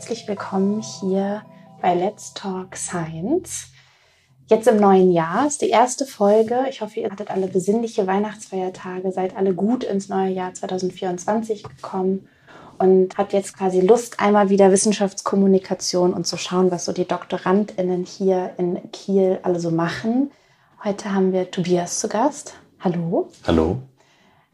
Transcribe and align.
Herzlich 0.00 0.26
willkommen 0.26 0.80
hier 0.80 1.42
bei 1.82 1.94
Let's 1.94 2.32
Talk 2.32 2.74
Science. 2.74 3.66
Jetzt 4.46 4.66
im 4.66 4.78
neuen 4.78 5.12
Jahr 5.12 5.46
ist 5.46 5.60
die 5.60 5.68
erste 5.68 6.06
Folge. 6.06 6.64
Ich 6.70 6.80
hoffe, 6.80 7.00
ihr 7.00 7.10
hattet 7.10 7.30
alle 7.30 7.48
besinnliche 7.48 8.06
Weihnachtsfeiertage, 8.06 9.12
seid 9.12 9.36
alle 9.36 9.52
gut 9.52 9.84
ins 9.84 10.08
neue 10.08 10.30
Jahr 10.30 10.54
2024 10.54 11.64
gekommen 11.64 12.26
und 12.78 13.18
habt 13.18 13.34
jetzt 13.34 13.54
quasi 13.58 13.82
Lust, 13.82 14.20
einmal 14.20 14.48
wieder 14.48 14.72
Wissenschaftskommunikation 14.72 16.14
und 16.14 16.26
zu 16.26 16.38
schauen, 16.38 16.70
was 16.70 16.86
so 16.86 16.92
die 16.92 17.06
DoktorandInnen 17.06 18.06
hier 18.06 18.54
in 18.56 18.90
Kiel 18.92 19.38
alle 19.42 19.60
so 19.60 19.70
machen. 19.70 20.30
Heute 20.82 21.12
haben 21.12 21.34
wir 21.34 21.50
Tobias 21.50 22.00
zu 22.00 22.08
Gast. 22.08 22.54
Hallo. 22.78 23.28
Hallo. 23.46 23.82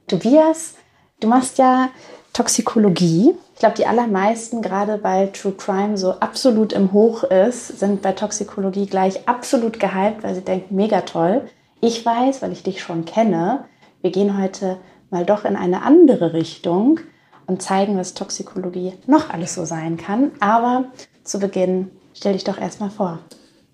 Tobias, 0.09 0.75
du 1.21 1.29
machst 1.29 1.59
ja 1.59 1.91
Toxikologie. 2.33 3.37
Ich 3.57 3.61
glaube, 3.61 3.75
die 3.75 3.87
allermeisten, 3.87 4.61
gerade 4.61 5.03
weil 5.03 5.33
True 5.33 5.55
Crime 5.57 5.97
so 5.97 6.11
absolut 6.11 6.75
im 6.75 6.93
Hoch 6.93 7.25
ist, 7.25 7.79
sind 7.79 8.03
bei 8.03 8.13
Toxikologie 8.13 8.85
gleich 8.85 9.27
absolut 9.27 9.81
gehypt, 9.81 10.23
weil 10.23 10.35
sie 10.35 10.43
denken, 10.43 10.77
mega 10.77 11.01
toll. 11.01 11.41
Ich 11.81 12.05
weiß, 12.05 12.43
weil 12.43 12.53
ich 12.53 12.65
dich 12.65 12.83
schon 12.83 13.07
kenne, 13.07 13.65
wir 14.03 14.11
gehen 14.11 14.39
heute 14.39 14.77
mal 15.09 15.25
doch 15.25 15.47
in 15.47 15.57
eine 15.57 15.81
andere 15.85 16.35
Richtung 16.35 17.01
und 17.47 17.63
zeigen, 17.63 17.97
was 17.97 18.13
Toxikologie 18.13 18.93
noch 19.07 19.31
alles 19.31 19.55
so 19.55 19.65
sein 19.65 19.97
kann. 19.97 20.33
Aber 20.39 20.93
zu 21.25 21.39
Beginn 21.39 21.91
stell 22.13 22.35
dich 22.35 22.45
doch 22.45 22.59
erstmal 22.59 22.91
vor. 22.91 23.21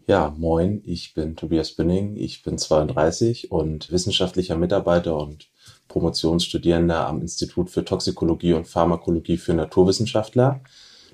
Ja, 0.06 0.32
moin, 0.38 0.80
ich 0.84 1.12
bin 1.12 1.34
Tobias 1.34 1.72
Bünning, 1.72 2.14
ich 2.14 2.44
bin 2.44 2.56
32 2.56 3.50
und 3.50 3.90
wissenschaftlicher 3.90 4.56
Mitarbeiter 4.56 5.16
und 5.16 5.48
Promotionsstudierender 5.92 7.06
am 7.06 7.20
Institut 7.20 7.70
für 7.70 7.84
Toxikologie 7.84 8.54
und 8.54 8.66
Pharmakologie 8.66 9.36
für 9.36 9.52
Naturwissenschaftler. 9.52 10.60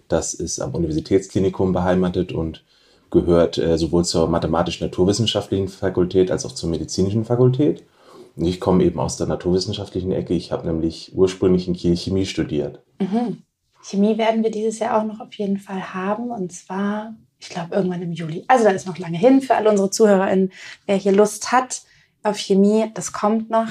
Das 0.07 0.35
ist 0.35 0.61
am 0.61 0.75
Universitätsklinikum 0.75 1.73
beheimatet 1.73 2.33
und 2.33 2.65
gehört 3.11 3.59
äh, 3.59 3.77
sowohl 3.77 4.05
zur 4.05 4.29
mathematisch-naturwissenschaftlichen 4.29 5.69
Fakultät 5.69 6.31
als 6.31 6.47
auch 6.47 6.53
zur 6.53 6.71
medizinischen 6.71 7.25
Fakultät. 7.25 7.85
Und 8.37 8.45
ich 8.45 8.61
komme 8.61 8.85
eben 8.85 9.01
aus 9.01 9.17
der 9.17 9.27
naturwissenschaftlichen 9.27 10.13
Ecke. 10.13 10.35
Ich 10.35 10.53
habe 10.53 10.67
nämlich 10.67 11.13
ursprünglich 11.15 11.67
in 11.67 11.75
Kiel 11.75 11.97
Chemie 11.97 12.27
studiert. 12.27 12.81
Mhm. 13.01 13.43
Chemie 13.83 14.17
werden 14.17 14.45
wir 14.45 14.51
dieses 14.51 14.79
Jahr 14.79 15.01
auch 15.01 15.05
noch 15.05 15.21
auf 15.21 15.35
jeden 15.35 15.59
Fall 15.59 15.93
haben. 15.93 16.31
Und 16.31 16.53
zwar, 16.53 17.15
ich 17.41 17.49
glaube, 17.49 17.75
irgendwann 17.75 18.03
im 18.03 18.13
Juli. 18.13 18.45
Also 18.47 18.65
da 18.65 18.71
ist 18.71 18.87
noch 18.87 18.99
lange 18.99 19.19
hin 19.19 19.41
für 19.41 19.57
alle 19.57 19.71
unsere 19.71 19.91
ZuhörerInnen. 19.91 20.53
Wer 20.87 20.97
hier 20.97 21.13
Lust 21.13 21.51
hat 21.51 21.83
auf 22.23 22.39
Chemie, 22.39 22.91
das 22.95 23.13
kommt 23.13 23.51
noch. 23.51 23.69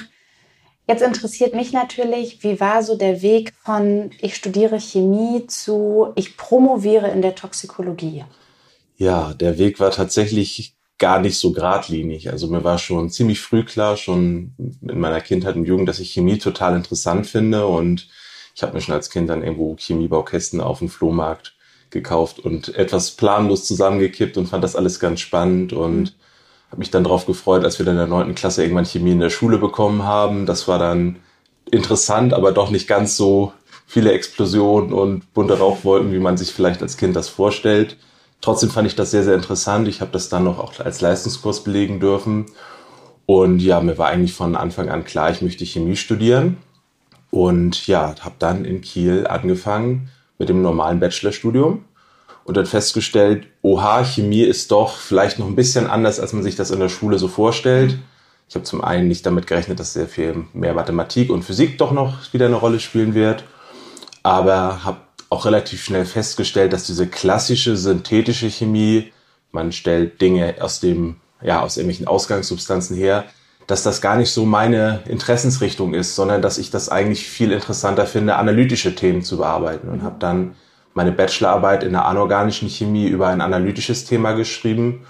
Jetzt 0.88 1.02
interessiert 1.02 1.54
mich 1.54 1.74
natürlich, 1.74 2.44
wie 2.44 2.62
war 2.62 2.82
so 2.82 2.96
der 2.96 3.22
Weg 3.22 3.54
von 3.62 4.12
ich 4.22 4.36
studiere 4.36 4.80
Chemie 4.80 5.46
zu 5.48 6.14
ich 6.16 6.38
promoviere 6.38 7.10
in 7.10 7.22
der 7.22 7.36
Toxikologie? 7.36 8.24
Ja, 8.96 9.34
der 9.34 9.58
Weg 9.58 9.82
war 9.82 9.92
tatsächlich 9.92 10.76
gar 10.98 11.20
nicht 11.20 11.38
so 11.38 11.52
geradlinig. 11.52 12.32
Also 12.32 12.48
mir 12.48 12.64
war 12.64 12.78
schon 12.78 13.10
ziemlich 13.10 13.42
früh 13.42 13.64
klar, 13.64 13.98
schon 13.98 14.56
in 14.82 15.00
meiner 15.00 15.20
Kindheit 15.20 15.58
und 15.58 15.66
Jugend, 15.66 15.89
dass 15.89 16.00
ich 16.00 16.14
Chemie 16.14 16.38
total 16.38 16.76
interessant 16.78 17.28
finde 17.28 17.67
und 17.67 18.08
ich 18.56 18.64
habe 18.64 18.73
mir 18.73 18.82
schon 18.82 18.95
als 18.95 19.10
Kind 19.10 19.30
dann 19.30 19.44
irgendwo 19.44 19.76
Chemiebaukästen 19.78 20.61
auf 20.61 20.80
dem 20.80 20.90
Flohmarkt 20.90 21.56
gekauft 21.90 22.40
und 22.40 22.73
etwas 22.76 23.11
planlos 23.11 23.66
zusammengekippt 23.66 24.38
und 24.38 24.48
fand 24.48 24.64
das 24.64 24.76
alles 24.76 25.00
ganz 25.02 25.20
spannend 25.20 25.73
und 25.73 26.16
mhm 26.16 26.27
habe 26.70 26.80
mich 26.80 26.92
dann 26.92 27.04
darauf 27.04 27.26
gefreut, 27.26 27.64
als 27.64 27.80
wir 27.80 27.86
dann 27.86 27.95
in 27.95 28.00
der 28.00 28.08
neunten 28.08 28.36
Klasse 28.36 28.61
irgendwann 28.61 28.86
Chemie 28.86 29.11
in 29.11 29.20
der 29.20 29.30
Schule 29.30 29.58
bekommen 29.58 30.04
haben. 30.04 30.45
Das 30.45 30.67
war 30.67 30.80
dann 30.80 31.17
interessant, 31.72 32.33
aber 32.33 32.52
doch 32.52 32.70
nicht 32.70 32.88
ganz 32.88 33.16
so 33.16 33.54
viele 33.86 34.11
Explosionen 34.11 34.94
und 34.94 35.33
bunte 35.33 35.58
Rauchwolken, 35.58 36.11
wie 36.11 36.20
man 36.20 36.38
sich 36.38 36.52
vielleicht 36.52 36.82
als 36.82 36.98
Kind 36.98 37.16
das 37.16 37.30
vorstellt. 37.30 37.98
Trotzdem 38.42 38.70
fand 38.70 38.88
ich 38.88 38.95
das 38.95 39.11
sehr, 39.11 39.23
sehr 39.23 39.33
interessant. 39.33 39.88
Ich 39.88 40.02
habe 40.02 40.11
das 40.11 40.30
dann 40.30 40.44
noch 40.44 40.60
auch 40.60 40.80
als 40.80 41.02
Leistungskurs 41.02 41.64
belegen 41.64 42.00
dürfen. 42.00 42.48
Und 43.26 43.60
ja, 43.60 43.80
mir 43.82 43.98
war 43.98 44.08
eigentlich 44.08 44.34
von 44.34 44.55
Anfang 44.55 44.89
an 44.89 45.05
klar, 45.05 45.32
ich 45.32 45.42
möchte 45.42 45.66
Chemie 45.66 45.95
studieren. 45.95 46.58
Und 47.32 47.88
ja, 47.88 48.16
habe 48.20 48.36
dann 48.39 48.66
in 48.66 48.82
Kiel 48.82 49.26
angefangen 49.28 50.10
mit 50.38 50.49
dem 50.49 50.61
normalen 50.61 50.99
Bachelorstudium 50.99 51.84
und 52.48 52.56
dann 52.56 52.66
festgestellt, 52.66 53.46
oha, 53.62 54.06
Chemie 54.06 54.44
ist 54.44 54.72
doch 54.72 54.96
vielleicht 54.96 55.38
noch 55.38 55.48
ein 55.48 55.58
bisschen 55.58 55.86
anders, 55.86 56.18
als 56.22 56.32
man 56.32 56.44
sich 56.44 56.56
das 56.56 56.72
in 56.72 56.80
der 56.80 56.88
Schule 56.88 57.20
so 57.20 57.28
vorstellt. 57.28 58.00
Ich 58.48 58.56
habe 58.56 58.64
zum 58.64 58.82
einen 58.82 59.10
nicht 59.10 59.26
damit 59.26 59.48
gerechnet, 59.48 59.82
dass 59.82 59.92
sehr 59.92 60.08
viel 60.08 60.46
mehr 60.54 60.74
Mathematik 60.74 61.30
und 61.30 61.44
Physik 61.44 61.78
doch 61.78 61.92
noch 61.92 62.32
wieder 62.32 62.46
eine 62.46 62.56
Rolle 62.56 62.80
spielen 62.80 63.14
wird, 63.14 63.44
aber 64.24 64.86
habe 64.86 65.00
auch 65.30 65.44
relativ 65.44 65.84
schnell 65.84 66.06
festgestellt, 66.06 66.72
dass 66.72 66.86
diese 66.86 67.06
klassische 67.08 67.76
synthetische 67.76 68.50
Chemie, 68.50 69.12
man 69.52 69.74
stellt 69.74 70.22
Dinge 70.22 70.56
aus 70.62 70.80
dem, 70.80 71.18
ja, 71.42 71.62
aus 71.62 71.76
irgendwelchen 71.76 72.08
Ausgangssubstanzen 72.08 72.96
her, 72.96 73.26
dass 73.68 73.84
das 73.84 74.00
gar 74.00 74.16
nicht 74.16 74.32
so 74.32 74.46
meine 74.46 75.02
Interessensrichtung 75.10 75.94
ist, 75.94 76.16
sondern 76.16 76.42
dass 76.42 76.60
ich 76.60 76.72
das 76.72 76.88
eigentlich 76.88 77.28
viel 77.28 77.52
interessanter 77.52 78.06
finde, 78.06 78.38
analytische 78.38 78.96
Themen 78.96 79.22
zu 79.22 79.36
bearbeiten 79.36 79.90
und 79.90 80.02
habe 80.02 80.16
dann 80.20 80.56
meine 80.98 81.12
Bachelorarbeit 81.12 81.84
in 81.84 81.92
der 81.92 82.06
anorganischen 82.06 82.70
Chemie 82.70 83.08
über 83.08 83.28
ein 83.28 83.40
analytisches 83.40 84.06
Thema 84.06 84.32
geschrieben. 84.32 85.06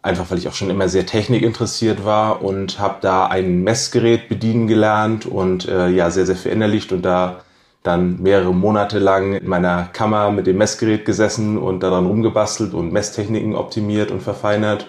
Einfach 0.00 0.30
weil 0.30 0.38
ich 0.38 0.46
auch 0.46 0.54
schon 0.54 0.70
immer 0.70 0.88
sehr 0.88 1.04
technikinteressiert 1.04 2.04
war 2.04 2.42
und 2.42 2.78
habe 2.78 2.98
da 3.00 3.26
ein 3.26 3.64
Messgerät 3.64 4.28
bedienen 4.28 4.68
gelernt 4.68 5.26
und 5.26 5.68
äh, 5.68 5.88
ja 5.88 6.10
sehr, 6.12 6.26
sehr 6.26 6.36
verinnerlicht 6.36 6.92
und 6.92 7.02
da 7.02 7.40
dann 7.82 8.22
mehrere 8.22 8.54
Monate 8.54 9.00
lang 9.00 9.34
in 9.34 9.48
meiner 9.48 9.88
Kammer 9.92 10.30
mit 10.30 10.46
dem 10.46 10.58
Messgerät 10.58 11.04
gesessen 11.04 11.58
und 11.58 11.80
daran 11.80 12.06
rumgebastelt 12.06 12.72
und 12.72 12.92
Messtechniken 12.92 13.56
optimiert 13.56 14.12
und 14.12 14.22
verfeinert 14.22 14.86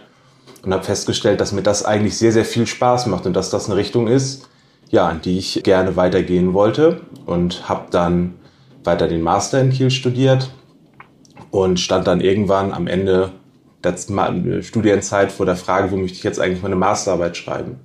und 0.62 0.72
habe 0.72 0.84
festgestellt, 0.84 1.42
dass 1.42 1.52
mir 1.52 1.64
das 1.64 1.84
eigentlich 1.84 2.16
sehr, 2.16 2.32
sehr 2.32 2.46
viel 2.46 2.68
Spaß 2.68 3.08
macht 3.08 3.26
und 3.26 3.34
dass 3.34 3.50
das 3.50 3.66
eine 3.66 3.76
Richtung 3.76 4.08
ist, 4.08 4.48
ja, 4.92 5.10
in 5.10 5.20
die 5.20 5.40
ich 5.40 5.64
gerne 5.64 5.96
weitergehen 5.96 6.54
wollte 6.54 7.02
und 7.26 7.68
habe 7.68 7.88
dann 7.90 8.36
weiter 8.88 9.08
den 9.08 9.22
Master 9.22 9.62
in 9.62 9.70
Kiel 9.70 9.92
studiert 9.92 10.50
und 11.52 11.80
stand 11.80 12.08
dann 12.08 12.22
irgendwann 12.22 12.74
am 12.74 12.88
Ende 12.88 13.32
der 13.84 13.96
Studienzeit 14.64 15.32
vor 15.32 15.46
der 15.46 15.56
Frage, 15.56 15.92
wo 15.92 15.98
möchte 15.98 16.18
ich 16.18 16.24
jetzt 16.24 16.40
eigentlich 16.40 16.64
meine 16.64 16.76
Masterarbeit 16.76 17.38
schreiben. 17.38 17.80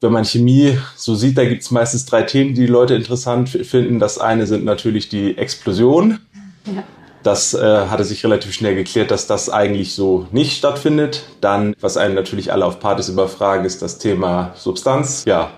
Wenn 0.00 0.12
man 0.12 0.24
Chemie 0.24 0.78
so 0.96 1.14
sieht, 1.14 1.36
da 1.36 1.44
gibt 1.44 1.62
es 1.62 1.70
meistens 1.70 2.06
drei 2.06 2.22
Themen, 2.22 2.54
die, 2.54 2.62
die 2.62 2.66
Leute 2.66 2.94
interessant 2.94 3.48
finden. 3.48 3.98
Das 3.98 4.18
eine 4.18 4.46
sind 4.46 4.64
natürlich 4.64 5.08
die 5.08 5.36
Explosion. 5.36 6.18
Ja. 6.64 6.84
Das 7.22 7.54
äh, 7.54 7.86
hatte 7.86 8.04
sich 8.04 8.22
relativ 8.24 8.52
schnell 8.52 8.74
geklärt, 8.74 9.10
dass 9.10 9.26
das 9.26 9.50
eigentlich 9.50 9.94
so 9.94 10.26
nicht 10.30 10.56
stattfindet. 10.56 11.24
Dann, 11.40 11.74
was 11.80 11.96
einen 11.96 12.14
natürlich 12.14 12.52
alle 12.52 12.64
auf 12.64 12.78
Partys 12.78 13.08
überfragen, 13.08 13.64
ist 13.64 13.82
das 13.82 13.98
Thema 13.98 14.52
Substanz. 14.54 15.24
Ja, 15.26 15.50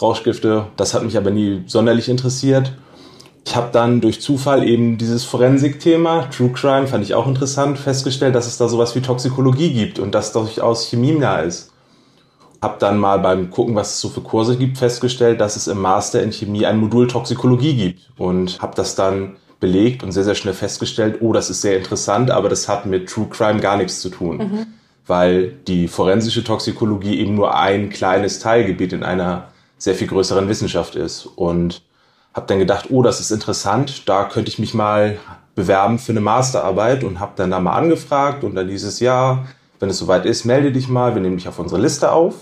Rauschgifte. 0.00 0.66
Das 0.76 0.94
hat 0.94 1.02
mich 1.02 1.16
aber 1.16 1.30
nie 1.30 1.62
sonderlich 1.66 2.08
interessiert. 2.08 2.72
Ich 3.44 3.56
habe 3.56 3.70
dann 3.72 4.00
durch 4.00 4.20
Zufall 4.20 4.66
eben 4.66 4.98
dieses 4.98 5.24
Forensik-Thema, 5.24 6.28
True 6.30 6.50
Crime, 6.50 6.86
fand 6.86 7.04
ich 7.04 7.14
auch 7.14 7.26
interessant, 7.26 7.78
festgestellt, 7.78 8.34
dass 8.34 8.46
es 8.46 8.58
da 8.58 8.68
sowas 8.68 8.94
wie 8.94 9.00
Toxikologie 9.00 9.72
gibt 9.72 9.98
und 9.98 10.14
das 10.14 10.32
durchaus 10.32 10.86
chemienah 10.88 11.40
ist. 11.40 11.72
Hab 12.60 12.78
dann 12.78 12.98
mal 12.98 13.18
beim 13.18 13.50
Gucken, 13.50 13.74
was 13.74 13.94
es 13.94 14.00
so 14.00 14.10
für 14.10 14.20
Kurse 14.20 14.56
gibt, 14.58 14.76
festgestellt, 14.76 15.40
dass 15.40 15.56
es 15.56 15.66
im 15.66 15.80
Master 15.80 16.22
in 16.22 16.30
Chemie 16.30 16.66
ein 16.66 16.78
Modul 16.78 17.06
Toxikologie 17.06 17.74
gibt 17.74 18.00
und 18.18 18.60
habe 18.60 18.74
das 18.76 18.94
dann 18.94 19.36
belegt 19.60 20.02
und 20.02 20.12
sehr, 20.12 20.24
sehr 20.24 20.34
schnell 20.34 20.54
festgestellt, 20.54 21.18
oh, 21.20 21.32
das 21.32 21.50
ist 21.50 21.62
sehr 21.62 21.76
interessant, 21.76 22.30
aber 22.30 22.48
das 22.48 22.68
hat 22.68 22.86
mit 22.86 23.08
True 23.08 23.28
Crime 23.30 23.60
gar 23.60 23.76
nichts 23.76 24.00
zu 24.00 24.10
tun, 24.10 24.38
mhm. 24.38 24.66
weil 25.06 25.52
die 25.66 25.88
forensische 25.88 26.44
Toxikologie 26.44 27.18
eben 27.20 27.34
nur 27.34 27.56
ein 27.56 27.90
kleines 27.90 28.38
Teilgebiet 28.38 28.92
in 28.92 29.02
einer 29.02 29.48
sehr 29.78 29.94
viel 29.94 30.08
größeren 30.08 30.48
Wissenschaft 30.48 30.94
ist 30.94 31.26
und 31.26 31.82
habe 32.34 32.46
dann 32.46 32.58
gedacht, 32.58 32.86
oh, 32.90 33.02
das 33.02 33.20
ist 33.20 33.30
interessant, 33.30 34.08
da 34.08 34.24
könnte 34.24 34.50
ich 34.50 34.58
mich 34.58 34.74
mal 34.74 35.18
bewerben 35.54 35.98
für 35.98 36.12
eine 36.12 36.20
Masterarbeit 36.20 37.04
und 37.04 37.20
habe 37.20 37.32
dann 37.36 37.50
da 37.50 37.60
mal 37.60 37.72
angefragt 37.72 38.44
und 38.44 38.54
dann 38.54 38.68
dieses 38.68 39.00
Jahr, 39.00 39.46
wenn 39.78 39.90
es 39.90 39.98
soweit 39.98 40.26
ist, 40.26 40.44
melde 40.44 40.72
dich 40.72 40.88
mal, 40.88 41.14
wir 41.14 41.22
nehmen 41.22 41.36
dich 41.36 41.48
auf 41.48 41.58
unsere 41.58 41.80
Liste 41.80 42.12
auf. 42.12 42.34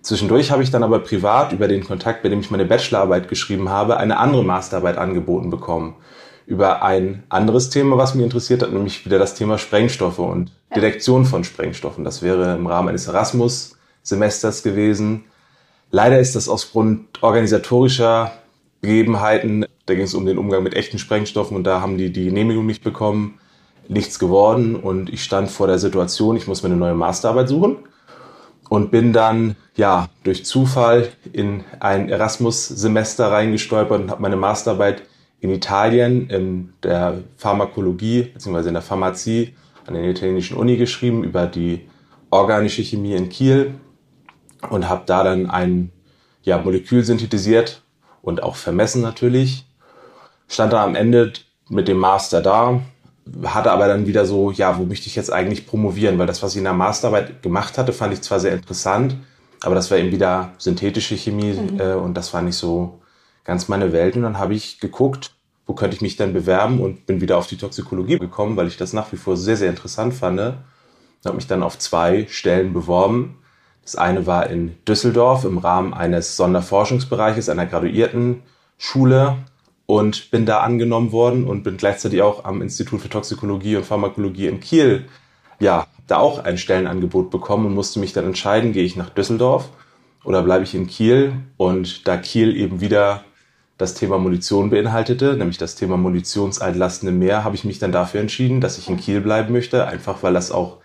Zwischendurch 0.00 0.50
habe 0.50 0.62
ich 0.62 0.70
dann 0.70 0.82
aber 0.82 0.98
privat 0.98 1.52
über 1.52 1.68
den 1.68 1.84
Kontakt, 1.84 2.22
bei 2.22 2.28
dem 2.28 2.40
ich 2.40 2.50
meine 2.50 2.64
Bachelorarbeit 2.64 3.28
geschrieben 3.28 3.68
habe, 3.68 3.98
eine 3.98 4.18
andere 4.18 4.44
Masterarbeit 4.44 4.98
angeboten 4.98 5.50
bekommen 5.50 5.94
über 6.46 6.82
ein 6.82 7.22
anderes 7.28 7.70
Thema, 7.70 7.96
was 7.98 8.14
mich 8.14 8.24
interessiert 8.24 8.62
hat, 8.62 8.72
nämlich 8.72 9.06
wieder 9.06 9.18
das 9.18 9.34
Thema 9.34 9.58
Sprengstoffe 9.58 10.18
und 10.18 10.50
Detektion 10.74 11.24
von 11.24 11.44
Sprengstoffen. 11.44 12.04
Das 12.04 12.22
wäre 12.22 12.56
im 12.56 12.66
Rahmen 12.66 12.88
eines 12.88 13.06
Erasmus-Semesters 13.06 14.62
gewesen. 14.62 15.24
Leider 15.90 16.18
ist 16.18 16.34
das 16.34 16.48
aus 16.48 16.72
Grund 16.72 17.22
organisatorischer 17.22 18.32
Begebenheiten. 18.82 19.64
Da 19.86 19.94
ging 19.94 20.04
es 20.04 20.14
um 20.14 20.26
den 20.26 20.36
Umgang 20.36 20.62
mit 20.62 20.74
echten 20.74 20.98
Sprengstoffen 20.98 21.56
und 21.56 21.64
da 21.64 21.80
haben 21.80 21.96
die 21.96 22.12
die 22.12 22.26
Genehmigung 22.26 22.66
nicht 22.66 22.84
bekommen. 22.84 23.38
Nichts 23.88 24.18
geworden 24.18 24.76
und 24.76 25.12
ich 25.12 25.24
stand 25.24 25.50
vor 25.50 25.66
der 25.66 25.78
Situation, 25.78 26.36
ich 26.36 26.46
muss 26.46 26.62
mir 26.62 26.68
eine 26.68 26.78
neue 26.78 26.94
Masterarbeit 26.94 27.48
suchen 27.48 27.78
und 28.68 28.90
bin 28.90 29.12
dann 29.12 29.56
ja 29.76 30.08
durch 30.22 30.44
Zufall 30.44 31.08
in 31.32 31.64
ein 31.80 32.08
Erasmus-Semester 32.08 33.32
reingestolpert 33.32 34.00
und 34.00 34.10
habe 34.10 34.22
meine 34.22 34.36
Masterarbeit 34.36 35.02
in 35.40 35.50
Italien 35.50 36.30
in 36.30 36.72
der 36.82 37.22
Pharmakologie 37.36 38.30
bzw. 38.34 38.68
in 38.68 38.74
der 38.74 38.82
Pharmazie 38.82 39.54
an 39.86 39.94
der 39.94 40.04
italienischen 40.04 40.56
Uni 40.56 40.76
geschrieben 40.76 41.24
über 41.24 41.46
die 41.46 41.88
organische 42.30 42.82
Chemie 42.82 43.14
in 43.14 43.28
Kiel 43.28 43.74
und 44.70 44.88
habe 44.88 45.02
da 45.06 45.24
dann 45.24 45.50
ein 45.50 45.90
ja, 46.44 46.58
Molekül 46.58 47.04
synthetisiert 47.04 47.81
und 48.22 48.42
auch 48.42 48.56
vermessen 48.56 49.02
natürlich. 49.02 49.66
Stand 50.48 50.72
da 50.72 50.82
am 50.82 50.94
Ende 50.94 51.32
mit 51.68 51.88
dem 51.88 51.98
Master 51.98 52.40
da, 52.40 52.80
hatte 53.44 53.70
aber 53.70 53.88
dann 53.88 54.06
wieder 54.06 54.24
so, 54.26 54.50
ja, 54.50 54.78
wo 54.78 54.84
möchte 54.84 55.06
ich 55.06 55.16
jetzt 55.16 55.32
eigentlich 55.32 55.66
promovieren? 55.66 56.18
Weil 56.18 56.26
das, 56.26 56.42
was 56.42 56.52
ich 56.52 56.58
in 56.58 56.64
der 56.64 56.72
Masterarbeit 56.72 57.42
gemacht 57.42 57.78
hatte, 57.78 57.92
fand 57.92 58.12
ich 58.12 58.22
zwar 58.22 58.40
sehr 58.40 58.52
interessant, 58.52 59.16
aber 59.62 59.74
das 59.74 59.90
war 59.90 59.98
eben 59.98 60.10
wieder 60.10 60.52
synthetische 60.58 61.16
Chemie 61.16 61.52
mhm. 61.52 61.80
äh, 61.80 61.94
und 61.94 62.14
das 62.14 62.32
war 62.34 62.42
nicht 62.42 62.56
so 62.56 63.00
ganz 63.44 63.68
meine 63.68 63.92
Welt. 63.92 64.16
Und 64.16 64.22
dann 64.22 64.38
habe 64.38 64.54
ich 64.54 64.80
geguckt, 64.80 65.32
wo 65.66 65.74
könnte 65.74 65.94
ich 65.96 66.02
mich 66.02 66.16
denn 66.16 66.32
bewerben 66.32 66.80
und 66.80 67.06
bin 67.06 67.20
wieder 67.20 67.38
auf 67.38 67.46
die 67.46 67.56
Toxikologie 67.56 68.18
gekommen, 68.18 68.56
weil 68.56 68.66
ich 68.66 68.76
das 68.76 68.92
nach 68.92 69.12
wie 69.12 69.16
vor 69.16 69.36
sehr, 69.36 69.56
sehr 69.56 69.70
interessant 69.70 70.14
fand. 70.14 70.40
Habe 70.40 71.36
mich 71.36 71.46
dann 71.46 71.62
auf 71.62 71.78
zwei 71.78 72.26
Stellen 72.28 72.72
beworben. 72.72 73.38
Das 73.82 73.96
eine 73.96 74.26
war 74.26 74.48
in 74.48 74.76
Düsseldorf 74.86 75.44
im 75.44 75.58
Rahmen 75.58 75.92
eines 75.92 76.36
Sonderforschungsbereiches 76.36 77.48
einer 77.48 77.66
Graduiertenschule 77.66 79.36
und 79.86 80.30
bin 80.30 80.46
da 80.46 80.60
angenommen 80.60 81.12
worden 81.12 81.44
und 81.44 81.64
bin 81.64 81.76
gleichzeitig 81.76 82.22
auch 82.22 82.44
am 82.44 82.62
Institut 82.62 83.00
für 83.00 83.08
Toxikologie 83.08 83.76
und 83.76 83.84
Pharmakologie 83.84 84.46
in 84.46 84.60
Kiel, 84.60 85.06
ja, 85.58 85.86
da 86.06 86.18
auch 86.18 86.44
ein 86.44 86.58
Stellenangebot 86.58 87.30
bekommen 87.30 87.66
und 87.66 87.74
musste 87.74 88.00
mich 88.00 88.12
dann 88.12 88.24
entscheiden, 88.24 88.72
gehe 88.72 88.84
ich 88.84 88.96
nach 88.96 89.10
Düsseldorf 89.10 89.70
oder 90.24 90.42
bleibe 90.42 90.64
ich 90.64 90.74
in 90.74 90.86
Kiel? 90.86 91.34
Und 91.56 92.06
da 92.06 92.16
Kiel 92.16 92.56
eben 92.56 92.80
wieder 92.80 93.24
das 93.78 93.94
Thema 93.94 94.18
Munition 94.18 94.70
beinhaltete, 94.70 95.34
nämlich 95.36 95.58
das 95.58 95.74
Thema 95.74 95.96
Munitionsaltlast 95.96 97.02
im 97.04 97.18
Meer, 97.18 97.42
habe 97.42 97.56
ich 97.56 97.64
mich 97.64 97.78
dann 97.78 97.90
dafür 97.90 98.20
entschieden, 98.20 98.60
dass 98.60 98.78
ich 98.78 98.88
in 98.88 98.96
Kiel 98.96 99.20
bleiben 99.20 99.52
möchte, 99.52 99.86
einfach 99.86 100.22
weil 100.22 100.34
das 100.34 100.52
auch 100.52 100.78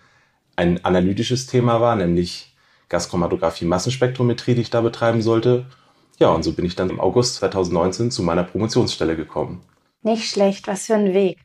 ein 0.55 0.83
analytisches 0.83 1.45
Thema 1.45 1.79
war, 1.79 1.95
nämlich 1.95 2.56
Gaschromatographie, 2.89 3.66
Massenspektrometrie, 3.66 4.56
die 4.56 4.62
ich 4.62 4.69
da 4.69 4.81
betreiben 4.81 5.22
sollte. 5.22 5.66
Ja, 6.19 6.30
und 6.30 6.44
so 6.44 6.54
bin 6.54 6.66
ich 6.66 6.75
dann 6.75 6.89
im 6.89 7.00
August 7.00 7.36
2019 7.36 8.12
zu 8.12 8.24
meiner 8.24 8.44
Promotionsstelle 8.44 9.16
gekommen. 9.16 9.62
Nicht 10.01 10.30
schlecht, 10.30 10.68
was 10.68 10.86
für 10.86 10.95
ein 10.95 11.13
Weg. 11.13 11.39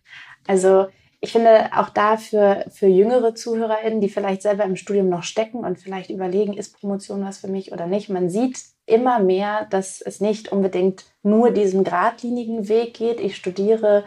Also 0.47 0.87
ich 1.21 1.31
finde 1.31 1.71
auch 1.77 1.89
da 1.89 2.17
für, 2.17 2.65
für 2.69 2.89
jüngere 2.89 3.35
ZuhörerInnen, 3.35 4.01
die 4.01 4.09
vielleicht 4.09 4.43
selber 4.43 4.65
im 4.65 4.75
Studium 4.75 5.09
noch 5.09 5.23
stecken 5.23 5.65
und 5.65 5.79
vielleicht 5.79 6.11
überlegen, 6.11 6.53
ist 6.53 6.81
Promotion 6.81 7.25
was 7.25 7.39
für 7.39 7.49
mich 7.49 7.71
oder 7.71 7.87
nicht. 7.87 8.09
Man 8.09 8.29
sieht 8.29 8.59
immer 8.87 9.21
mehr, 9.21 9.67
dass 9.71 10.01
es 10.01 10.21
nicht 10.21 10.51
unbedingt 10.51 11.05
nur 11.23 11.53
diesen 11.53 11.85
geradlinigen 11.85 12.69
Weg 12.69 12.95
geht. 12.95 13.21
Ich 13.21 13.37
studiere, 13.37 14.05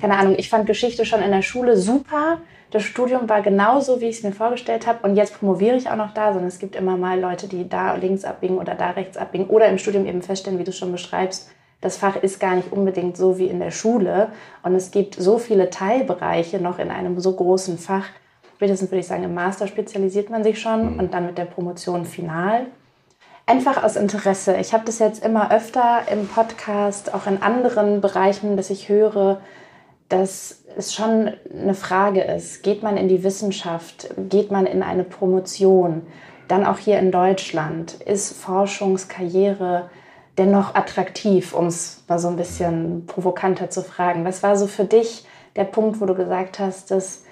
keine 0.00 0.16
Ahnung, 0.16 0.36
ich 0.38 0.48
fand 0.48 0.66
Geschichte 0.66 1.04
schon 1.04 1.22
in 1.22 1.32
der 1.32 1.42
Schule 1.42 1.76
super. 1.76 2.40
Das 2.74 2.82
Studium 2.82 3.28
war 3.28 3.40
genauso, 3.40 4.00
wie 4.00 4.06
ich 4.06 4.16
es 4.16 4.22
mir 4.24 4.32
vorgestellt 4.32 4.88
habe. 4.88 5.06
Und 5.06 5.14
jetzt 5.14 5.38
promoviere 5.38 5.76
ich 5.76 5.88
auch 5.88 5.94
noch 5.94 6.12
da, 6.12 6.32
sondern 6.32 6.48
es 6.48 6.58
gibt 6.58 6.74
immer 6.74 6.96
mal 6.96 7.20
Leute, 7.20 7.46
die 7.46 7.68
da 7.68 7.94
links 7.94 8.24
abbiegen 8.24 8.58
oder 8.58 8.74
da 8.74 8.90
rechts 8.90 9.16
abbiegen 9.16 9.46
oder 9.46 9.68
im 9.68 9.78
Studium 9.78 10.06
eben 10.06 10.22
feststellen, 10.22 10.58
wie 10.58 10.64
du 10.64 10.72
schon 10.72 10.90
beschreibst, 10.90 11.52
das 11.80 11.98
Fach 11.98 12.16
ist 12.16 12.40
gar 12.40 12.56
nicht 12.56 12.72
unbedingt 12.72 13.16
so 13.16 13.38
wie 13.38 13.46
in 13.46 13.60
der 13.60 13.70
Schule 13.70 14.30
und 14.64 14.74
es 14.74 14.90
gibt 14.90 15.14
so 15.14 15.38
viele 15.38 15.70
Teilbereiche 15.70 16.58
noch 16.58 16.80
in 16.80 16.90
einem 16.90 17.20
so 17.20 17.30
großen 17.36 17.78
Fach. 17.78 18.06
Spätestens 18.56 18.90
würde 18.90 19.00
ich 19.00 19.06
sagen, 19.06 19.22
im 19.22 19.34
Master 19.34 19.68
spezialisiert 19.68 20.28
man 20.28 20.42
sich 20.42 20.60
schon 20.60 20.98
und 20.98 21.14
dann 21.14 21.26
mit 21.26 21.38
der 21.38 21.44
Promotion 21.44 22.06
final. 22.06 22.66
Einfach 23.46 23.84
aus 23.84 23.94
Interesse. 23.94 24.56
Ich 24.56 24.72
habe 24.72 24.84
das 24.84 24.98
jetzt 24.98 25.24
immer 25.24 25.52
öfter 25.52 26.00
im 26.10 26.26
Podcast, 26.26 27.14
auch 27.14 27.28
in 27.28 27.40
anderen 27.40 28.00
Bereichen, 28.00 28.56
dass 28.56 28.70
ich 28.70 28.88
höre, 28.88 29.40
dass 30.14 30.62
es 30.76 30.94
schon 30.94 31.32
eine 31.52 31.74
Frage 31.74 32.22
ist. 32.22 32.62
Geht 32.62 32.84
man 32.84 32.96
in 32.96 33.08
die 33.08 33.24
Wissenschaft? 33.24 34.08
Geht 34.28 34.52
man 34.52 34.64
in 34.66 34.82
eine 34.82 35.02
Promotion? 35.02 36.02
Dann 36.46 36.64
auch 36.64 36.78
hier 36.78 37.00
in 37.00 37.10
Deutschland. 37.10 37.94
Ist 37.94 38.32
Forschungskarriere 38.32 39.90
dennoch 40.38 40.74
attraktiv, 40.76 41.52
um 41.52 41.66
es 41.66 42.04
mal 42.06 42.20
so 42.20 42.28
ein 42.28 42.36
bisschen 42.36 43.06
provokanter 43.06 43.70
zu 43.70 43.82
fragen? 43.82 44.24
Was 44.24 44.42
war 44.44 44.56
so 44.56 44.68
für 44.68 44.84
dich 44.84 45.26
der 45.56 45.64
Punkt, 45.64 46.00
wo 46.00 46.06
du 46.06 46.14
gesagt 46.14 46.60
hast, 46.60 46.92
das 46.92 47.24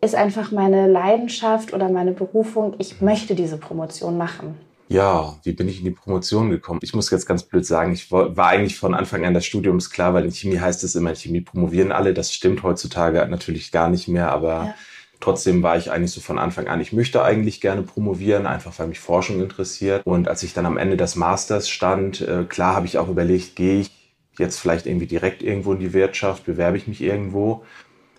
ist 0.00 0.14
einfach 0.14 0.50
meine 0.52 0.86
Leidenschaft 0.86 1.74
oder 1.74 1.90
meine 1.90 2.12
Berufung, 2.12 2.76
ich 2.78 3.02
möchte 3.02 3.34
diese 3.34 3.58
Promotion 3.58 4.16
machen? 4.16 4.58
Ja, 4.92 5.38
wie 5.44 5.52
bin 5.52 5.68
ich 5.68 5.78
in 5.78 5.84
die 5.84 5.92
Promotion 5.92 6.50
gekommen? 6.50 6.80
Ich 6.82 6.94
muss 6.94 7.10
jetzt 7.10 7.24
ganz 7.24 7.44
blöd 7.44 7.64
sagen, 7.64 7.92
ich 7.92 8.10
war 8.10 8.48
eigentlich 8.48 8.76
von 8.76 8.92
Anfang 8.92 9.24
an 9.24 9.34
des 9.34 9.46
Studiums 9.46 9.90
klar, 9.90 10.14
weil 10.14 10.24
in 10.24 10.32
Chemie 10.32 10.58
heißt 10.58 10.82
es 10.82 10.96
immer, 10.96 11.10
in 11.10 11.16
Chemie 11.16 11.42
promovieren 11.42 11.92
alle. 11.92 12.12
Das 12.12 12.34
stimmt 12.34 12.64
heutzutage 12.64 13.24
natürlich 13.28 13.70
gar 13.70 13.88
nicht 13.88 14.08
mehr, 14.08 14.30
aber 14.32 14.48
ja. 14.48 14.74
Trotzdem 15.20 15.62
war 15.62 15.76
ich 15.76 15.90
eigentlich 15.92 16.12
so 16.12 16.22
von 16.22 16.38
Anfang 16.38 16.66
an, 16.66 16.80
ich 16.80 16.94
möchte 16.94 17.22
eigentlich 17.22 17.60
gerne 17.60 17.82
promovieren, 17.82 18.46
einfach 18.46 18.78
weil 18.78 18.88
mich 18.88 19.00
Forschung 19.00 19.40
interessiert. 19.42 20.06
Und 20.06 20.28
als 20.28 20.42
ich 20.42 20.54
dann 20.54 20.64
am 20.64 20.78
Ende 20.78 20.96
des 20.96 21.14
Masters 21.14 21.68
stand, 21.68 22.22
äh, 22.22 22.44
klar 22.48 22.74
habe 22.74 22.86
ich 22.86 22.96
auch 22.96 23.08
überlegt, 23.08 23.54
gehe 23.54 23.80
ich 23.80 23.90
jetzt 24.38 24.58
vielleicht 24.58 24.86
irgendwie 24.86 25.06
direkt 25.06 25.42
irgendwo 25.42 25.74
in 25.74 25.78
die 25.78 25.92
Wirtschaft, 25.92 26.46
bewerbe 26.46 26.78
ich 26.78 26.88
mich 26.88 27.02
irgendwo. 27.02 27.64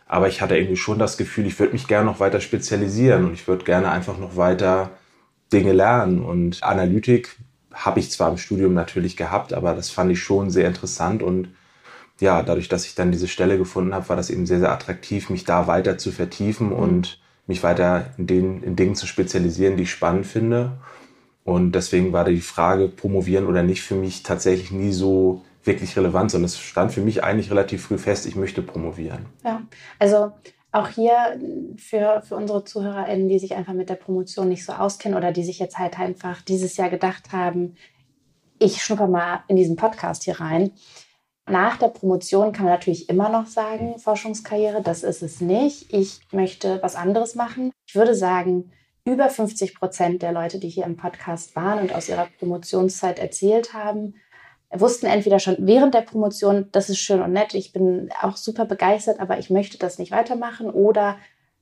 Aber 0.07 0.27
ich 0.27 0.41
hatte 0.41 0.55
irgendwie 0.55 0.77
schon 0.77 0.99
das 0.99 1.17
Gefühl, 1.17 1.47
ich 1.47 1.57
würde 1.59 1.73
mich 1.73 1.87
gerne 1.87 2.05
noch 2.05 2.19
weiter 2.19 2.39
spezialisieren 2.39 3.25
und 3.25 3.33
ich 3.33 3.47
würde 3.47 3.65
gerne 3.65 3.89
einfach 3.89 4.19
noch 4.19 4.37
weiter 4.37 4.91
Dinge 5.51 5.73
lernen. 5.73 6.23
Und 6.23 6.63
Analytik 6.63 7.37
habe 7.73 7.99
ich 7.99 8.11
zwar 8.11 8.29
im 8.29 8.37
Studium 8.37 8.73
natürlich 8.73 9.17
gehabt, 9.17 9.53
aber 9.53 9.73
das 9.73 9.89
fand 9.89 10.11
ich 10.11 10.21
schon 10.21 10.49
sehr 10.49 10.67
interessant 10.67 11.23
und 11.23 11.49
ja, 12.19 12.43
dadurch, 12.43 12.69
dass 12.69 12.85
ich 12.85 12.93
dann 12.93 13.11
diese 13.11 13.27
Stelle 13.27 13.57
gefunden 13.57 13.95
habe, 13.95 14.07
war 14.09 14.15
das 14.15 14.29
eben 14.29 14.45
sehr, 14.45 14.59
sehr 14.59 14.71
attraktiv, 14.71 15.31
mich 15.31 15.43
da 15.43 15.65
weiter 15.65 15.97
zu 15.97 16.11
vertiefen 16.11 16.67
mhm. 16.67 16.73
und 16.73 17.19
mich 17.47 17.63
weiter 17.63 18.11
in 18.17 18.27
den 18.27 18.63
in 18.63 18.75
Dingen 18.75 18.95
zu 18.95 19.07
spezialisieren, 19.07 19.75
die 19.75 19.83
ich 19.83 19.91
spannend 19.91 20.27
finde. 20.27 20.73
Und 21.43 21.73
deswegen 21.73 22.13
war 22.13 22.23
die 22.23 22.39
Frage, 22.41 22.87
promovieren 22.87 23.47
oder 23.47 23.63
nicht, 23.63 23.81
für 23.81 23.95
mich 23.95 24.21
tatsächlich 24.21 24.71
nie 24.71 24.91
so 24.91 25.43
wirklich 25.63 25.97
relevant, 25.97 26.29
sondern 26.29 26.45
es 26.45 26.59
stand 26.59 26.91
für 26.91 27.01
mich 27.01 27.23
eigentlich 27.23 27.49
relativ 27.49 27.85
früh 27.85 27.97
fest, 27.97 28.27
ich 28.27 28.35
möchte 28.35 28.61
promovieren. 28.61 29.25
Ja, 29.43 29.63
also 29.97 30.31
auch 30.71 30.87
hier 30.87 31.39
für, 31.77 32.21
für 32.21 32.35
unsere 32.35 32.63
ZuhörerInnen, 32.63 33.27
die 33.27 33.39
sich 33.39 33.55
einfach 33.55 33.73
mit 33.73 33.89
der 33.89 33.95
Promotion 33.95 34.47
nicht 34.47 34.65
so 34.65 34.73
auskennen 34.73 35.17
oder 35.17 35.31
die 35.31 35.43
sich 35.43 35.59
jetzt 35.59 35.77
halt 35.77 35.99
einfach 35.99 36.41
dieses 36.41 36.77
Jahr 36.77 36.89
gedacht 36.89 37.31
haben, 37.33 37.75
ich 38.59 38.81
schnupper 38.83 39.07
mal 39.07 39.43
in 39.47 39.55
diesen 39.55 39.75
Podcast 39.75 40.23
hier 40.23 40.39
rein. 40.39 40.71
Nach 41.49 41.77
der 41.77 41.87
Promotion 41.87 42.53
kann 42.53 42.65
man 42.65 42.73
natürlich 42.73 43.09
immer 43.09 43.27
noch 43.27 43.47
sagen, 43.47 43.97
Forschungskarriere, 43.97 44.81
das 44.81 45.03
ist 45.03 45.23
es 45.23 45.41
nicht. 45.41 45.91
Ich 45.91 46.21
möchte 46.31 46.81
was 46.81 46.95
anderes 46.95 47.35
machen. 47.35 47.71
Ich 47.87 47.95
würde 47.95 48.15
sagen, 48.15 48.71
über 49.03 49.29
50 49.29 49.75
Prozent 49.75 50.21
der 50.21 50.31
Leute, 50.31 50.59
die 50.59 50.69
hier 50.69 50.85
im 50.85 50.95
Podcast 50.95 51.55
waren 51.55 51.79
und 51.79 51.93
aus 51.93 52.07
ihrer 52.07 52.27
Promotionszeit 52.37 53.17
erzählt 53.19 53.73
haben, 53.73 54.13
wussten 54.79 55.05
entweder 55.05 55.39
schon 55.39 55.57
während 55.59 55.93
der 55.93 56.01
Promotion, 56.01 56.67
das 56.71 56.89
ist 56.89 56.99
schön 56.99 57.21
und 57.21 57.33
nett, 57.33 57.53
ich 57.53 57.73
bin 57.73 58.09
auch 58.21 58.37
super 58.37 58.65
begeistert, 58.65 59.19
aber 59.19 59.37
ich 59.37 59.49
möchte 59.49 59.77
das 59.77 59.99
nicht 59.99 60.11
weitermachen 60.11 60.69
oder 60.69 61.17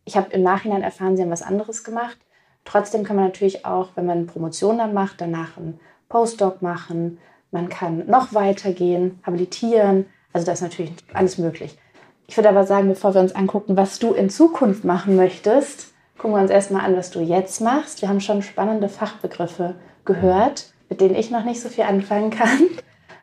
ich 0.05 0.15
habe 0.15 0.31
im 0.31 0.43
Nachhinein 0.43 0.83
erfahren, 0.83 1.17
sie 1.17 1.23
haben 1.23 1.31
was 1.31 1.41
anderes 1.41 1.83
gemacht. 1.83 2.17
Trotzdem 2.65 3.03
kann 3.03 3.15
man 3.15 3.25
natürlich 3.25 3.65
auch, 3.65 3.89
wenn 3.95 4.05
man 4.05 4.27
Promotion 4.27 4.77
dann 4.77 4.93
macht, 4.93 5.21
danach 5.21 5.57
einen 5.57 5.79
Postdoc 6.07 6.61
machen, 6.61 7.19
man 7.51 7.69
kann 7.69 8.05
noch 8.07 8.33
weitergehen, 8.33 9.19
habilitieren. 9.25 10.05
Also 10.33 10.45
da 10.45 10.51
ist 10.51 10.61
natürlich 10.61 10.91
alles 11.13 11.37
möglich. 11.37 11.77
Ich 12.27 12.37
würde 12.37 12.49
aber 12.49 12.65
sagen, 12.65 12.89
bevor 12.89 13.15
wir 13.15 13.21
uns 13.21 13.33
angucken, 13.33 13.75
was 13.75 13.97
du 13.97 14.13
in 14.13 14.29
Zukunft 14.29 14.83
machen 14.83 15.15
möchtest, 15.15 15.93
gucken 16.19 16.35
wir 16.35 16.41
uns 16.41 16.51
erstmal 16.51 16.85
an, 16.85 16.95
was 16.95 17.09
du 17.09 17.21
jetzt 17.21 17.59
machst. 17.59 18.01
Wir 18.01 18.09
haben 18.09 18.21
schon 18.21 18.43
spannende 18.43 18.87
Fachbegriffe 18.87 19.75
gehört, 20.05 20.73
mit 20.89 21.01
denen 21.01 21.15
ich 21.15 21.31
noch 21.31 21.43
nicht 21.43 21.61
so 21.61 21.69
viel 21.69 21.85
anfangen 21.85 22.29
kann. 22.29 22.69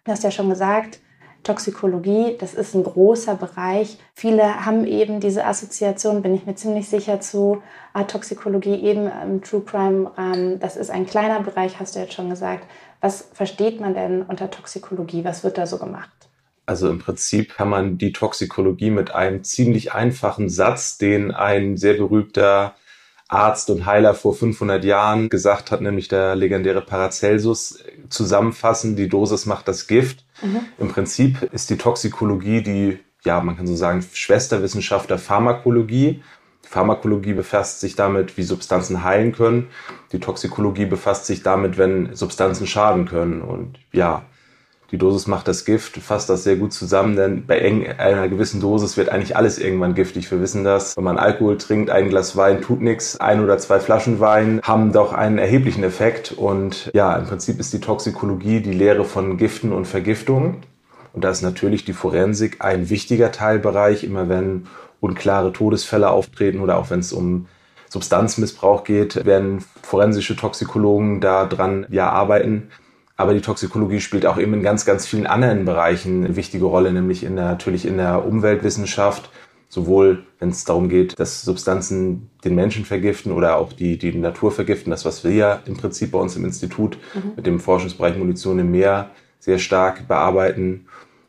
Du 0.06 0.12
hast 0.12 0.22
ja 0.22 0.30
schon 0.30 0.48
gesagt, 0.48 1.00
Toxikologie, 1.42 2.36
das 2.38 2.54
ist 2.54 2.74
ein 2.74 2.84
großer 2.84 3.34
Bereich. 3.34 3.98
Viele 4.14 4.64
haben 4.64 4.86
eben 4.86 5.18
diese 5.18 5.44
Assoziation, 5.44 6.22
bin 6.22 6.32
ich 6.32 6.46
mir 6.46 6.54
ziemlich 6.54 6.88
sicher, 6.88 7.20
zu 7.20 7.60
ah, 7.92 8.04
Toxikologie 8.04 8.76
eben 8.76 9.10
im 9.24 9.42
True 9.42 9.62
Crime 9.66 10.16
Rahmen. 10.16 10.60
Das 10.60 10.76
ist 10.76 10.90
ein 10.90 11.06
kleiner 11.06 11.40
Bereich, 11.40 11.80
hast 11.80 11.96
du 11.96 11.98
jetzt 11.98 12.14
schon 12.14 12.30
gesagt. 12.30 12.68
Was 13.00 13.28
versteht 13.32 13.80
man 13.80 13.94
denn 13.94 14.22
unter 14.22 14.48
Toxikologie? 14.48 15.24
Was 15.24 15.42
wird 15.42 15.58
da 15.58 15.66
so 15.66 15.78
gemacht? 15.78 16.10
Also 16.66 16.88
im 16.88 17.00
Prinzip 17.00 17.54
kann 17.54 17.68
man 17.68 17.98
die 17.98 18.12
Toxikologie 18.12 18.90
mit 18.90 19.12
einem 19.12 19.42
ziemlich 19.42 19.92
einfachen 19.92 20.48
Satz, 20.48 20.98
den 20.98 21.32
ein 21.32 21.76
sehr 21.76 21.94
berühmter 21.94 22.76
Arzt 23.28 23.70
und 23.70 23.86
Heiler 23.86 24.14
vor 24.14 24.34
500 24.34 24.84
Jahren 24.84 25.28
gesagt 25.28 25.70
hat, 25.70 25.80
nämlich 25.80 26.08
der 26.08 26.36
legendäre 26.36 26.80
Paracelsus, 26.80 27.82
zusammenfassen, 28.08 28.94
die 28.94 29.08
Dosis 29.08 29.46
macht 29.46 29.66
das 29.66 29.86
Gift. 29.86 30.24
Mhm. 30.42 30.60
Im 30.78 30.88
Prinzip 30.88 31.42
ist 31.52 31.70
die 31.70 31.76
Toxikologie 31.76 32.62
die, 32.62 32.98
ja, 33.24 33.40
man 33.40 33.56
kann 33.56 33.66
so 33.66 33.74
sagen, 33.74 34.04
Schwesterwissenschaft 34.12 35.10
der 35.10 35.18
Pharmakologie. 35.18 36.22
Die 36.64 36.68
Pharmakologie 36.68 37.32
befasst 37.32 37.80
sich 37.80 37.96
damit, 37.96 38.36
wie 38.36 38.44
Substanzen 38.44 39.02
heilen 39.02 39.32
können. 39.32 39.68
Die 40.12 40.20
Toxikologie 40.20 40.86
befasst 40.86 41.26
sich 41.26 41.42
damit, 41.42 41.78
wenn 41.78 42.14
Substanzen 42.14 42.66
schaden 42.68 43.06
können. 43.06 43.42
Und 43.42 43.78
ja, 43.92 44.24
die 44.92 44.98
Dosis 44.98 45.26
macht 45.26 45.48
das 45.48 45.64
Gift, 45.64 45.96
fasst 45.96 46.30
das 46.30 46.44
sehr 46.44 46.56
gut 46.56 46.72
zusammen, 46.72 47.16
denn 47.16 47.46
bei 47.46 47.60
einer 47.98 48.28
gewissen 48.28 48.60
Dosis 48.60 48.96
wird 48.96 49.08
eigentlich 49.08 49.36
alles 49.36 49.58
irgendwann 49.58 49.94
giftig. 49.94 50.30
Wir 50.30 50.40
wissen 50.40 50.62
das, 50.62 50.96
wenn 50.96 51.04
man 51.04 51.18
Alkohol 51.18 51.58
trinkt, 51.58 51.90
ein 51.90 52.08
Glas 52.08 52.36
Wein 52.36 52.62
tut 52.62 52.80
nichts, 52.80 53.18
ein 53.18 53.42
oder 53.42 53.58
zwei 53.58 53.80
Flaschen 53.80 54.20
Wein 54.20 54.60
haben 54.62 54.92
doch 54.92 55.12
einen 55.12 55.38
erheblichen 55.38 55.82
Effekt 55.82 56.32
und 56.32 56.90
ja, 56.94 57.16
im 57.16 57.26
Prinzip 57.26 57.58
ist 57.58 57.72
die 57.72 57.80
Toxikologie 57.80 58.60
die 58.60 58.72
Lehre 58.72 59.04
von 59.04 59.36
Giften 59.36 59.72
und 59.72 59.86
Vergiftungen. 59.86 60.58
Und 61.12 61.24
da 61.24 61.30
ist 61.30 61.42
natürlich 61.42 61.84
die 61.84 61.94
Forensik 61.94 62.58
ein 62.60 62.90
wichtiger 62.90 63.32
Teilbereich, 63.32 64.04
immer 64.04 64.28
wenn 64.28 64.66
unklare 65.00 65.52
Todesfälle 65.52 66.10
auftreten 66.10 66.60
oder 66.60 66.76
auch 66.76 66.90
wenn 66.90 67.00
es 67.00 67.12
um 67.12 67.46
Substanzmissbrauch 67.88 68.84
geht, 68.84 69.24
werden 69.24 69.64
forensische 69.82 70.36
Toxikologen 70.36 71.20
da 71.20 71.46
dran 71.46 71.86
ja 71.88 72.10
arbeiten. 72.10 72.70
Aber 73.16 73.32
die 73.32 73.40
Toxikologie 73.40 74.00
spielt 74.00 74.26
auch 74.26 74.38
eben 74.38 74.52
in 74.54 74.62
ganz, 74.62 74.84
ganz 74.84 75.06
vielen 75.06 75.26
anderen 75.26 75.64
Bereichen 75.64 76.24
eine 76.24 76.36
wichtige 76.36 76.66
Rolle, 76.66 76.92
nämlich 76.92 77.24
in 77.24 77.36
der, 77.36 77.46
natürlich 77.46 77.86
in 77.86 77.96
der 77.96 78.26
Umweltwissenschaft, 78.26 79.30
sowohl 79.68 80.24
wenn 80.38 80.50
es 80.50 80.64
darum 80.64 80.88
geht, 80.88 81.18
dass 81.18 81.42
Substanzen 81.42 82.30
den 82.44 82.54
Menschen 82.54 82.84
vergiften 82.84 83.32
oder 83.32 83.56
auch 83.56 83.72
die, 83.72 83.98
die 83.98 84.14
Natur 84.14 84.52
vergiften, 84.52 84.90
das, 84.90 85.04
was 85.04 85.24
wir 85.24 85.32
ja 85.32 85.62
im 85.66 85.76
Prinzip 85.76 86.12
bei 86.12 86.18
uns 86.18 86.36
im 86.36 86.44
Institut 86.44 86.98
mhm. 87.14 87.32
mit 87.36 87.46
dem 87.46 87.58
Forschungsbereich 87.58 88.16
Munition 88.18 88.58
im 88.58 88.70
Meer 88.70 89.10
sehr 89.38 89.58
stark 89.58 90.06
bearbeiten. 90.08 90.86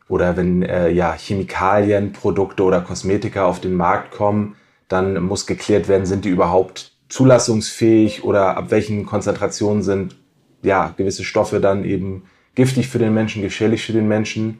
Oder 0.08 0.36
wenn 0.36 0.62
äh, 0.62 0.90
ja, 0.90 1.12
Chemikalien, 1.12 2.12
Produkte 2.12 2.62
oder 2.62 2.80
Kosmetika 2.80 3.44
auf 3.44 3.60
den 3.60 3.74
Markt 3.74 4.10
kommen, 4.10 4.56
dann 4.88 5.22
muss 5.22 5.46
geklärt 5.46 5.88
werden, 5.88 6.06
sind 6.06 6.24
die 6.24 6.30
überhaupt 6.30 6.92
zulassungsfähig 7.08 8.24
oder 8.24 8.56
ab 8.56 8.70
welchen 8.70 9.06
Konzentrationen 9.06 9.82
sind 9.82 10.16
ja, 10.62 10.94
gewisse 10.96 11.24
Stoffe 11.24 11.60
dann 11.60 11.84
eben 11.84 12.24
giftig 12.54 12.88
für 12.88 12.98
den 12.98 13.14
Menschen, 13.14 13.42
gefährlich 13.42 13.84
für 13.84 13.92
den 13.92 14.08
Menschen. 14.08 14.58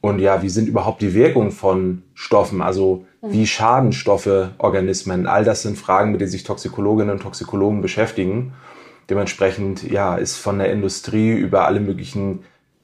Und 0.00 0.18
ja, 0.18 0.42
wie 0.42 0.48
sind 0.48 0.68
überhaupt 0.68 1.02
die 1.02 1.14
Wirkungen 1.14 1.50
von 1.50 2.02
Stoffen? 2.14 2.60
Also 2.60 3.06
wie 3.22 3.46
schaden 3.46 3.92
Stoffe 3.92 4.50
Organismen? 4.58 5.26
All 5.26 5.44
das 5.44 5.62
sind 5.62 5.78
Fragen, 5.78 6.12
mit 6.12 6.20
denen 6.20 6.30
sich 6.30 6.44
Toxikologinnen 6.44 7.14
und 7.14 7.22
Toxikologen 7.22 7.80
beschäftigen. 7.80 8.52
Dementsprechend 9.08 9.82
ja, 9.90 10.16
ist 10.16 10.36
von 10.36 10.58
der 10.58 10.70
Industrie 10.70 11.32
über 11.32 11.66
alle 11.66 11.80
möglichen 11.80 12.40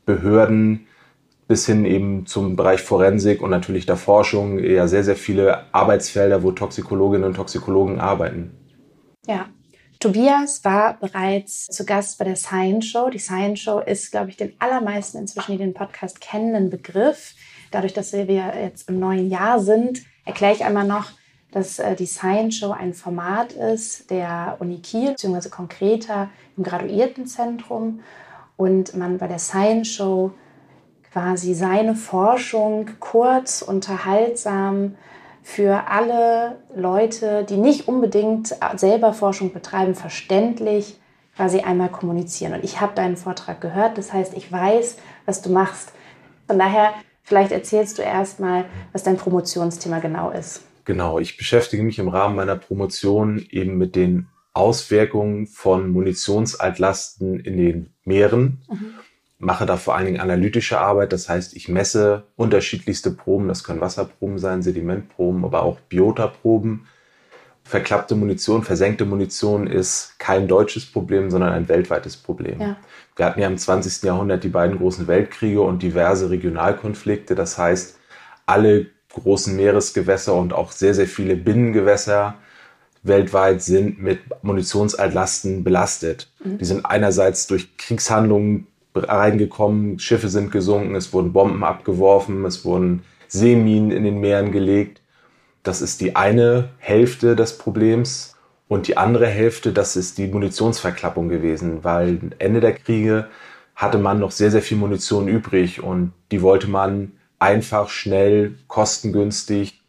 Behörden 0.06 0.86
bis 1.46 1.66
hin 1.66 1.84
eben 1.84 2.26
zum 2.26 2.56
Bereich 2.56 2.80
Forensik 2.80 3.42
und 3.42 3.50
natürlich 3.50 3.84
der 3.84 3.96
Forschung 3.96 4.58
ja 4.58 4.86
sehr, 4.86 5.04
sehr 5.04 5.16
viele 5.16 5.64
Arbeitsfelder, 5.72 6.42
wo 6.42 6.52
Toxikologinnen 6.52 7.26
und 7.26 7.34
Toxikologen 7.34 8.00
arbeiten. 8.00 8.52
Ja, 9.26 9.46
Tobias 10.00 10.64
war 10.64 10.94
bereits 10.94 11.66
zu 11.66 11.84
Gast 11.84 12.18
bei 12.18 12.24
der 12.24 12.36
Science 12.36 12.86
Show. 12.86 13.10
Die 13.10 13.18
Science 13.18 13.60
Show 13.60 13.80
ist, 13.80 14.10
glaube 14.10 14.30
ich, 14.30 14.38
den 14.38 14.54
allermeisten 14.58 15.18
inzwischen, 15.18 15.52
die 15.52 15.58
den 15.58 15.74
Podcast 15.74 16.22
kennen, 16.22 16.54
ein 16.54 16.70
Begriff. 16.70 17.34
Dadurch, 17.70 17.92
dass 17.92 18.14
wir 18.14 18.24
jetzt 18.24 18.88
im 18.88 18.98
neuen 18.98 19.28
Jahr 19.28 19.60
sind, 19.60 20.00
erkläre 20.24 20.54
ich 20.54 20.64
einmal 20.64 20.86
noch, 20.86 21.10
dass 21.52 21.78
äh, 21.78 21.94
die 21.96 22.06
Science 22.06 22.56
Show 22.56 22.70
ein 22.70 22.94
Format 22.94 23.52
ist 23.52 24.10
der 24.10 24.56
Uni 24.60 24.78
Kiel, 24.78 25.10
beziehungsweise 25.10 25.50
konkreter 25.50 26.30
im 26.56 26.64
Graduiertenzentrum. 26.64 28.00
Und 28.56 28.96
man 28.96 29.18
bei 29.18 29.26
der 29.26 29.38
Science 29.38 29.88
Show 29.88 30.32
quasi 31.12 31.52
seine 31.52 31.94
Forschung 31.94 32.88
kurz, 33.00 33.60
unterhaltsam 33.60 34.96
für 35.42 35.88
alle 35.88 36.58
Leute, 36.74 37.44
die 37.48 37.56
nicht 37.56 37.88
unbedingt 37.88 38.54
selber 38.76 39.12
Forschung 39.12 39.52
betreiben, 39.52 39.94
verständlich 39.94 40.98
quasi 41.36 41.60
einmal 41.60 41.88
kommunizieren. 41.88 42.54
Und 42.54 42.64
ich 42.64 42.80
habe 42.80 42.94
deinen 42.94 43.16
Vortrag 43.16 43.60
gehört, 43.60 43.98
das 43.98 44.12
heißt, 44.12 44.34
ich 44.34 44.50
weiß, 44.50 44.98
was 45.26 45.42
du 45.42 45.50
machst. 45.50 45.92
Von 46.46 46.58
daher, 46.58 46.92
vielleicht 47.22 47.52
erzählst 47.52 47.98
du 47.98 48.02
erstmal, 48.02 48.66
was 48.92 49.02
dein 49.02 49.16
Promotionsthema 49.16 50.00
genau 50.00 50.30
ist. 50.30 50.62
Genau, 50.84 51.18
ich 51.18 51.36
beschäftige 51.36 51.82
mich 51.82 51.98
im 51.98 52.08
Rahmen 52.08 52.36
meiner 52.36 52.56
Promotion 52.56 53.44
eben 53.50 53.78
mit 53.78 53.96
den 53.96 54.28
Auswirkungen 54.52 55.46
von 55.46 55.90
Munitionsaltlasten 55.90 57.40
in 57.40 57.56
den 57.56 57.94
Meeren. 58.04 58.62
Mhm 58.68 58.94
mache 59.40 59.64
da 59.66 59.78
vor 59.78 59.96
allen 59.96 60.06
Dingen 60.06 60.20
analytische 60.20 60.78
Arbeit. 60.78 61.12
Das 61.12 61.28
heißt, 61.28 61.56
ich 61.56 61.68
messe 61.68 62.24
unterschiedlichste 62.36 63.10
Proben. 63.10 63.48
Das 63.48 63.64
können 63.64 63.80
Wasserproben 63.80 64.38
sein, 64.38 64.62
Sedimentproben, 64.62 65.44
aber 65.44 65.62
auch 65.62 65.80
Biotaproben. 65.80 66.86
Verklappte 67.64 68.16
Munition, 68.16 68.62
versenkte 68.62 69.06
Munition 69.06 69.66
ist 69.66 70.14
kein 70.18 70.46
deutsches 70.46 70.84
Problem, 70.84 71.30
sondern 71.30 71.52
ein 71.52 71.68
weltweites 71.68 72.16
Problem. 72.16 72.60
Ja. 72.60 72.76
Wir 73.16 73.26
hatten 73.26 73.40
ja 73.40 73.46
im 73.46 73.56
20. 73.56 74.02
Jahrhundert 74.02 74.44
die 74.44 74.48
beiden 74.48 74.78
großen 74.78 75.06
Weltkriege 75.06 75.62
und 75.62 75.82
diverse 75.82 76.30
Regionalkonflikte. 76.30 77.34
Das 77.34 77.56
heißt, 77.56 77.98
alle 78.44 78.86
großen 79.12 79.56
Meeresgewässer 79.56 80.34
und 80.34 80.52
auch 80.52 80.70
sehr, 80.70 80.94
sehr 80.94 81.06
viele 81.06 81.36
Binnengewässer 81.36 82.34
weltweit 83.02 83.62
sind 83.62 84.02
mit 84.02 84.20
Munitionsaltlasten 84.42 85.64
belastet. 85.64 86.30
Mhm. 86.44 86.58
Die 86.58 86.64
sind 86.66 86.84
einerseits 86.84 87.46
durch 87.46 87.78
Kriegshandlungen 87.78 88.66
reingekommen, 88.94 89.98
Schiffe 89.98 90.28
sind 90.28 90.50
gesunken, 90.50 90.94
es 90.94 91.12
wurden 91.12 91.32
Bomben 91.32 91.64
abgeworfen, 91.64 92.44
es 92.44 92.64
wurden 92.64 93.02
Seeminen 93.28 93.90
in 93.90 94.04
den 94.04 94.20
Meeren 94.20 94.50
gelegt. 94.52 95.00
Das 95.62 95.82
ist 95.82 96.00
die 96.00 96.16
eine 96.16 96.70
Hälfte 96.78 97.36
des 97.36 97.58
Problems. 97.58 98.36
Und 98.66 98.86
die 98.86 98.96
andere 98.96 99.26
Hälfte, 99.26 99.72
das 99.72 99.96
ist 99.96 100.18
die 100.18 100.28
Munitionsverklappung 100.28 101.28
gewesen, 101.28 101.82
weil 101.82 102.20
Ende 102.38 102.60
der 102.60 102.74
Kriege 102.74 103.26
hatte 103.74 103.98
man 103.98 104.20
noch 104.20 104.30
sehr, 104.30 104.50
sehr 104.50 104.62
viel 104.62 104.76
Munition 104.76 105.26
übrig 105.26 105.82
und 105.82 106.12
die 106.30 106.42
wollte 106.42 106.68
man 106.68 107.12
einfach, 107.40 107.88
schnell, 107.88 108.58
kostengünstig 108.68 109.80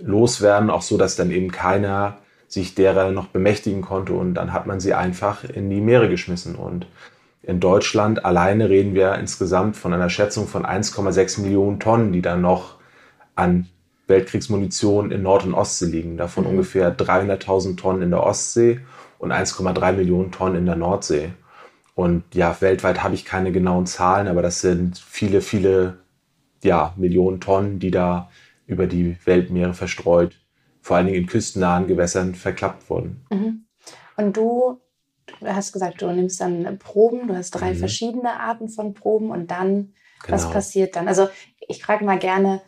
loswerden, 0.00 0.70
auch 0.70 0.82
so, 0.82 0.96
dass 0.96 1.16
dann 1.16 1.30
eben 1.30 1.50
keiner 1.50 2.18
sich 2.46 2.74
derer 2.74 3.10
noch 3.10 3.26
bemächtigen 3.26 3.82
konnte 3.82 4.12
und 4.12 4.34
dann 4.34 4.52
hat 4.52 4.66
man 4.66 4.80
sie 4.80 4.94
einfach 4.94 5.44
in 5.44 5.70
die 5.70 5.80
Meere 5.80 6.08
geschmissen 6.08 6.54
und 6.54 6.86
in 7.42 7.60
Deutschland 7.60 8.24
alleine 8.24 8.68
reden 8.68 8.94
wir 8.94 9.14
insgesamt 9.14 9.76
von 9.76 9.94
einer 9.94 10.10
Schätzung 10.10 10.46
von 10.46 10.64
1,6 10.64 11.40
Millionen 11.40 11.80
Tonnen, 11.80 12.12
die 12.12 12.22
dann 12.22 12.42
noch 12.42 12.76
an 13.34 13.68
Weltkriegsmunition 14.06 15.10
in 15.10 15.22
Nord- 15.22 15.44
und 15.44 15.54
Ostsee 15.54 15.86
liegen. 15.86 16.16
Davon 16.16 16.44
mhm. 16.44 16.50
ungefähr 16.50 16.96
300.000 16.96 17.76
Tonnen 17.76 18.02
in 18.02 18.10
der 18.10 18.22
Ostsee 18.22 18.80
und 19.18 19.32
1,3 19.32 19.92
Millionen 19.92 20.32
Tonnen 20.32 20.56
in 20.56 20.66
der 20.66 20.76
Nordsee. 20.76 21.32
Und 21.94 22.24
ja, 22.34 22.56
weltweit 22.60 23.02
habe 23.02 23.14
ich 23.14 23.24
keine 23.24 23.52
genauen 23.52 23.86
Zahlen, 23.86 24.28
aber 24.28 24.42
das 24.42 24.60
sind 24.60 24.98
viele, 24.98 25.40
viele 25.40 25.98
ja, 26.62 26.94
Millionen 26.96 27.40
Tonnen, 27.40 27.78
die 27.78 27.90
da 27.90 28.30
über 28.66 28.86
die 28.86 29.16
Weltmeere 29.24 29.74
verstreut, 29.74 30.36
vor 30.80 30.96
allen 30.96 31.06
Dingen 31.06 31.18
in 31.18 31.26
küstennahen 31.26 31.86
Gewässern 31.86 32.34
verklappt 32.34 32.88
wurden. 32.88 33.24
Mhm. 33.30 33.64
Und 34.16 34.36
du 34.36 34.80
du 35.40 35.54
hast 35.54 35.72
gesagt, 35.72 36.02
du 36.02 36.10
nimmst 36.10 36.40
dann 36.40 36.78
Proben, 36.78 37.28
du 37.28 37.36
hast 37.36 37.50
drei 37.52 37.72
mhm. 37.72 37.76
verschiedene 37.76 38.40
Arten 38.40 38.68
von 38.68 38.94
Proben 38.94 39.30
und 39.30 39.50
dann, 39.50 39.94
genau. 40.22 40.36
was 40.36 40.50
passiert 40.50 40.96
dann? 40.96 41.08
Also 41.08 41.28
ich 41.68 41.82
frage 41.82 42.04
mal 42.04 42.18
gerne, 42.18 42.60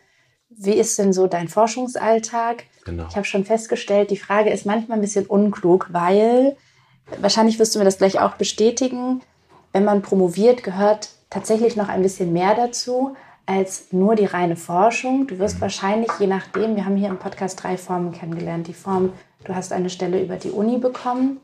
wie 0.49 0.73
ist 0.73 0.97
denn 0.99 1.13
so 1.13 1.27
dein 1.27 1.47
Forschungsalltag? 1.47 2.65
Genau. 2.85 3.07
Ich 3.09 3.15
habe 3.15 3.25
schon 3.25 3.45
festgestellt, 3.45 4.11
die 4.11 4.17
Frage 4.17 4.51
ist 4.51 4.65
manchmal 4.65 4.97
ein 4.97 5.01
bisschen 5.01 5.25
unklug, 5.25 5.87
weil 5.91 6.55
wahrscheinlich 7.19 7.59
wirst 7.59 7.75
du 7.75 7.79
mir 7.79 7.85
das 7.85 7.97
gleich 7.97 8.19
auch 8.19 8.35
bestätigen, 8.35 9.21
wenn 9.71 9.83
man 9.83 10.01
promoviert, 10.01 10.63
gehört 10.63 11.09
tatsächlich 11.29 11.75
noch 11.75 11.89
ein 11.89 12.03
bisschen 12.03 12.31
mehr 12.31 12.55
dazu 12.55 13.15
als 13.45 13.87
nur 13.91 14.15
die 14.15 14.25
reine 14.25 14.55
Forschung. 14.55 15.27
Du 15.27 15.39
wirst 15.39 15.57
mhm. 15.57 15.61
wahrscheinlich, 15.61 16.11
je 16.19 16.27
nachdem, 16.27 16.75
wir 16.75 16.85
haben 16.85 16.95
hier 16.95 17.09
im 17.09 17.19
Podcast 17.19 17.61
drei 17.61 17.77
Formen 17.77 18.11
kennengelernt. 18.11 18.67
Die 18.67 18.73
Form, 18.73 19.13
du 19.43 19.55
hast 19.55 19.73
eine 19.73 19.89
Stelle 19.89 20.21
über 20.21 20.37
die 20.37 20.51
Uni 20.51 20.77
bekommen, 20.77 21.41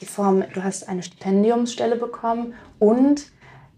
die 0.00 0.06
Form, 0.06 0.44
du 0.54 0.62
hast 0.62 0.88
eine 0.88 1.02
Stipendiumsstelle 1.02 1.96
bekommen 1.96 2.54
und, 2.78 3.26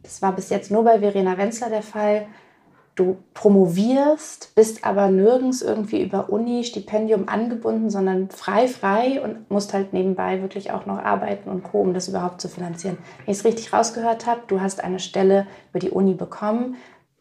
das 0.03 0.23
war 0.23 0.35
bis 0.35 0.51
jetzt 0.51 0.71
nur 0.71 0.85
bei 0.85 1.01
Verena 1.01 1.39
Wenzler 1.39 1.69
der 1.69 1.83
Fall, 1.83 2.27
du 2.95 3.17
promovierst, 3.33 4.55
bist 4.55 4.85
aber 4.85 5.09
nirgends 5.09 5.63
irgendwie 5.63 6.03
über 6.03 6.29
Uni, 6.29 6.65
Stipendium 6.65 7.29
angebunden, 7.29 7.89
sondern 7.89 8.29
frei, 8.31 8.69
frei 8.69 9.23
und 9.23 9.51
musst 9.51 9.73
halt 9.73 9.93
nebenbei 9.93 10.43
wirklich 10.43 10.71
auch 10.71 10.85
noch 10.87 10.99
arbeiten 10.99 11.49
und 11.49 11.63
Co., 11.63 11.81
um 11.81 11.95
das 11.95 12.09
überhaupt 12.09 12.41
zu 12.41 12.49
finanzieren. 12.49 12.99
Wenn 13.25 13.33
ich 13.33 13.39
es 13.39 13.45
richtig 13.45 13.73
rausgehört 13.73 14.27
habe, 14.27 14.43
du 14.49 14.61
hast 14.61 14.85
eine 14.85 14.99
Stelle 14.99 15.47
über 15.71 15.79
die 15.79 15.91
Uni 15.91 16.15
bekommen, 16.15 16.77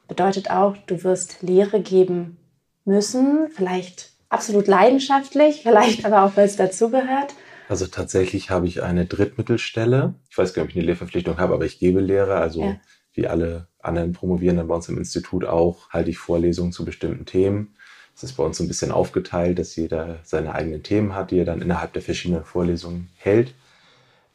bedeutet 0.07 0.51
auch, 0.51 0.75
du 0.87 1.03
wirst 1.03 1.41
Lehre 1.41 1.79
geben 1.79 2.37
müssen, 2.83 3.47
vielleicht 3.49 4.11
absolut 4.27 4.67
leidenschaftlich, 4.67 5.61
vielleicht 5.63 6.05
aber 6.05 6.23
auch, 6.23 6.31
weil 6.35 6.45
es 6.45 6.57
dazugehört. 6.57 7.33
Also 7.69 7.85
tatsächlich 7.85 8.49
habe 8.49 8.65
ich 8.65 8.81
eine 8.81 9.05
Drittmittelstelle. 9.05 10.15
Ich 10.27 10.37
weiß 10.37 10.55
gar 10.55 10.63
nicht, 10.63 10.71
ob 10.71 10.75
ich 10.75 10.77
eine 10.77 10.87
Lehrverpflichtung 10.87 11.37
habe, 11.37 11.53
aber 11.53 11.65
ich 11.65 11.77
gebe 11.77 12.01
Lehre. 12.01 12.37
Also 12.37 12.63
ja. 12.63 12.79
wie 13.13 13.27
alle 13.27 13.67
anderen 13.79 14.11
Promovierenden 14.11 14.67
bei 14.67 14.73
uns 14.73 14.89
im 14.89 14.97
Institut 14.97 15.45
auch, 15.45 15.87
halte 15.91 16.09
ich 16.09 16.17
Vorlesungen 16.17 16.71
zu 16.71 16.83
bestimmten 16.83 17.27
Themen. 17.27 17.75
Es 18.15 18.23
ist 18.23 18.33
bei 18.33 18.43
uns 18.43 18.57
so 18.57 18.63
ein 18.63 18.67
bisschen 18.67 18.91
aufgeteilt, 18.91 19.59
dass 19.59 19.75
jeder 19.75 20.17
seine 20.23 20.55
eigenen 20.55 20.81
Themen 20.81 21.13
hat, 21.13 21.29
die 21.29 21.37
er 21.37 21.45
dann 21.45 21.61
innerhalb 21.61 21.93
der 21.93 22.01
verschiedenen 22.01 22.43
Vorlesungen 22.43 23.09
hält. 23.15 23.53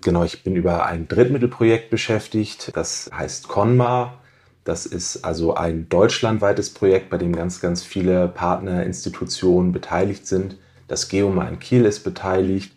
Genau, 0.00 0.22
ich 0.22 0.44
bin 0.44 0.54
über 0.54 0.86
ein 0.86 1.08
Drittmittelprojekt 1.08 1.90
beschäftigt. 1.90 2.70
Das 2.74 3.10
heißt 3.12 3.48
CONMA. 3.48 4.20
Das 4.62 4.86
ist 4.86 5.24
also 5.24 5.54
ein 5.54 5.88
deutschlandweites 5.88 6.72
Projekt, 6.72 7.10
bei 7.10 7.18
dem 7.18 7.34
ganz, 7.34 7.60
ganz 7.60 7.82
viele 7.82 8.28
Partnerinstitutionen 8.28 9.72
beteiligt 9.72 10.24
sind. 10.28 10.56
Das 10.86 11.08
Geoma 11.08 11.48
in 11.48 11.58
Kiel 11.58 11.84
ist 11.84 12.04
beteiligt. 12.04 12.72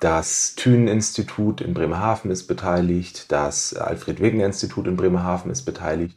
Das 0.00 0.54
Thünen-Institut 0.54 1.60
in 1.60 1.74
Bremerhaven 1.74 2.30
ist 2.30 2.44
beteiligt. 2.44 3.32
Das 3.32 3.74
Alfred-Wegener-Institut 3.74 4.86
in 4.86 4.96
Bremerhaven 4.96 5.50
ist 5.50 5.62
beteiligt. 5.62 6.16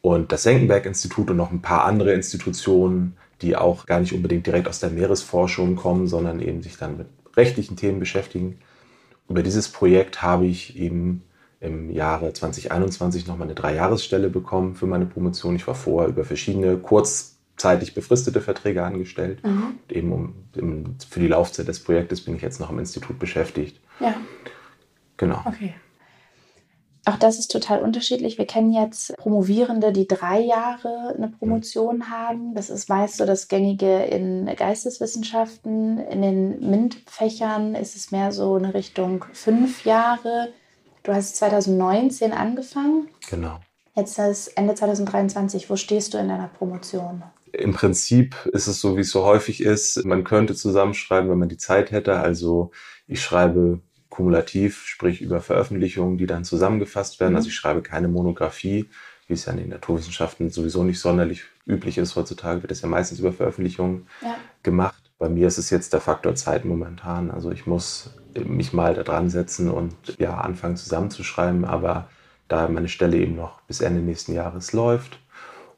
Und 0.00 0.32
das 0.32 0.44
Senckenberg-Institut 0.44 1.30
und 1.30 1.36
noch 1.36 1.52
ein 1.52 1.60
paar 1.60 1.84
andere 1.84 2.14
Institutionen, 2.14 3.16
die 3.42 3.54
auch 3.54 3.84
gar 3.84 4.00
nicht 4.00 4.14
unbedingt 4.14 4.46
direkt 4.46 4.66
aus 4.66 4.80
der 4.80 4.90
Meeresforschung 4.90 5.76
kommen, 5.76 6.06
sondern 6.08 6.40
eben 6.40 6.62
sich 6.62 6.78
dann 6.78 6.96
mit 6.96 7.06
rechtlichen 7.36 7.76
Themen 7.76 8.00
beschäftigen. 8.00 8.58
Über 9.28 9.42
dieses 9.42 9.68
Projekt 9.68 10.22
habe 10.22 10.46
ich 10.46 10.76
eben 10.78 11.22
im 11.60 11.90
Jahre 11.90 12.32
2021 12.32 13.26
nochmal 13.26 13.46
eine 13.46 13.54
Dreijahresstelle 13.54 14.30
bekommen 14.30 14.74
für 14.74 14.86
meine 14.86 15.06
Promotion. 15.06 15.54
Ich 15.54 15.66
war 15.66 15.74
vorher 15.74 16.08
über 16.08 16.24
verschiedene 16.24 16.78
kurzzeitig 17.62 17.94
befristete 17.94 18.40
Verträge 18.40 18.82
angestellt. 18.82 19.44
Mhm. 19.44 19.78
Eben 19.88 20.12
um, 20.12 20.96
für 21.08 21.20
die 21.20 21.28
Laufzeit 21.28 21.68
des 21.68 21.82
Projektes 21.82 22.24
bin 22.24 22.34
ich 22.34 22.42
jetzt 22.42 22.58
noch 22.58 22.70
im 22.70 22.78
Institut 22.80 23.18
beschäftigt. 23.20 23.80
Ja. 24.00 24.14
Genau. 25.16 25.40
Okay. 25.44 25.74
Auch 27.04 27.16
das 27.16 27.38
ist 27.38 27.52
total 27.52 27.82
unterschiedlich. 27.82 28.38
Wir 28.38 28.46
kennen 28.46 28.72
jetzt 28.72 29.16
Promovierende, 29.16 29.92
die 29.92 30.08
drei 30.08 30.40
Jahre 30.40 31.14
eine 31.16 31.28
Promotion 31.28 31.98
mhm. 31.98 32.10
haben. 32.10 32.54
Das 32.54 32.68
ist 32.68 32.88
meist 32.88 33.18
so 33.18 33.26
das 33.26 33.46
Gängige 33.46 34.04
in 34.04 34.46
Geisteswissenschaften. 34.46 35.98
In 35.98 36.22
den 36.22 36.68
MINT-Fächern 36.68 37.76
ist 37.76 37.94
es 37.94 38.10
mehr 38.10 38.32
so 38.32 38.54
eine 38.54 38.74
Richtung 38.74 39.24
fünf 39.32 39.84
Jahre. 39.84 40.48
Du 41.04 41.12
hast 41.12 41.36
2019 41.36 42.32
angefangen. 42.32 43.08
Genau. 43.30 43.58
Jetzt 43.94 44.18
ist 44.18 44.48
Ende 44.48 44.74
2023. 44.74 45.70
Wo 45.70 45.76
stehst 45.76 46.14
du 46.14 46.18
in 46.18 46.28
deiner 46.28 46.48
Promotion? 46.48 47.22
Im 47.52 47.74
Prinzip 47.74 48.34
ist 48.52 48.66
es 48.66 48.80
so, 48.80 48.96
wie 48.96 49.02
es 49.02 49.10
so 49.10 49.24
häufig 49.24 49.62
ist. 49.62 50.04
Man 50.04 50.24
könnte 50.24 50.54
zusammenschreiben, 50.54 51.30
wenn 51.30 51.38
man 51.38 51.50
die 51.50 51.58
Zeit 51.58 51.90
hätte. 51.90 52.18
Also 52.18 52.70
ich 53.06 53.20
schreibe 53.20 53.80
kumulativ, 54.08 54.84
sprich 54.86 55.20
über 55.20 55.40
Veröffentlichungen, 55.40 56.18
die 56.18 56.26
dann 56.26 56.44
zusammengefasst 56.44 57.20
werden. 57.20 57.32
Mhm. 57.32 57.36
Also 57.36 57.48
ich 57.48 57.54
schreibe 57.54 57.82
keine 57.82 58.08
Monographie, 58.08 58.88
wie 59.26 59.34
es 59.34 59.44
ja 59.44 59.52
in 59.52 59.58
den 59.58 59.68
Naturwissenschaften 59.68 60.50
sowieso 60.50 60.82
nicht 60.82 61.00
sonderlich 61.00 61.44
üblich 61.66 61.98
ist. 61.98 62.16
Heutzutage 62.16 62.62
wird 62.62 62.70
das 62.70 62.80
ja 62.80 62.88
meistens 62.88 63.20
über 63.20 63.32
Veröffentlichungen 63.32 64.06
ja. 64.22 64.36
gemacht. 64.62 65.02
Bei 65.18 65.28
mir 65.28 65.46
ist 65.46 65.58
es 65.58 65.70
jetzt 65.70 65.92
der 65.92 66.00
Faktor 66.00 66.34
Zeit 66.34 66.64
momentan. 66.64 67.30
Also 67.30 67.50
ich 67.50 67.66
muss 67.66 68.14
mich 68.34 68.72
mal 68.72 68.94
da 68.94 69.02
dran 69.02 69.30
setzen 69.30 69.70
und 69.70 69.94
ja, 70.18 70.38
anfangen 70.38 70.76
zusammenzuschreiben. 70.76 71.64
Aber 71.64 72.08
da 72.48 72.66
meine 72.68 72.88
Stelle 72.88 73.18
eben 73.18 73.36
noch 73.36 73.60
bis 73.62 73.80
Ende 73.80 74.00
nächsten 74.00 74.32
Jahres 74.32 74.72
läuft 74.72 75.21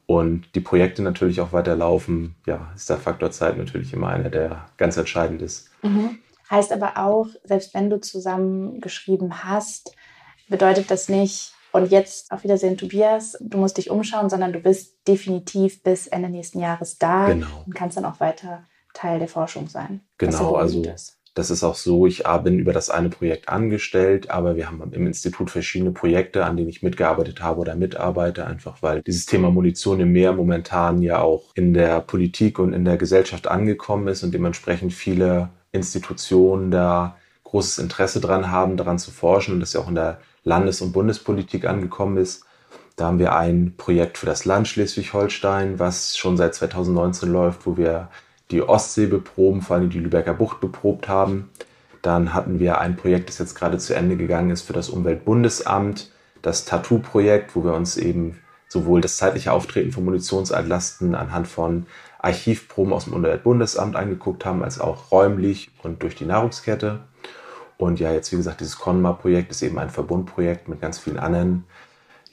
und 0.07 0.53
die 0.55 0.59
Projekte 0.59 1.01
natürlich 1.01 1.41
auch 1.41 1.51
weiterlaufen, 1.53 2.35
ja, 2.45 2.71
ist 2.75 2.89
der 2.89 2.97
Faktor 2.97 3.31
Zeit 3.31 3.57
natürlich 3.57 3.93
immer 3.93 4.09
einer, 4.09 4.29
der 4.29 4.65
ganz 4.77 4.97
entscheidend 4.97 5.41
ist. 5.41 5.69
Mhm. 5.81 6.19
Heißt 6.49 6.71
aber 6.71 6.97
auch, 6.97 7.27
selbst 7.43 7.73
wenn 7.73 7.89
du 7.89 7.99
zusammengeschrieben 7.99 9.43
hast, 9.43 9.95
bedeutet 10.47 10.91
das 10.91 11.09
nicht, 11.09 11.53
und 11.71 11.91
jetzt 11.91 12.31
auf 12.31 12.45
Wiedersehen, 12.45 12.77
Tobias, 12.77 13.37
du 13.41 13.57
musst 13.57 13.77
dich 13.77 13.89
umschauen, 13.89 14.29
sondern 14.29 14.53
du 14.53 14.59
bist 14.59 14.95
definitiv 15.09 15.83
bis 15.83 16.07
Ende 16.07 16.29
nächsten 16.29 16.59
Jahres 16.59 16.99
da 16.99 17.27
genau. 17.27 17.63
und 17.65 17.75
kannst 17.75 17.97
dann 17.97 18.05
auch 18.05 18.21
weiter 18.21 18.65
Teil 18.93 19.19
der 19.19 19.27
Forschung 19.27 19.67
sein. 19.67 19.99
Genau, 20.17 20.55
also 20.55 20.81
ist. 20.83 21.14
Das 21.35 21.51
ist 21.51 21.65
auch 21.65 21.75
so, 21.75 22.07
ich 22.07 22.23
bin 22.45 22.59
über 22.59 22.71
das 22.71 22.89
eine 22.89 23.09
Projekt 23.09 23.49
angestellt, 23.49 24.31
aber 24.31 24.55
wir 24.55 24.67
haben 24.67 24.81
im 24.93 25.05
Institut 25.05 25.51
verschiedene 25.51 25.91
Projekte, 25.91 26.45
an 26.45 26.55
denen 26.55 26.69
ich 26.69 26.81
mitgearbeitet 26.81 27.41
habe 27.43 27.59
oder 27.59 27.75
mitarbeite, 27.75 28.47
einfach 28.47 28.81
weil 28.81 29.01
dieses 29.01 29.25
Thema 29.25 29.51
Munition 29.51 29.99
im 29.99 30.13
Meer 30.13 30.31
momentan 30.31 31.01
ja 31.01 31.19
auch 31.19 31.51
in 31.53 31.73
der 31.73 31.99
Politik 31.99 32.57
und 32.57 32.71
in 32.71 32.85
der 32.85 32.95
Gesellschaft 32.95 33.47
angekommen 33.47 34.07
ist 34.07 34.23
und 34.23 34.33
dementsprechend 34.33 34.93
viele 34.93 35.49
Institutionen 35.73 36.71
da 36.71 37.17
großes 37.43 37.79
Interesse 37.79 38.21
dran 38.21 38.49
haben, 38.49 38.77
daran 38.77 38.97
zu 38.97 39.11
forschen 39.11 39.55
und 39.55 39.59
das 39.59 39.73
ja 39.73 39.81
auch 39.81 39.89
in 39.89 39.95
der 39.95 40.19
Landes- 40.45 40.81
und 40.81 40.93
Bundespolitik 40.93 41.65
angekommen 41.65 42.15
ist. 42.15 42.45
Da 42.95 43.07
haben 43.07 43.19
wir 43.19 43.35
ein 43.35 43.73
Projekt 43.75 44.17
für 44.17 44.25
das 44.25 44.45
Land 44.45 44.69
Schleswig-Holstein, 44.69 45.79
was 45.79 46.15
schon 46.15 46.37
seit 46.37 46.55
2019 46.55 47.29
läuft, 47.29 47.65
wo 47.65 47.75
wir 47.75 48.07
die 48.51 48.61
Ostsee 48.61 49.07
beproben, 49.07 49.61
vor 49.61 49.77
allem 49.77 49.89
die 49.89 49.99
Lübecker 49.99 50.33
Bucht 50.33 50.59
beprobt 50.59 51.07
haben. 51.07 51.49
Dann 52.01 52.33
hatten 52.33 52.59
wir 52.59 52.79
ein 52.79 52.95
Projekt, 52.95 53.29
das 53.29 53.39
jetzt 53.39 53.55
gerade 53.55 53.77
zu 53.77 53.95
Ende 53.95 54.15
gegangen 54.15 54.51
ist 54.51 54.61
für 54.61 54.73
das 54.73 54.89
Umweltbundesamt, 54.89 56.11
das 56.41 56.65
Tattoo-Projekt, 56.65 57.55
wo 57.55 57.63
wir 57.63 57.73
uns 57.73 57.97
eben 57.97 58.39
sowohl 58.67 59.01
das 59.01 59.17
zeitliche 59.17 59.51
Auftreten 59.51 59.91
von 59.91 60.05
Munitionsaltlasten 60.05 61.15
anhand 61.15 61.47
von 61.47 61.87
Archivproben 62.19 62.93
aus 62.93 63.05
dem 63.05 63.13
Umweltbundesamt 63.13 63.95
angeguckt 63.95 64.45
haben, 64.45 64.63
als 64.63 64.79
auch 64.79 65.11
räumlich 65.11 65.71
und 65.81 66.03
durch 66.03 66.15
die 66.15 66.25
Nahrungskette. 66.25 67.01
Und 67.77 67.99
ja, 67.99 68.11
jetzt 68.11 68.31
wie 68.31 68.37
gesagt, 68.37 68.61
dieses 68.61 68.77
CONMA-Projekt 68.77 69.51
ist 69.51 69.61
eben 69.61 69.79
ein 69.79 69.89
Verbundprojekt 69.89 70.67
mit 70.67 70.81
ganz 70.81 70.99
vielen 70.99 71.19
anderen 71.19 71.65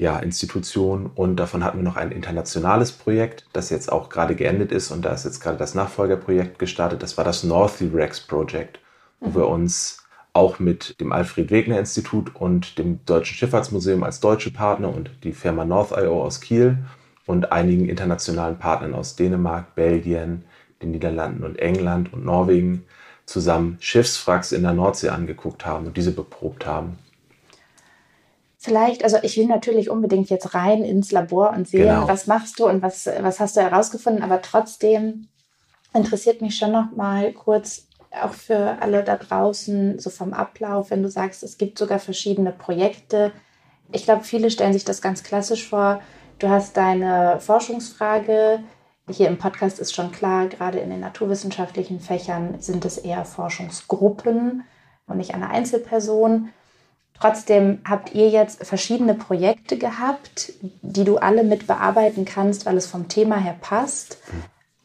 ja, 0.02 0.18
Institution 0.18 1.10
und 1.14 1.36
davon 1.36 1.62
hatten 1.62 1.78
wir 1.78 1.84
noch 1.84 1.96
ein 1.96 2.10
internationales 2.10 2.90
Projekt, 2.90 3.46
das 3.52 3.70
jetzt 3.70 3.90
auch 3.90 4.08
gerade 4.08 4.34
geendet 4.34 4.72
ist 4.72 4.90
und 4.90 5.04
da 5.04 5.12
ist 5.12 5.24
jetzt 5.24 5.40
gerade 5.40 5.56
das 5.56 5.76
Nachfolgerprojekt 5.76 6.58
gestartet. 6.58 7.04
Das 7.04 7.16
war 7.16 7.24
das 7.24 7.44
Northy 7.44 7.86
Rex 7.94 8.20
Project, 8.20 8.80
wo 9.20 9.28
mhm. 9.28 9.34
wir 9.36 9.48
uns 9.48 10.04
auch 10.32 10.58
mit 10.58 10.98
dem 11.00 11.12
Alfred 11.12 11.52
Wegener 11.52 11.78
Institut 11.78 12.34
und 12.34 12.78
dem 12.78 13.04
Deutschen 13.06 13.36
Schifffahrtsmuseum 13.36 14.02
als 14.02 14.18
deutsche 14.18 14.50
Partner 14.50 14.92
und 14.92 15.10
die 15.22 15.32
Firma 15.32 15.64
North.io 15.64 16.24
aus 16.24 16.40
Kiel 16.40 16.78
und 17.26 17.52
einigen 17.52 17.88
internationalen 17.88 18.58
Partnern 18.58 18.94
aus 18.94 19.14
Dänemark, 19.14 19.76
Belgien, 19.76 20.44
den 20.82 20.90
Niederlanden 20.90 21.44
und 21.44 21.60
England 21.60 22.12
und 22.12 22.24
Norwegen 22.24 22.84
zusammen 23.24 23.76
Schiffswracks 23.78 24.50
in 24.50 24.62
der 24.62 24.72
Nordsee 24.72 25.10
angeguckt 25.10 25.64
haben 25.64 25.86
und 25.86 25.96
diese 25.96 26.10
beprobt 26.10 26.66
haben. 26.66 26.98
Vielleicht, 28.64 29.02
also 29.02 29.18
ich 29.22 29.36
will 29.36 29.46
natürlich 29.46 29.90
unbedingt 29.90 30.30
jetzt 30.30 30.54
rein 30.54 30.84
ins 30.84 31.10
Labor 31.10 31.50
und 31.50 31.66
sehen, 31.66 31.88
genau. 31.88 32.06
was 32.06 32.28
machst 32.28 32.60
du 32.60 32.68
und 32.68 32.80
was, 32.80 33.06
was 33.20 33.40
hast 33.40 33.56
du 33.56 33.60
herausgefunden, 33.60 34.22
aber 34.22 34.40
trotzdem 34.40 35.26
interessiert 35.92 36.40
mich 36.42 36.56
schon 36.56 36.70
noch 36.70 36.92
mal 36.94 37.32
kurz 37.32 37.88
auch 38.22 38.32
für 38.32 38.80
alle 38.80 39.02
da 39.02 39.16
draußen 39.16 39.98
so 39.98 40.10
vom 40.10 40.32
Ablauf, 40.32 40.90
wenn 40.90 41.02
du 41.02 41.08
sagst, 41.08 41.42
es 41.42 41.58
gibt 41.58 41.76
sogar 41.76 41.98
verschiedene 41.98 42.52
Projekte. 42.52 43.32
Ich 43.90 44.04
glaube, 44.04 44.22
viele 44.22 44.48
stellen 44.48 44.74
sich 44.74 44.84
das 44.84 45.02
ganz 45.02 45.24
klassisch 45.24 45.68
vor. 45.68 46.00
Du 46.38 46.48
hast 46.48 46.76
deine 46.76 47.40
Forschungsfrage. 47.40 48.60
Hier 49.10 49.26
im 49.26 49.38
Podcast 49.38 49.80
ist 49.80 49.92
schon 49.92 50.12
klar, 50.12 50.46
gerade 50.46 50.78
in 50.78 50.90
den 50.90 51.00
naturwissenschaftlichen 51.00 51.98
Fächern 51.98 52.60
sind 52.60 52.84
es 52.84 52.96
eher 52.96 53.24
Forschungsgruppen 53.24 54.62
und 55.08 55.16
nicht 55.16 55.34
eine 55.34 55.50
Einzelperson. 55.50 56.50
Trotzdem 57.22 57.78
habt 57.88 58.16
ihr 58.16 58.30
jetzt 58.30 58.66
verschiedene 58.66 59.14
Projekte 59.14 59.78
gehabt, 59.78 60.54
die 60.82 61.04
du 61.04 61.18
alle 61.18 61.44
mit 61.44 61.68
bearbeiten 61.68 62.24
kannst, 62.24 62.66
weil 62.66 62.76
es 62.76 62.88
vom 62.88 63.06
Thema 63.06 63.36
her 63.36 63.54
passt. 63.60 64.18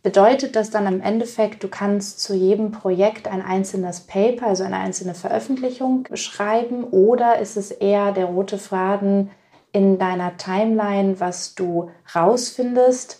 Bedeutet 0.04 0.56
das 0.56 0.70
dann 0.70 0.86
im 0.86 1.02
Endeffekt, 1.02 1.64
du 1.64 1.68
kannst 1.68 2.20
zu 2.20 2.36
jedem 2.36 2.72
Projekt 2.72 3.28
ein 3.28 3.42
einzelnes 3.42 4.02
Paper, 4.02 4.46
also 4.46 4.64
eine 4.64 4.78
einzelne 4.78 5.16
Veröffentlichung 5.16 6.08
schreiben 6.14 6.84
oder 6.84 7.40
ist 7.40 7.58
es 7.58 7.72
eher 7.72 8.12
der 8.12 8.26
rote 8.26 8.60
Faden 8.60 9.32
in 9.72 9.98
deiner 9.98 10.38
Timeline, 10.38 11.20
was 11.20 11.56
du 11.56 11.90
rausfindest 12.14 13.20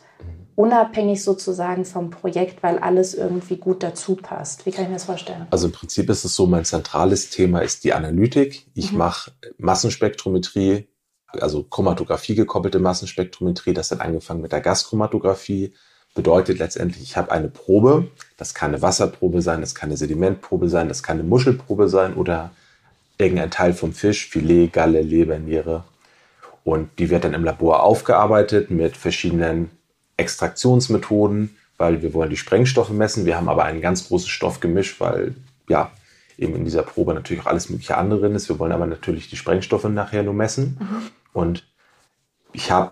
unabhängig 0.58 1.24
sozusagen 1.24 1.86
vom 1.86 2.10
Projekt, 2.10 2.64
weil 2.64 2.80
alles 2.80 3.14
irgendwie 3.14 3.58
gut 3.58 3.84
dazu 3.84 4.16
passt. 4.16 4.66
Wie 4.66 4.72
kann 4.72 4.86
ich 4.86 4.90
mir 4.90 4.96
das 4.96 5.06
vorstellen? 5.06 5.46
Also 5.52 5.68
im 5.68 5.72
Prinzip 5.72 6.10
ist 6.10 6.26
es 6.26 6.36
so, 6.36 6.48
mein 6.48 6.66
zentrales 6.66 7.30
Thema 7.30 7.60
ist 7.60 7.84
die 7.84 7.94
Analytik. 7.94 8.66
Ich 8.74 8.92
mhm. 8.92 8.98
mache 8.98 9.32
Massenspektrometrie, 9.60 10.88
also 11.32 11.62
Chromatographie 11.62 12.34
gekoppelte 12.34 12.80
Massenspektrometrie. 12.80 13.76
Das 13.76 13.92
hat 13.92 14.02
angefangen 14.02 14.42
mit 14.42 14.52
der 14.52 14.62
Gaschromatographie. 14.62 15.74
Bedeutet 16.16 16.58
letztendlich, 16.58 17.04
ich 17.04 17.18
habe 17.18 17.32
eine 17.32 17.50
Probe. 17.50 18.08
Das 18.36 18.56
kann 18.56 18.72
eine 18.72 18.82
Wasserprobe 18.82 19.44
sein, 19.44 19.62
das 19.62 19.76
kann 19.76 19.90
eine 19.90 19.98
Sedimentprobe 19.98 20.70
sein, 20.70 20.88
das 20.88 21.04
kann 21.04 21.20
eine 21.20 21.30
Muschelprobe 21.30 21.88
sein 21.88 22.16
oder 22.16 22.50
irgendein 23.20 23.52
Teil 23.52 23.74
vom 23.74 23.94
Fisch, 23.94 24.28
Filet, 24.28 24.70
Galle, 24.74 25.04
Leber, 25.04 25.38
Niere. 25.38 25.84
Und 26.64 26.98
die 26.98 27.12
wird 27.12 27.26
dann 27.26 27.36
im 27.36 27.44
Labor 27.44 27.84
aufgearbeitet 27.84 28.72
mit 28.72 28.98
verschiedenen 28.98 29.70
Extraktionsmethoden, 30.18 31.56
weil 31.78 32.02
wir 32.02 32.14
wollen 32.14 32.30
die 32.30 32.38
Sprengstoffe 32.38 32.90
messen. 32.90 33.26
Wir 33.26 33.38
haben 33.38 33.50
aber 33.50 33.64
ein 33.66 33.82
ganz 33.82 34.08
großes 34.08 34.30
Stoffgemisch, 34.30 35.00
weil 35.00 35.36
ja 35.70 35.92
eben 36.38 36.56
in 36.56 36.66
dieser 36.66 36.84
Probe 36.84 37.14
natürlich 37.14 37.44
auch 37.44 37.48
alles 37.48 37.70
mögliche 37.70 37.98
andere 37.98 38.22
drin 38.22 38.36
ist. 38.36 38.50
Wir 38.50 38.60
wollen 38.60 38.72
aber 38.72 38.86
natürlich 38.86 39.30
die 39.30 39.38
Sprengstoffe 39.38 39.86
nachher 39.86 40.24
nur 40.24 40.34
messen. 40.34 40.78
Mhm. 40.80 41.02
Und 41.34 41.64
ich 42.54 42.72
habe 42.72 42.92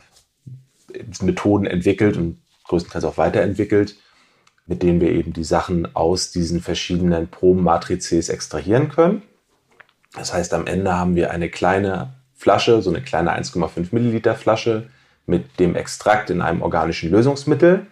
Methoden 1.22 1.66
entwickelt 1.66 2.18
und 2.18 2.40
größtenteils 2.68 3.06
auch 3.06 3.18
weiterentwickelt, 3.18 3.96
mit 4.68 4.82
denen 4.82 5.02
wir 5.02 5.12
eben 5.12 5.34
die 5.34 5.44
Sachen 5.44 5.96
aus 5.96 6.32
diesen 6.32 6.62
verschiedenen 6.62 7.28
Probenmatrizes 7.28 8.30
extrahieren 8.30 8.90
können. 8.90 9.22
Das 10.14 10.34
heißt, 10.34 10.54
am 10.54 10.66
Ende 10.66 10.94
haben 10.94 11.16
wir 11.16 11.32
eine 11.32 11.50
kleine 11.50 12.14
Flasche, 12.34 12.82
so 12.82 12.90
eine 12.90 13.02
kleine 13.02 13.38
1,5 13.38 13.88
Milliliter 13.92 14.36
Flasche 14.36 14.90
mit 15.26 15.60
dem 15.60 15.76
Extrakt 15.76 16.30
in 16.30 16.42
einem 16.42 16.62
organischen 16.62 17.12
Lösungsmittel. 17.12 17.88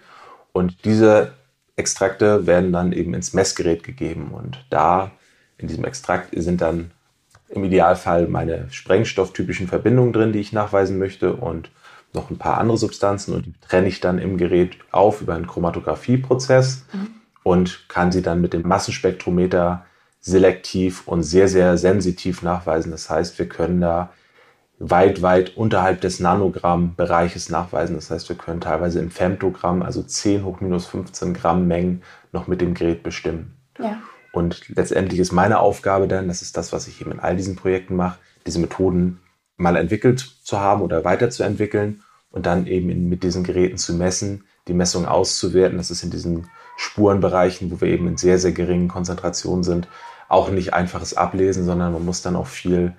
Und 0.52 0.86
diese 0.86 1.34
Extrakte 1.76 2.46
werden 2.46 2.72
dann 2.72 2.92
eben 2.92 3.14
ins 3.14 3.34
Messgerät 3.34 3.84
gegeben. 3.84 4.32
Und 4.34 4.64
da 4.70 5.12
in 5.58 5.68
diesem 5.68 5.86
Extrakt 5.86 6.30
sind 6.36 6.62
dann 6.62 6.92
im 7.50 7.64
Idealfall 7.64 8.28
meine 8.28 8.68
sprengstofftypischen 8.72 9.68
Verbindungen 9.68 10.14
drin, 10.14 10.34
die 10.34 10.40
ich 10.40 10.54
nachweisen 10.54 10.98
möchte 10.98 11.34
und 11.34 11.70
noch 12.14 12.30
ein 12.30 12.38
paar 12.38 12.58
andere 12.58 12.78
Substanzen 12.78 13.34
und 13.34 13.46
die 13.46 13.54
trenne 13.68 13.88
ich 13.88 14.00
dann 14.00 14.20
im 14.20 14.38
Gerät 14.38 14.78
auf 14.92 15.22
über 15.22 15.34
einen 15.34 15.48
Chromatographieprozess 15.48 16.86
mhm. 16.94 17.08
und 17.44 17.90
kann 17.90 18.12
sie 18.12 18.22
dann 18.22 18.42
mit 18.42 18.54
dem 18.54 18.62
Massenspektrometer 18.68 19.86
selektiv 20.22 21.08
und 21.08 21.24
sehr, 21.24 21.48
sehr 21.48 21.78
sensitiv 21.78 22.44
nachweisen. 22.44 22.92
Das 22.92 23.10
heißt, 23.10 23.38
wir 23.40 23.50
können 23.50 23.82
da 23.82 24.12
weit, 24.90 25.22
weit 25.22 25.56
unterhalb 25.56 26.02
des 26.02 26.20
Nanogramm-Bereiches 26.20 27.50
nachweisen. 27.50 27.96
Das 27.96 28.10
heißt, 28.12 28.28
wir 28.30 28.36
können 28.36 28.62
teilweise 28.62 29.00
im 29.00 29.12
Femtogramm, 29.12 29.82
also 29.82 30.04
10 30.04 30.44
hoch 30.44 30.60
minus 30.60 30.86
15 30.88 31.34
Gramm 31.34 31.68
Mengen, 31.68 32.04
noch 32.32 32.48
mit 32.48 32.62
dem 32.62 32.74
Gerät 32.74 33.04
bestimmen. 33.04 33.56
Ja. 33.80 34.02
Und 34.34 34.68
letztendlich 34.76 35.20
ist 35.20 35.32
meine 35.32 35.60
Aufgabe 35.60 36.08
dann, 36.08 36.28
das 36.28 36.42
ist 36.42 36.58
das, 36.58 36.74
was 36.74 36.88
ich 36.88 37.00
eben 37.02 37.12
in 37.12 37.20
all 37.20 37.38
diesen 37.38 37.56
Projekten 37.56 37.96
mache, 37.96 38.18
diese 38.46 38.60
Methoden 38.60 39.20
mal 39.58 39.76
entwickelt 39.76 40.20
zu 40.44 40.60
haben 40.60 40.82
oder 40.82 41.06
weiterzuentwickeln 41.06 42.02
und 42.32 42.46
dann 42.46 42.66
eben 42.66 43.10
mit 43.10 43.24
diesen 43.24 43.44
Geräten 43.44 43.78
zu 43.78 43.94
messen, 43.94 44.46
die 44.68 44.74
Messung 44.74 45.06
auszuwerten. 45.06 45.78
Das 45.78 45.92
ist 45.92 46.04
in 46.04 46.10
diesen 46.10 46.50
Spurenbereichen, 46.78 47.72
wo 47.72 47.80
wir 47.80 47.88
eben 47.90 48.08
in 48.08 48.18
sehr, 48.18 48.40
sehr 48.40 48.52
geringen 48.52 48.88
Konzentrationen 48.88 49.64
sind, 49.64 49.88
auch 50.30 50.50
nicht 50.50 50.74
einfaches 50.74 51.16
Ablesen, 51.16 51.64
sondern 51.64 51.94
man 51.94 52.04
muss 52.04 52.24
dann 52.24 52.36
auch 52.36 52.48
viel 52.48 52.94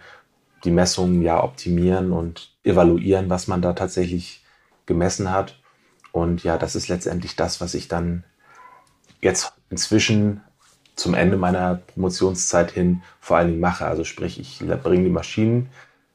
die 0.65 0.71
Messungen 0.71 1.23
ja 1.23 1.43
optimieren 1.43 2.13
und 2.13 2.51
evaluieren, 2.65 3.31
was 3.31 3.47
man 3.47 3.63
da 3.63 3.73
tatsächlich 3.73 4.45
gemessen 4.87 5.31
hat. 5.31 5.59
Und 6.13 6.45
ja, 6.45 6.59
das 6.59 6.77
ist 6.77 6.89
letztendlich 6.89 7.37
das, 7.37 7.61
was 7.61 7.75
ich 7.75 7.89
dann 7.89 8.25
jetzt 9.21 9.53
inzwischen 9.71 10.41
zum 10.97 11.15
Ende 11.15 11.37
meiner 11.37 11.77
Promotionszeit 11.77 12.71
hin 12.71 13.03
vor 13.21 13.37
allen 13.37 13.49
Dingen 13.49 13.61
mache. 13.61 13.87
Also 13.87 14.05
sprich, 14.05 14.39
ich 14.39 14.61
bringe 14.83 15.05
die 15.05 15.11
Maschinen 15.11 15.69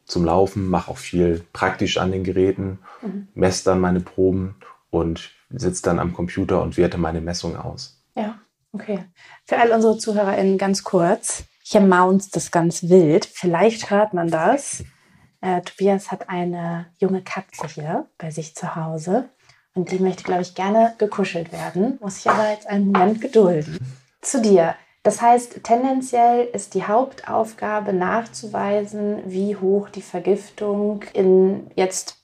zum 0.05 0.25
Laufen, 0.25 0.69
mache 0.69 0.89
auch 0.89 0.97
viel 0.97 1.43
praktisch 1.53 1.97
an 1.97 2.11
den 2.11 2.23
Geräten, 2.23 2.79
mhm. 3.01 3.27
messe 3.35 3.65
dann 3.65 3.81
meine 3.81 3.99
Proben 3.99 4.55
und 4.89 5.31
sitze 5.49 5.83
dann 5.83 5.99
am 5.99 6.13
Computer 6.13 6.61
und 6.61 6.77
werte 6.77 6.97
meine 6.97 7.21
Messung 7.21 7.57
aus. 7.57 8.01
Ja, 8.15 8.39
okay. 8.71 9.05
Für 9.45 9.57
all 9.57 9.71
unsere 9.71 9.97
ZuhörerInnen 9.97 10.57
ganz 10.57 10.83
kurz. 10.83 11.43
Hier 11.71 11.81
maunzt 11.81 12.35
das 12.35 12.49
ganz 12.49 12.89
wild. 12.89 13.27
Vielleicht 13.27 13.91
hört 13.91 14.15
man 14.15 14.31
das. 14.31 14.83
Äh, 15.39 15.61
Tobias 15.61 16.09
hat 16.09 16.27
eine 16.27 16.87
junge 16.97 17.21
Katze 17.21 17.67
hier 17.67 18.07
bei 18.17 18.31
sich 18.31 18.55
zu 18.55 18.75
Hause. 18.75 19.29
Und 19.75 19.91
die 19.91 19.99
möchte, 19.99 20.23
glaube 20.23 20.41
ich, 20.41 20.55
gerne 20.55 20.95
gekuschelt 20.97 21.51
werden. 21.51 21.99
Muss 22.01 22.17
ich 22.17 22.27
aber 22.27 22.49
jetzt 22.49 22.65
einen 22.65 22.87
Moment 22.87 23.21
gedulden 23.21 23.77
zu 24.19 24.41
dir. 24.41 24.73
Das 25.03 25.21
heißt, 25.21 25.63
tendenziell 25.63 26.47
ist 26.53 26.73
die 26.73 26.85
Hauptaufgabe 26.85 27.93
nachzuweisen, 27.93 29.21
wie 29.27 29.55
hoch 29.55 29.89
die 29.89 30.01
Vergiftung 30.01 31.03
in 31.13 31.69
jetzt 31.75 32.17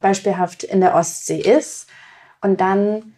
beispielhaft 0.00 0.64
in 0.64 0.80
der 0.80 0.94
Ostsee 0.94 1.42
ist. 1.42 1.88
Und 2.40 2.62
dann 2.62 3.16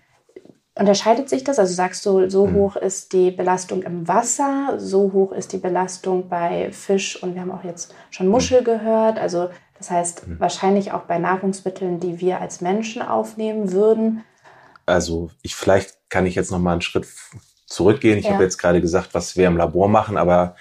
unterscheidet 0.75 1.29
sich 1.29 1.45
das. 1.45 1.59
Also 1.59 1.75
sagst 1.75 2.05
du, 2.07 2.29
so 2.29 2.47
mhm. 2.47 2.55
hoch 2.55 2.77
ist 2.77 3.13
die 3.13 3.31
Belastung 3.31 3.83
im 3.83 4.07
Wasser, 4.09 4.75
so 4.79 5.13
hoch 5.13 5.33
ist 5.33 5.53
die 5.53 5.59
Belastung 5.59 6.29
bei 6.29 6.71
Fisch 6.73 7.23
und 7.23 7.35
wir 7.35 7.43
haben 7.43 7.53
auch 7.53 7.65
jetzt 7.65 7.95
schon 8.11 8.29
Muschel 8.29 8.61
mhm. 8.61 8.65
gehört. 8.65 9.19
Also 9.19 9.51
das 9.79 9.91
heißt 9.91 10.27
mhm. 10.27 10.41
wahrscheinlich 10.41 10.93
auch 10.93 11.03
bei 11.03 11.19
Nahrungsmitteln, 11.19 12.01
die 12.01 12.21
wir 12.21 12.41
als 12.41 12.61
Menschen 12.61 13.03
aufnehmen 13.03 13.73
würden. 13.73 14.25
Also 14.87 15.31
ich 15.43 15.55
vielleicht 15.55 15.97
kann 16.09 16.27
ich 16.27 16.35
jetzt 16.35 16.51
noch 16.51 16.59
mal 16.59 16.73
einen 16.73 16.83
Schritt 16.83 17.07
zurückgehen. 17.67 18.19
Ich 18.19 18.27
ja. 18.27 18.33
habe 18.33 18.45
jetzt 18.45 18.59
gerade 18.59 18.81
gesagt, 18.81 19.15
was 19.15 19.37
wir 19.37 19.47
im 19.47 19.57
Labor 19.57 19.89
machen, 19.89 20.17
aber 20.17 20.57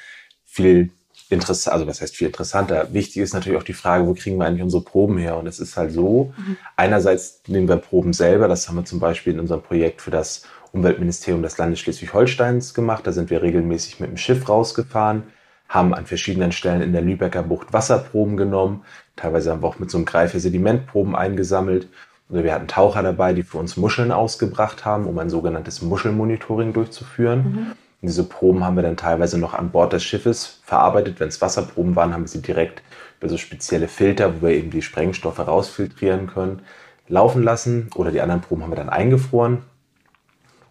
viel 0.46 0.92
interessant, 1.34 1.74
also 1.74 1.88
was 1.88 2.02
heißt 2.02 2.16
viel 2.16 2.28
interessanter? 2.28 2.94
Wichtig 2.94 3.18
ist 3.18 3.34
natürlich 3.34 3.60
auch 3.60 3.64
die 3.64 3.74
Frage, 3.74 4.08
wo 4.08 4.14
kriegen 4.14 4.38
wir 4.38 4.46
eigentlich 4.46 4.64
unsere 4.64 4.84
Proben 4.84 5.18
her? 5.18 5.38
Und 5.38 5.48
es 5.48 5.60
ist 5.60 5.78
halt 5.78 5.92
so, 5.92 6.34
mhm. 6.38 6.58
einerseits 6.76 7.42
nehmen 7.48 7.68
wir 7.68 7.78
Proben 7.78 8.14
selber, 8.14 8.48
das 8.48 8.68
haben 8.68 8.76
wir 8.76 8.86
zum 8.86 9.00
Beispiel 9.00 9.34
in 9.34 9.40
unserem 9.40 9.62
Projekt 9.62 10.02
für 10.02 10.12
das 10.12 10.44
Umweltministerium 10.72 11.44
des 11.44 11.58
Landes 11.58 11.80
Schleswig-Holsteins 11.80 12.74
gemacht. 12.74 13.06
Da 13.06 13.12
sind 13.12 13.30
wir 13.30 13.42
regelmäßig 13.42 14.00
mit 14.00 14.10
dem 14.10 14.18
Schiff 14.18 14.48
rausgefahren, 14.50 15.24
haben 15.70 15.94
an 15.94 16.06
verschiedenen 16.06 16.52
Stellen 16.52 16.82
in 16.82 16.94
der 16.94 17.02
Lübecker 17.02 17.44
Bucht 17.44 17.74
Wasserproben 17.74 18.38
genommen. 18.38 18.84
Teilweise 19.16 19.52
haben 19.52 19.62
wir 19.62 19.68
auch 19.68 19.80
mit 19.80 19.92
so 19.92 19.98
einem 19.98 20.06
Greifer 20.06 20.40
Sedimentproben 20.40 21.16
eingesammelt 21.16 21.88
also 22.30 22.44
wir 22.44 22.54
hatten 22.54 22.68
Taucher 22.68 23.04
dabei, 23.04 23.34
die 23.34 23.44
für 23.44 23.60
uns 23.60 23.78
Muscheln 23.78 24.12
ausgebracht 24.12 24.86
haben, 24.86 25.06
um 25.06 25.20
ein 25.20 25.30
sogenanntes 25.30 25.82
Muschelmonitoring 25.82 26.74
durchzuführen. 26.74 27.40
Mhm. 27.40 27.72
Und 28.04 28.10
diese 28.10 28.26
Proben 28.26 28.66
haben 28.66 28.76
wir 28.76 28.84
dann 28.84 28.98
teilweise 28.98 29.40
noch 29.40 29.54
an 29.54 29.72
Bord 29.72 29.94
des 29.94 30.04
Schiffes 30.04 30.60
verarbeitet. 30.66 31.22
Wenn 31.22 31.30
es 31.30 31.42
Wasserproben 31.42 31.96
waren, 31.96 32.14
haben 32.14 32.24
wir 32.24 32.28
sie 32.28 32.42
direkt 32.42 32.84
über 33.22 33.30
so 33.30 33.38
spezielle 33.38 33.88
Filter, 33.88 34.36
wo 34.36 34.48
wir 34.48 34.56
eben 34.56 34.72
die 34.72 34.82
Sprengstoffe 34.82 35.40
rausfiltrieren 35.40 36.28
können, 36.28 36.64
laufen 37.08 37.42
lassen. 37.42 37.90
Oder 37.96 38.12
die 38.12 38.20
anderen 38.20 38.42
Proben 38.42 38.62
haben 38.62 38.72
wir 38.72 38.76
dann 38.76 38.90
eingefroren. 38.90 39.64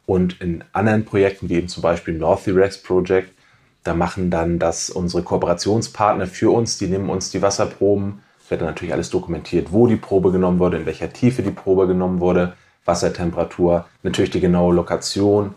Und 0.04 0.42
in 0.42 0.62
anderen 0.74 1.06
Projekten, 1.06 1.48
wie 1.48 1.54
eben 1.54 1.68
zum 1.68 1.82
Beispiel 1.82 2.12
North 2.12 2.46
Iraq 2.46 2.82
Project, 2.82 3.32
da 3.82 3.94
machen 3.94 4.30
dann 4.30 4.58
das 4.58 4.90
unsere 4.90 5.22
Kooperationspartner 5.22 6.26
für 6.26 6.52
uns, 6.52 6.76
die 6.76 6.86
nehmen 6.86 7.08
uns 7.08 7.30
die 7.30 7.40
Wasserproben 7.40 8.20
wird 8.52 8.60
dann 8.60 8.68
natürlich 8.68 8.92
alles 8.92 9.08
dokumentiert, 9.08 9.72
wo 9.72 9.86
die 9.86 9.96
Probe 9.96 10.30
genommen 10.30 10.58
wurde, 10.58 10.76
in 10.76 10.86
welcher 10.86 11.12
Tiefe 11.12 11.42
die 11.42 11.50
Probe 11.50 11.86
genommen 11.86 12.20
wurde, 12.20 12.52
Wassertemperatur, 12.84 13.86
natürlich 14.02 14.30
die 14.30 14.40
genaue 14.40 14.74
Lokation 14.74 15.54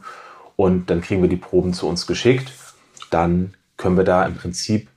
und 0.56 0.90
dann 0.90 1.02
kriegen 1.02 1.22
wir 1.22 1.30
die 1.30 1.36
Proben 1.36 1.74
zu 1.74 1.88
uns 1.88 2.08
geschickt. 2.08 2.52
Dann 3.10 3.54
können 3.78 3.98
wir 3.98 4.04
da 4.04 4.26
im 4.26 4.36
Prinzip 4.36 4.88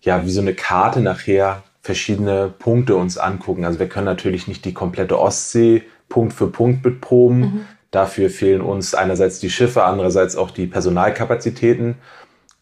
ja 0.00 0.24
wie 0.24 0.30
so 0.30 0.40
eine 0.40 0.54
Karte 0.54 1.00
nachher 1.00 1.62
verschiedene 1.82 2.52
Punkte 2.58 2.96
uns 2.96 3.18
angucken. 3.18 3.64
Also 3.64 3.78
wir 3.78 3.88
können 3.88 4.06
natürlich 4.06 4.48
nicht 4.48 4.64
die 4.64 4.74
komplette 4.74 5.18
Ostsee 5.18 5.82
Punkt 6.08 6.32
für 6.32 6.48
Punkt 6.48 6.82
beproben. 6.82 7.40
Mhm. 7.40 7.60
Dafür 7.90 8.30
fehlen 8.30 8.60
uns 8.60 8.94
einerseits 8.94 9.40
die 9.40 9.50
Schiffe, 9.50 9.84
andererseits 9.84 10.36
auch 10.36 10.50
die 10.50 10.66
Personalkapazitäten. 10.66 11.96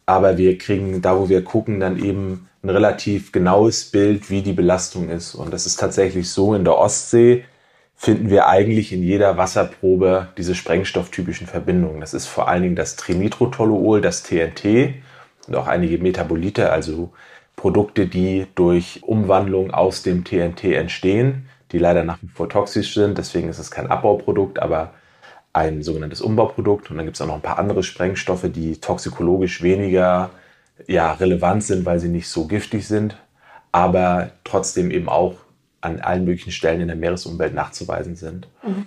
Aber 0.04 0.38
wir 0.38 0.56
kriegen 0.58 1.02
da, 1.02 1.18
wo 1.18 1.28
wir 1.28 1.42
gucken, 1.42 1.80
dann 1.80 2.02
eben 2.02 2.48
ein 2.62 2.70
relativ 2.70 3.32
genaues 3.32 3.86
Bild, 3.86 4.30
wie 4.30 4.42
die 4.42 4.52
Belastung 4.52 5.08
ist. 5.08 5.34
Und 5.34 5.52
das 5.52 5.66
ist 5.66 5.80
tatsächlich 5.80 6.30
so, 6.30 6.54
in 6.54 6.64
der 6.64 6.78
Ostsee 6.78 7.44
finden 7.96 8.28
wir 8.30 8.46
eigentlich 8.46 8.92
in 8.92 9.02
jeder 9.02 9.36
Wasserprobe 9.36 10.28
diese 10.36 10.54
sprengstofftypischen 10.54 11.46
Verbindungen. 11.46 12.00
Das 12.00 12.14
ist 12.14 12.26
vor 12.26 12.48
allen 12.48 12.62
Dingen 12.62 12.76
das 12.76 12.96
Trinitrotoluol, 12.96 14.00
das 14.00 14.22
TNT 14.22 14.94
und 15.48 15.56
auch 15.56 15.66
einige 15.66 15.98
Metabolite, 15.98 16.70
also 16.70 17.12
Produkte, 17.56 18.06
die 18.06 18.46
durch 18.54 19.00
Umwandlung 19.02 19.70
aus 19.70 20.02
dem 20.02 20.24
TNT 20.24 20.64
entstehen, 20.64 21.48
die 21.72 21.78
leider 21.78 22.04
nach 22.04 22.18
wie 22.20 22.28
vor 22.28 22.48
toxisch 22.50 22.94
sind. 22.94 23.16
Deswegen 23.16 23.48
ist 23.48 23.58
es 23.58 23.70
kein 23.70 23.90
Abbauprodukt, 23.90 24.60
aber 24.60 24.92
ein 25.54 25.82
sogenanntes 25.82 26.20
Umbauprodukt. 26.20 26.90
Und 26.90 26.98
dann 26.98 27.06
gibt 27.06 27.16
es 27.16 27.22
auch 27.22 27.26
noch 27.26 27.36
ein 27.36 27.40
paar 27.40 27.58
andere 27.58 27.82
Sprengstoffe, 27.82 28.46
die 28.52 28.78
toxikologisch 28.78 29.62
weniger 29.62 30.30
ja, 30.86 31.12
relevant 31.12 31.64
sind, 31.64 31.86
weil 31.86 31.98
sie 31.98 32.08
nicht 32.08 32.28
so 32.28 32.46
giftig 32.46 32.86
sind, 32.86 33.16
aber 33.72 34.32
trotzdem 34.44 34.90
eben 34.90 35.08
auch 35.08 35.45
an 35.86 36.00
allen 36.00 36.24
möglichen 36.24 36.52
Stellen 36.52 36.80
in 36.80 36.88
der 36.88 36.96
Meeresumwelt 36.96 37.54
nachzuweisen 37.54 38.16
sind. 38.16 38.48
Mhm. 38.62 38.86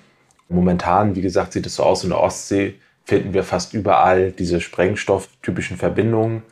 Momentan, 0.49 1.15
wie 1.15 1.21
gesagt, 1.21 1.53
sieht 1.53 1.65
es 1.65 1.75
so 1.75 1.83
aus, 1.83 2.03
in 2.03 2.09
der 2.09 2.19
Ostsee 2.19 2.75
finden 3.05 3.33
wir 3.33 3.43
fast 3.43 3.73
überall 3.73 4.31
diese 4.31 4.61
sprengstofftypischen 4.61 5.77
Verbindungen 5.77 6.43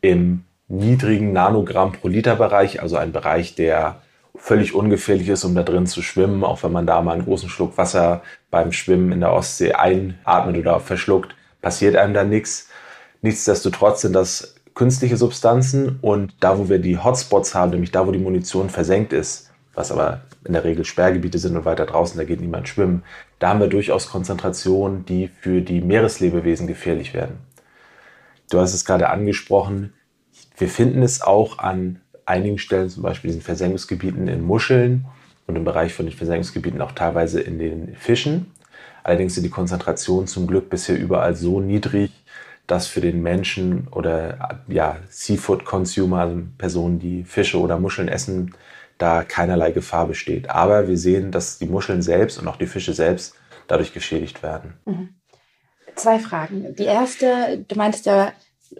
im 0.00 0.44
niedrigen 0.68 1.32
Nanogramm 1.32 1.92
pro 1.92 2.08
Liter 2.08 2.36
Bereich, 2.36 2.82
also 2.82 2.96
ein 2.96 3.12
Bereich, 3.12 3.54
der 3.54 4.00
völlig 4.36 4.74
ungefährlich 4.74 5.28
ist, 5.28 5.44
um 5.44 5.54
da 5.54 5.62
drin 5.62 5.86
zu 5.86 6.02
schwimmen, 6.02 6.44
auch 6.44 6.62
wenn 6.62 6.72
man 6.72 6.86
da 6.86 7.00
mal 7.02 7.12
einen 7.12 7.24
großen 7.24 7.48
Schluck 7.48 7.76
Wasser 7.76 8.22
beim 8.50 8.72
Schwimmen 8.72 9.12
in 9.12 9.20
der 9.20 9.32
Ostsee 9.32 9.72
einatmet 9.72 10.56
oder 10.56 10.80
verschluckt, 10.80 11.34
passiert 11.60 11.96
einem 11.96 12.14
da 12.14 12.24
nichts. 12.24 12.68
Nichtsdestotrotz 13.20 14.02
sind 14.02 14.12
das 14.12 14.54
künstliche 14.74 15.16
Substanzen 15.16 15.98
und 16.00 16.34
da, 16.40 16.58
wo 16.58 16.68
wir 16.68 16.78
die 16.78 16.98
Hotspots 16.98 17.54
haben, 17.54 17.72
nämlich 17.72 17.90
da, 17.90 18.06
wo 18.06 18.12
die 18.12 18.18
Munition 18.18 18.70
versenkt 18.70 19.12
ist, 19.12 19.47
was 19.78 19.92
aber 19.92 20.22
in 20.44 20.54
der 20.54 20.64
Regel 20.64 20.84
Sperrgebiete 20.84 21.38
sind 21.38 21.56
und 21.56 21.64
weiter 21.64 21.86
draußen, 21.86 22.18
da 22.18 22.24
geht 22.24 22.40
niemand 22.40 22.68
schwimmen, 22.68 23.04
da 23.38 23.50
haben 23.50 23.60
wir 23.60 23.68
durchaus 23.68 24.08
Konzentrationen, 24.08 25.04
die 25.06 25.28
für 25.28 25.60
die 25.62 25.80
Meereslebewesen 25.80 26.66
gefährlich 26.66 27.14
werden. 27.14 27.38
Du 28.50 28.58
hast 28.58 28.74
es 28.74 28.84
gerade 28.84 29.08
angesprochen, 29.08 29.92
wir 30.56 30.68
finden 30.68 31.04
es 31.04 31.22
auch 31.22 31.60
an 31.60 32.00
einigen 32.26 32.58
Stellen, 32.58 32.90
zum 32.90 33.04
Beispiel 33.04 33.28
diesen 33.28 33.42
Versenkungsgebieten 33.42 34.26
in 34.26 34.42
Muscheln 34.42 35.04
und 35.46 35.54
im 35.54 35.64
Bereich 35.64 35.94
von 35.94 36.06
den 36.06 36.14
Versenkungsgebieten 36.16 36.80
auch 36.80 36.92
teilweise 36.92 37.40
in 37.40 37.60
den 37.60 37.94
Fischen. 37.94 38.50
Allerdings 39.04 39.36
sind 39.36 39.44
die 39.44 39.50
Konzentrationen 39.50 40.26
zum 40.26 40.48
Glück 40.48 40.70
bisher 40.70 40.98
überall 40.98 41.36
so 41.36 41.60
niedrig, 41.60 42.10
dass 42.66 42.88
für 42.88 43.00
den 43.00 43.22
Menschen 43.22 43.86
oder 43.92 44.64
ja, 44.66 44.96
Seafood-Consumer, 45.08 46.18
also 46.18 46.42
Personen, 46.58 46.98
die 46.98 47.22
Fische 47.22 47.60
oder 47.60 47.78
Muscheln 47.78 48.08
essen, 48.08 48.54
da 48.98 49.22
keinerlei 49.22 49.70
Gefahr 49.70 50.06
besteht. 50.06 50.50
Aber 50.50 50.88
wir 50.88 50.98
sehen, 50.98 51.30
dass 51.30 51.58
die 51.58 51.66
Muscheln 51.66 52.02
selbst 52.02 52.38
und 52.38 52.48
auch 52.48 52.56
die 52.56 52.66
Fische 52.66 52.92
selbst 52.92 53.34
dadurch 53.68 53.92
geschädigt 53.92 54.42
werden. 54.42 54.74
Mhm. 54.84 55.10
Zwei 55.94 56.18
Fragen. 56.18 56.74
Die 56.76 56.84
erste, 56.84 57.64
du 57.66 57.76
meintest 57.76 58.06
ja, 58.06 58.32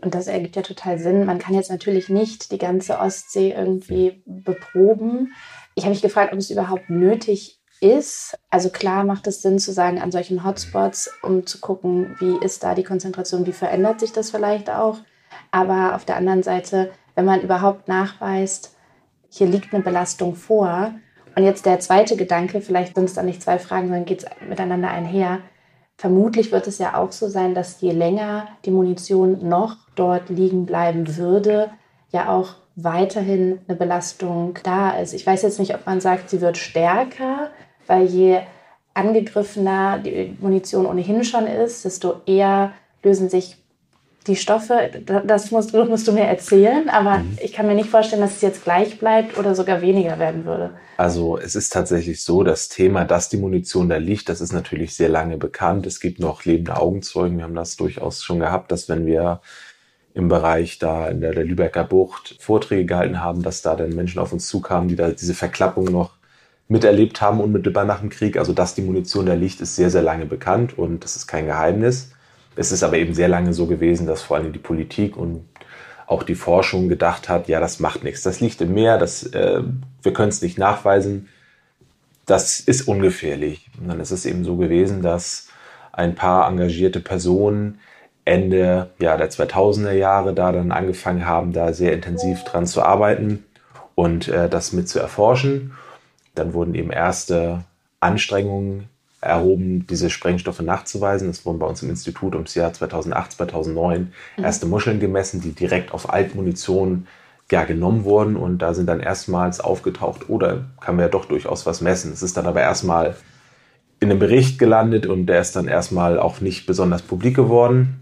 und 0.03 0.15
das 0.15 0.27
ergibt 0.27 0.57
ja 0.57 0.63
total 0.63 0.99
Sinn, 0.99 1.25
man 1.25 1.39
kann 1.39 1.55
jetzt 1.55 1.71
natürlich 1.71 2.09
nicht 2.09 2.53
die 2.53 2.59
ganze 2.59 2.99
Ostsee 2.99 3.53
irgendwie 3.57 4.23
beproben. 4.27 5.33
Ich 5.75 5.85
habe 5.85 5.93
mich 5.93 6.03
gefragt, 6.03 6.33
ob 6.33 6.39
es 6.39 6.51
überhaupt 6.51 6.91
nötig 6.91 7.61
ist. 7.81 8.37
Also 8.51 8.71
klar 8.71 9.05
macht 9.05 9.27
es 9.27 9.43
Sinn 9.43 9.59
zu 9.59 9.73
sagen, 9.73 10.01
an 10.01 10.13
solchen 10.13 10.45
Hotspots, 10.45 11.11
um 11.23 11.47
zu 11.47 11.61
gucken, 11.61 12.17
wie 12.19 12.45
ist 12.45 12.63
da 12.65 12.75
die 12.75 12.85
Konzentration, 12.85 13.47
wie 13.47 13.53
verändert 13.53 14.01
sich 14.01 14.13
das 14.13 14.31
vielleicht 14.31 14.71
auch. 14.71 14.99
Aber 15.51 15.95
auf 15.95 16.05
der 16.05 16.17
anderen 16.17 16.43
Seite, 16.43 16.91
wenn 17.15 17.25
man 17.25 17.41
überhaupt 17.41 17.89
nachweist, 17.89 18.77
hier 19.29 19.47
liegt 19.47 19.73
eine 19.73 19.83
Belastung 19.83 20.35
vor. 20.35 20.93
Und 21.37 21.45
jetzt 21.45 21.67
der 21.67 21.81
zweite 21.81 22.17
Gedanke, 22.17 22.61
vielleicht 22.61 22.95
sind 22.95 23.05
es 23.05 23.15
dann 23.15 23.27
nicht 23.27 23.43
zwei 23.43 23.59
Fragen, 23.59 23.89
sondern 23.89 24.05
geht 24.05 24.25
es 24.25 24.49
miteinander 24.49 24.91
einher. 24.91 25.41
Vermutlich 25.97 26.53
wird 26.53 26.67
es 26.67 26.79
ja 26.79 26.97
auch 26.97 27.13
so 27.13 27.29
sein, 27.29 27.55
dass 27.55 27.81
je 27.81 27.93
länger 27.93 28.49
die 28.65 28.71
Munition 28.71 29.49
noch 29.49 29.77
dort 29.97 30.29
liegen 30.29 30.65
bleiben 30.65 31.17
würde, 31.17 31.71
ja 32.11 32.29
auch 32.29 32.55
weiterhin 32.77 33.59
eine 33.67 33.77
Belastung 33.77 34.57
da 34.63 34.91
ist. 34.91 35.13
Ich 35.13 35.27
weiß 35.27 35.43
jetzt 35.43 35.59
nicht, 35.59 35.75
ob 35.75 35.85
man 35.87 36.01
sagt, 36.01 36.31
sie 36.31 36.41
wird 36.41 36.57
stärker, 36.57 37.51
weil 37.89 38.07
je 38.07 38.41
angegriffener 38.95 39.99
die 39.99 40.37
Munition 40.41 40.87
ohnehin 40.87 41.25
schon 41.25 41.47
ist, 41.47 41.85
desto 41.85 42.21
eher 42.27 42.73
lösen 43.03 43.29
sich 43.29 43.57
die 44.27 44.37
Stoffe, 44.37 44.91
das 45.25 45.51
musst, 45.51 45.73
musst 45.73 46.07
du 46.07 46.13
mir 46.13 46.25
erzählen, 46.25 46.89
aber 46.91 47.19
mhm. 47.19 47.39
ich 47.43 47.53
kann 47.53 47.67
mir 47.67 47.75
nicht 47.75 47.89
vorstellen, 47.89 48.21
dass 48.21 48.37
es 48.37 48.43
jetzt 48.43 48.65
gleich 48.65 48.99
bleibt 48.99 49.39
oder 49.39 49.55
sogar 49.55 49.81
weniger 49.81 50.19
werden 50.19 50.45
würde. 50.45 50.71
Also 50.99 51.39
es 51.39 51.55
ist 51.55 51.73
tatsächlich 51.73 52.23
so, 52.23 52.43
das 52.43 52.69
Thema, 52.69 53.05
dass 53.05 53.29
die 53.29 53.39
Munition 53.39 53.89
da 53.89 53.97
liegt, 53.97 54.29
das 54.29 54.41
ist 54.41 54.53
natürlich 54.53 54.95
sehr 54.95 55.09
lange 55.09 55.39
bekannt. 55.39 55.87
Es 55.87 56.01
gibt 56.01 56.19
noch 56.19 56.45
lebende 56.45 56.77
Augenzeugen. 56.77 57.39
Wir 57.39 57.45
haben 57.45 57.55
das 57.55 57.77
durchaus 57.77 58.23
schon 58.23 58.41
gehabt, 58.41 58.71
dass 58.71 58.89
wenn 58.89 59.07
wir 59.07 59.41
im 60.15 60.29
Bereich 60.29 60.79
da 60.79 61.09
in 61.09 61.21
der, 61.21 61.33
der 61.33 61.45
Lübecker 61.45 61.85
Bucht 61.85 62.37
Vorträge 62.41 62.85
gehalten 62.85 63.23
haben, 63.23 63.43
dass 63.43 63.63
da 63.63 63.77
dann 63.77 63.91
Menschen 63.91 64.19
auf 64.19 64.33
uns 64.33 64.49
zukamen, 64.49 64.89
die 64.89 64.97
da 64.97 65.11
diese 65.11 65.35
Verklappung 65.35 65.85
noch 65.87 66.19
miterlebt 66.67 67.21
haben 67.21 67.41
unmittelbar 67.41 67.85
nach 67.85 68.01
dem 68.01 68.11
Krieg. 68.11 68.37
Also 68.37 68.53
dass 68.53 68.75
die 68.75 68.83
Munition 68.83 69.27
da 69.27 69.35
liegt, 69.35 69.61
ist 69.61 69.77
sehr, 69.77 69.91
sehr 69.91 70.03
lange 70.03 70.27
bekannt 70.27 70.77
und 70.77 71.05
das 71.05 71.17
ist 71.17 71.27
kein 71.27 71.47
Geheimnis. 71.47 72.11
Es 72.59 72.73
ist 72.73 72.83
aber 72.83 72.97
eben 72.97 73.15
sehr 73.15 73.29
lange 73.29 73.53
so 73.53 73.67
gewesen, 73.67 74.09
dass 74.09 74.23
vor 74.23 74.37
allem 74.37 74.53
die 74.53 74.59
Politik 74.59 75.17
und 75.17 75.49
auch 76.09 76.25
die 76.25 76.35
Forschung 76.35 76.89
gedacht 76.89 77.29
hat, 77.29 77.47
ja, 77.47 77.61
das 77.61 77.79
macht 77.79 78.03
nichts. 78.03 78.23
Das 78.23 78.41
liegt 78.41 78.61
im 78.61 78.75
Meer, 78.75 78.99
das, 78.99 79.23
äh, 79.27 79.63
wir 80.03 80.13
können 80.13 80.31
es 80.31 80.43
nicht 80.43 80.59
nachweisen. 80.59 81.29
Das 82.27 82.59
ist 82.59 82.89
ungefährlich. 82.89 83.71
Und 83.79 83.89
dann 83.89 84.01
ist 84.01 84.11
es 84.11 84.27
eben 84.27 84.45
so 84.45 84.57
gewesen, 84.57 85.03
dass 85.03 85.49
ein 85.93 86.17
paar 86.17 86.49
engagierte 86.51 86.99
Personen 86.99 87.79
Ende 88.25 88.91
ja, 89.01 89.17
der 89.17 89.31
2000er 89.31 89.93
Jahre 89.93 90.35
da 90.35 90.51
dann 90.51 90.73
angefangen 90.73 91.27
haben, 91.27 91.53
da 91.53 91.73
sehr 91.73 91.93
intensiv 91.93 92.43
dran 92.43 92.67
zu 92.67 92.83
arbeiten 92.83 93.45
und 93.95 94.27
äh, 94.27 94.49
das 94.49 94.73
mit 94.73 94.89
zu 94.89 94.99
erforschen. 94.99 95.75
Dann 96.35 96.55
wurden 96.55 96.75
eben 96.75 96.91
erste 96.91 97.65
Anstrengungen 98.01 98.89
erhoben, 99.29 99.87
diese 99.87 100.11
Sprengstoffe 100.11 100.61
nachzuweisen. 100.61 101.29
Das 101.29 101.45
wurden 101.47 101.59
bei 101.59 101.67
uns 101.67 101.83
im 101.83 101.91
Institut 101.91 102.35
ums 102.35 102.55
Jahr 102.55 102.73
2008, 102.73 103.33
2009 103.33 104.13
mhm. 104.37 104.45
erste 104.45 104.67
Muscheln 104.67 105.01
gemessen, 105.01 105.41
die 105.41 105.53
direkt 105.53 105.93
auf 105.93 106.13
Altmunition 106.13 107.07
ja, 107.51 107.65
genommen 107.65 108.05
wurden. 108.05 108.37
Und 108.37 108.59
da 108.59 108.75
sind 108.75 108.87
dann 108.87 109.01
erstmals 109.01 109.61
aufgetaucht, 109.61 110.29
oder 110.29 110.65
oh, 110.77 110.81
kann 110.81 110.97
man 110.97 111.05
ja 111.05 111.09
doch 111.09 111.27
durchaus 111.27 111.67
was 111.67 111.81
messen. 111.81 112.13
Es 112.13 112.23
ist 112.23 112.37
dann 112.37 112.47
aber 112.47 112.61
erstmal 112.61 113.17
in 114.01 114.11
einem 114.11 114.21
Bericht 114.21 114.59
gelandet 114.59 115.07
und 115.07 115.27
der 115.27 115.41
ist 115.41 115.57
dann 115.57 115.67
erstmal 115.67 116.19
auch 116.19 116.41
nicht 116.41 116.67
besonders 116.67 117.03
publik 117.03 117.35
geworden. 117.37 118.01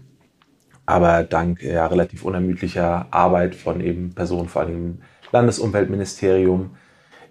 Aber 0.85 1.23
dank 1.23 1.61
ja, 1.61 1.85
relativ 1.87 2.23
unermüdlicher 2.23 3.07
Arbeit 3.11 3.55
von 3.55 3.81
eben 3.81 4.13
Personen, 4.13 4.47
vor 4.47 4.61
allem 4.61 4.75
im 4.75 4.97
Landesumweltministerium, 5.31 6.71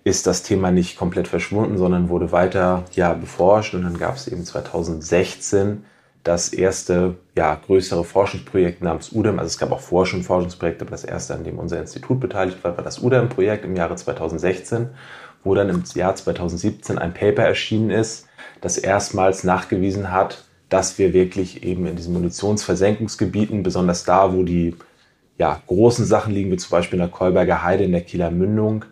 ist 0.06 0.28
das 0.28 0.44
Thema 0.44 0.70
nicht 0.70 0.96
komplett 0.96 1.26
verschwunden, 1.26 1.78
sondern 1.78 2.08
wurde 2.08 2.30
weiter 2.30 2.84
ja, 2.92 3.12
beforscht. 3.12 3.74
Und 3.74 3.82
dann 3.82 3.98
gab 3.98 4.14
es 4.14 4.28
eben 4.28 4.44
2016 4.44 5.82
das 6.22 6.52
erste 6.52 7.16
ja, 7.36 7.56
größere 7.56 8.04
Forschungsprojekt 8.04 8.84
namens 8.84 9.10
UDEM. 9.10 9.40
Also 9.40 9.48
es 9.48 9.58
gab 9.58 9.72
auch 9.72 9.80
Forschung, 9.80 10.22
Forschungsprojekte, 10.22 10.82
aber 10.82 10.92
das 10.92 11.02
erste, 11.02 11.34
an 11.34 11.42
dem 11.42 11.58
unser 11.58 11.80
Institut 11.80 12.20
beteiligt 12.20 12.62
war, 12.62 12.76
war 12.76 12.84
das 12.84 13.00
UDEM-Projekt 13.00 13.64
im 13.64 13.74
Jahre 13.74 13.96
2016, 13.96 14.90
wo 15.42 15.56
dann 15.56 15.70
im 15.70 15.82
Jahr 15.96 16.14
2017 16.14 16.98
ein 16.98 17.12
Paper 17.12 17.42
erschienen 17.42 17.90
ist, 17.90 18.28
das 18.60 18.78
erstmals 18.78 19.42
nachgewiesen 19.42 20.12
hat, 20.12 20.44
dass 20.68 20.98
wir 20.98 21.14
wirklich 21.14 21.64
eben 21.64 21.84
in 21.84 21.96
diesen 21.96 22.12
Munitionsversenkungsgebieten, 22.12 23.64
besonders 23.64 24.04
da, 24.04 24.32
wo 24.32 24.44
die 24.44 24.76
ja, 25.36 25.60
großen 25.66 26.04
Sachen 26.04 26.32
liegen, 26.32 26.52
wie 26.52 26.58
zum 26.58 26.70
Beispiel 26.70 27.00
in 27.00 27.06
der 27.06 27.10
Kolberger 27.10 27.64
Heide 27.64 27.82
in 27.82 27.90
der 27.90 28.02
Kieler 28.02 28.30
Mündung, 28.30 28.84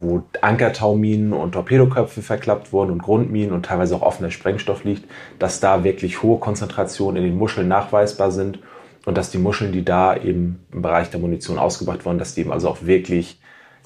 wo 0.00 0.22
Ankertauminen 0.40 1.34
und 1.34 1.52
Torpedoköpfe 1.52 2.22
verklappt 2.22 2.72
wurden 2.72 2.90
und 2.90 3.02
Grundminen 3.02 3.52
und 3.52 3.66
teilweise 3.66 3.94
auch 3.94 4.02
offener 4.02 4.30
Sprengstoff 4.30 4.84
liegt, 4.84 5.04
dass 5.38 5.60
da 5.60 5.84
wirklich 5.84 6.22
hohe 6.22 6.38
Konzentrationen 6.38 7.22
in 7.22 7.30
den 7.30 7.38
Muscheln 7.38 7.68
nachweisbar 7.68 8.30
sind 8.30 8.60
und 9.04 9.18
dass 9.18 9.30
die 9.30 9.38
Muscheln, 9.38 9.72
die 9.72 9.84
da 9.84 10.16
eben 10.16 10.64
im 10.72 10.80
Bereich 10.82 11.10
der 11.10 11.20
Munition 11.20 11.58
ausgebracht 11.58 12.06
wurden, 12.06 12.18
dass 12.18 12.34
die 12.34 12.40
eben 12.40 12.52
also 12.52 12.68
auch 12.68 12.82
wirklich 12.82 13.40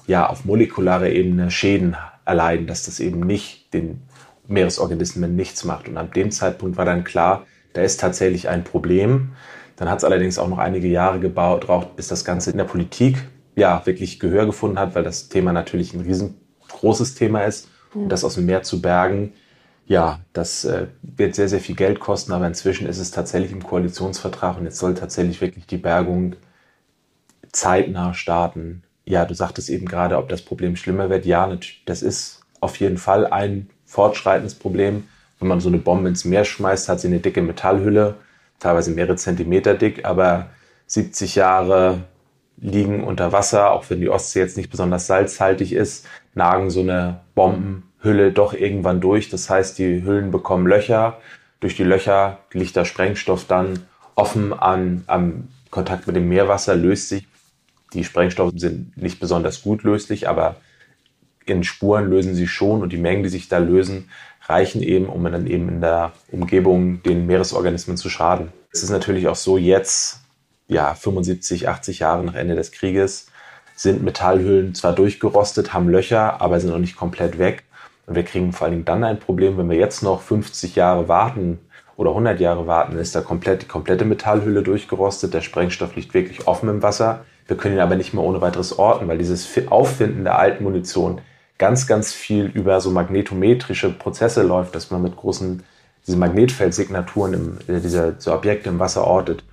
ja 0.07 0.27
auf 0.29 0.45
molekularer 0.45 1.09
Ebene 1.09 1.51
Schäden 1.51 1.97
erleiden, 2.25 2.65
dass 2.65 2.85
das 2.85 3.01
eben 3.01 3.19
nicht 3.19 3.73
den 3.73 4.01
Meeresorganismen 4.47 5.35
nichts 5.35 5.65
macht. 5.65 5.89
Und 5.89 5.97
ab 5.97 6.13
dem 6.13 6.31
Zeitpunkt 6.31 6.77
war 6.77 6.85
dann 6.85 7.03
klar, 7.03 7.45
da 7.73 7.81
ist 7.81 7.99
tatsächlich 7.99 8.47
ein 8.47 8.63
Problem. 8.63 9.33
Dann 9.75 9.89
hat 9.89 9.97
es 9.97 10.05
allerdings 10.05 10.39
auch 10.39 10.47
noch 10.47 10.59
einige 10.59 10.87
Jahre 10.87 11.19
gebraucht, 11.19 11.97
bis 11.97 12.07
das 12.07 12.23
Ganze 12.23 12.51
in 12.51 12.57
der 12.57 12.63
Politik 12.63 13.17
ja 13.55 13.85
wirklich 13.85 14.19
Gehör 14.19 14.45
gefunden 14.45 14.79
hat, 14.79 14.95
weil 14.95 15.03
das 15.03 15.29
Thema 15.29 15.53
natürlich 15.53 15.93
ein 15.93 16.01
riesengroßes 16.01 17.15
Thema 17.15 17.43
ist. 17.43 17.69
Und 17.93 18.09
das 18.09 18.23
aus 18.23 18.35
dem 18.35 18.45
Meer 18.45 18.63
zu 18.63 18.81
bergen, 18.81 19.33
ja, 19.87 20.19
das 20.33 20.65
äh, 20.65 20.87
wird 21.01 21.35
sehr, 21.35 21.47
sehr 21.47 21.59
viel 21.59 21.75
Geld 21.75 21.99
kosten, 21.99 22.33
aber 22.33 22.47
inzwischen 22.47 22.87
ist 22.87 22.97
es 22.97 23.11
tatsächlich 23.11 23.51
im 23.51 23.63
Koalitionsvertrag 23.63 24.57
und 24.57 24.65
jetzt 24.65 24.79
soll 24.79 24.95
tatsächlich 24.95 25.41
wirklich 25.41 25.67
die 25.67 25.77
Bergung 25.77 26.35
zeitnah 27.51 28.13
starten. 28.13 28.83
Ja, 29.05 29.25
du 29.25 29.33
sagtest 29.33 29.69
eben 29.69 29.85
gerade, 29.85 30.17
ob 30.17 30.27
das 30.29 30.41
Problem 30.41 30.75
schlimmer 30.75 31.09
wird. 31.09 31.25
Ja, 31.25 31.55
das 31.85 32.01
ist 32.01 32.41
auf 32.59 32.77
jeden 32.79 32.97
Fall 32.97 33.27
ein 33.27 33.69
fortschreitendes 33.85 34.55
Problem. 34.55 35.07
Wenn 35.39 35.47
man 35.47 35.59
so 35.59 35.69
eine 35.69 35.77
Bombe 35.77 36.09
ins 36.09 36.25
Meer 36.25 36.45
schmeißt, 36.45 36.89
hat 36.89 36.99
sie 36.99 37.07
eine 37.07 37.19
dicke 37.19 37.41
Metallhülle, 37.41 38.15
teilweise 38.59 38.91
mehrere 38.91 39.15
Zentimeter 39.15 39.75
dick, 39.75 40.05
aber 40.05 40.49
70 40.87 41.35
Jahre 41.35 42.03
liegen 42.65 43.03
unter 43.03 43.31
Wasser, 43.31 43.71
auch 43.71 43.89
wenn 43.89 44.01
die 44.01 44.09
Ostsee 44.09 44.39
jetzt 44.39 44.57
nicht 44.57 44.69
besonders 44.69 45.07
salzhaltig 45.07 45.73
ist, 45.73 46.07
nagen 46.33 46.69
so 46.69 46.81
eine 46.81 47.21
Bombenhülle 47.35 48.31
doch 48.31 48.53
irgendwann 48.53 49.01
durch. 49.01 49.29
Das 49.29 49.49
heißt, 49.49 49.77
die 49.77 50.03
Hüllen 50.03 50.31
bekommen 50.31 50.67
Löcher. 50.67 51.19
Durch 51.59 51.75
die 51.75 51.83
Löcher 51.83 52.39
liegt 52.51 52.75
der 52.75 52.85
Sprengstoff 52.85 53.45
dann 53.45 53.79
offen 54.15 54.53
an, 54.53 55.03
am 55.07 55.47
Kontakt 55.69 56.07
mit 56.07 56.15
dem 56.15 56.27
Meerwasser, 56.27 56.75
löst 56.75 57.09
sich. 57.09 57.27
Die 57.93 58.03
Sprengstoffe 58.03 58.53
sind 58.55 58.97
nicht 58.97 59.19
besonders 59.19 59.61
gut 59.61 59.83
löslich, 59.83 60.27
aber 60.27 60.55
in 61.45 61.63
Spuren 61.63 62.09
lösen 62.09 62.33
sie 62.33 62.47
schon 62.47 62.81
und 62.81 62.91
die 62.91 62.97
Mengen, 62.97 63.23
die 63.23 63.29
sich 63.29 63.47
da 63.47 63.59
lösen, 63.59 64.09
reichen 64.47 64.81
eben, 64.81 65.05
um 65.05 65.23
dann 65.23 65.47
eben 65.47 65.69
in 65.69 65.81
der 65.81 66.11
Umgebung 66.31 67.03
den 67.03 67.27
Meeresorganismen 67.27 67.97
zu 67.97 68.09
schaden. 68.09 68.51
Es 68.71 68.83
ist 68.83 68.89
natürlich 68.89 69.27
auch 69.27 69.35
so, 69.35 69.57
jetzt 69.57 70.24
ja, 70.67 70.93
75, 70.93 71.67
80 71.67 71.99
Jahre 71.99 72.23
nach 72.23 72.35
Ende 72.35 72.55
des 72.55 72.71
Krieges 72.71 73.27
sind 73.75 74.03
Metallhüllen 74.03 74.73
zwar 74.73 74.93
durchgerostet, 74.93 75.73
haben 75.73 75.89
Löcher, 75.89 76.41
aber 76.41 76.59
sind 76.59 76.71
noch 76.71 76.79
nicht 76.79 76.95
komplett 76.95 77.37
weg. 77.37 77.63
Und 78.07 78.15
wir 78.15 78.23
kriegen 78.23 78.53
vor 78.53 78.65
allen 78.65 78.73
Dingen 78.73 78.85
dann 78.85 79.03
ein 79.03 79.19
Problem, 79.19 79.57
wenn 79.57 79.69
wir 79.69 79.77
jetzt 79.77 80.01
noch 80.01 80.21
50 80.21 80.75
Jahre 80.75 81.07
warten 81.07 81.59
oder 81.97 82.11
100 82.11 82.39
Jahre 82.39 82.67
warten, 82.67 82.97
ist 82.97 83.15
da 83.15 83.21
komplett 83.21 83.63
die 83.63 83.67
komplette 83.67 84.05
Metallhülle 84.05 84.63
durchgerostet. 84.63 85.33
Der 85.33 85.41
Sprengstoff 85.41 85.95
liegt 85.95 86.13
wirklich 86.13 86.47
offen 86.47 86.69
im 86.69 86.83
Wasser. 86.83 87.25
Wir 87.47 87.57
können 87.57 87.75
ihn 87.75 87.81
aber 87.81 87.95
nicht 87.95 88.13
mehr 88.13 88.23
ohne 88.23 88.41
weiteres 88.41 88.77
orten, 88.77 89.07
weil 89.07 89.17
dieses 89.17 89.47
Auffinden 89.69 90.23
der 90.23 90.37
alten 90.37 90.63
Munition 90.63 91.21
ganz, 91.57 91.87
ganz 91.87 92.13
viel 92.13 92.45
über 92.45 92.81
so 92.81 92.91
magnetometrische 92.91 93.91
Prozesse 93.91 94.43
läuft, 94.43 94.75
dass 94.75 94.91
man 94.91 95.01
mit 95.01 95.15
großen 95.15 95.63
diese 96.05 96.17
Magnetfeldsignaturen 96.17 97.33
im, 97.33 97.57
äh, 97.67 97.79
dieser 97.79 98.19
so 98.19 98.33
Objekte 98.33 98.69
im 98.69 98.79
Wasser 98.79 99.05
ortet 99.05 99.43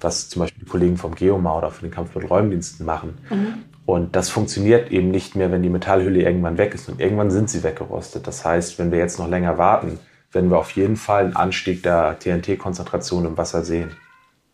was 0.00 0.28
zum 0.28 0.40
Beispiel 0.40 0.64
die 0.64 0.70
Kollegen 0.70 0.96
vom 0.96 1.14
Geomar 1.14 1.58
oder 1.58 1.70
von 1.70 1.88
den 1.88 1.94
Kampf 1.94 2.14
mit 2.14 2.28
Räumdiensten 2.30 2.84
machen. 2.86 3.18
Mhm. 3.30 3.64
Und 3.86 4.16
das 4.16 4.28
funktioniert 4.28 4.90
eben 4.90 5.10
nicht 5.10 5.34
mehr, 5.34 5.50
wenn 5.50 5.62
die 5.62 5.70
Metallhülle 5.70 6.22
irgendwann 6.22 6.58
weg 6.58 6.74
ist. 6.74 6.88
Und 6.88 7.00
irgendwann 7.00 7.30
sind 7.30 7.48
sie 7.48 7.62
weggerostet. 7.62 8.26
Das 8.26 8.44
heißt, 8.44 8.78
wenn 8.78 8.92
wir 8.92 8.98
jetzt 8.98 9.18
noch 9.18 9.28
länger 9.28 9.56
warten, 9.56 9.98
werden 10.30 10.50
wir 10.50 10.58
auf 10.58 10.72
jeden 10.72 10.96
Fall 10.96 11.24
einen 11.24 11.36
Anstieg 11.36 11.82
der 11.82 12.18
TNT-Konzentration 12.18 13.24
im 13.24 13.38
Wasser 13.38 13.64
sehen. 13.64 13.96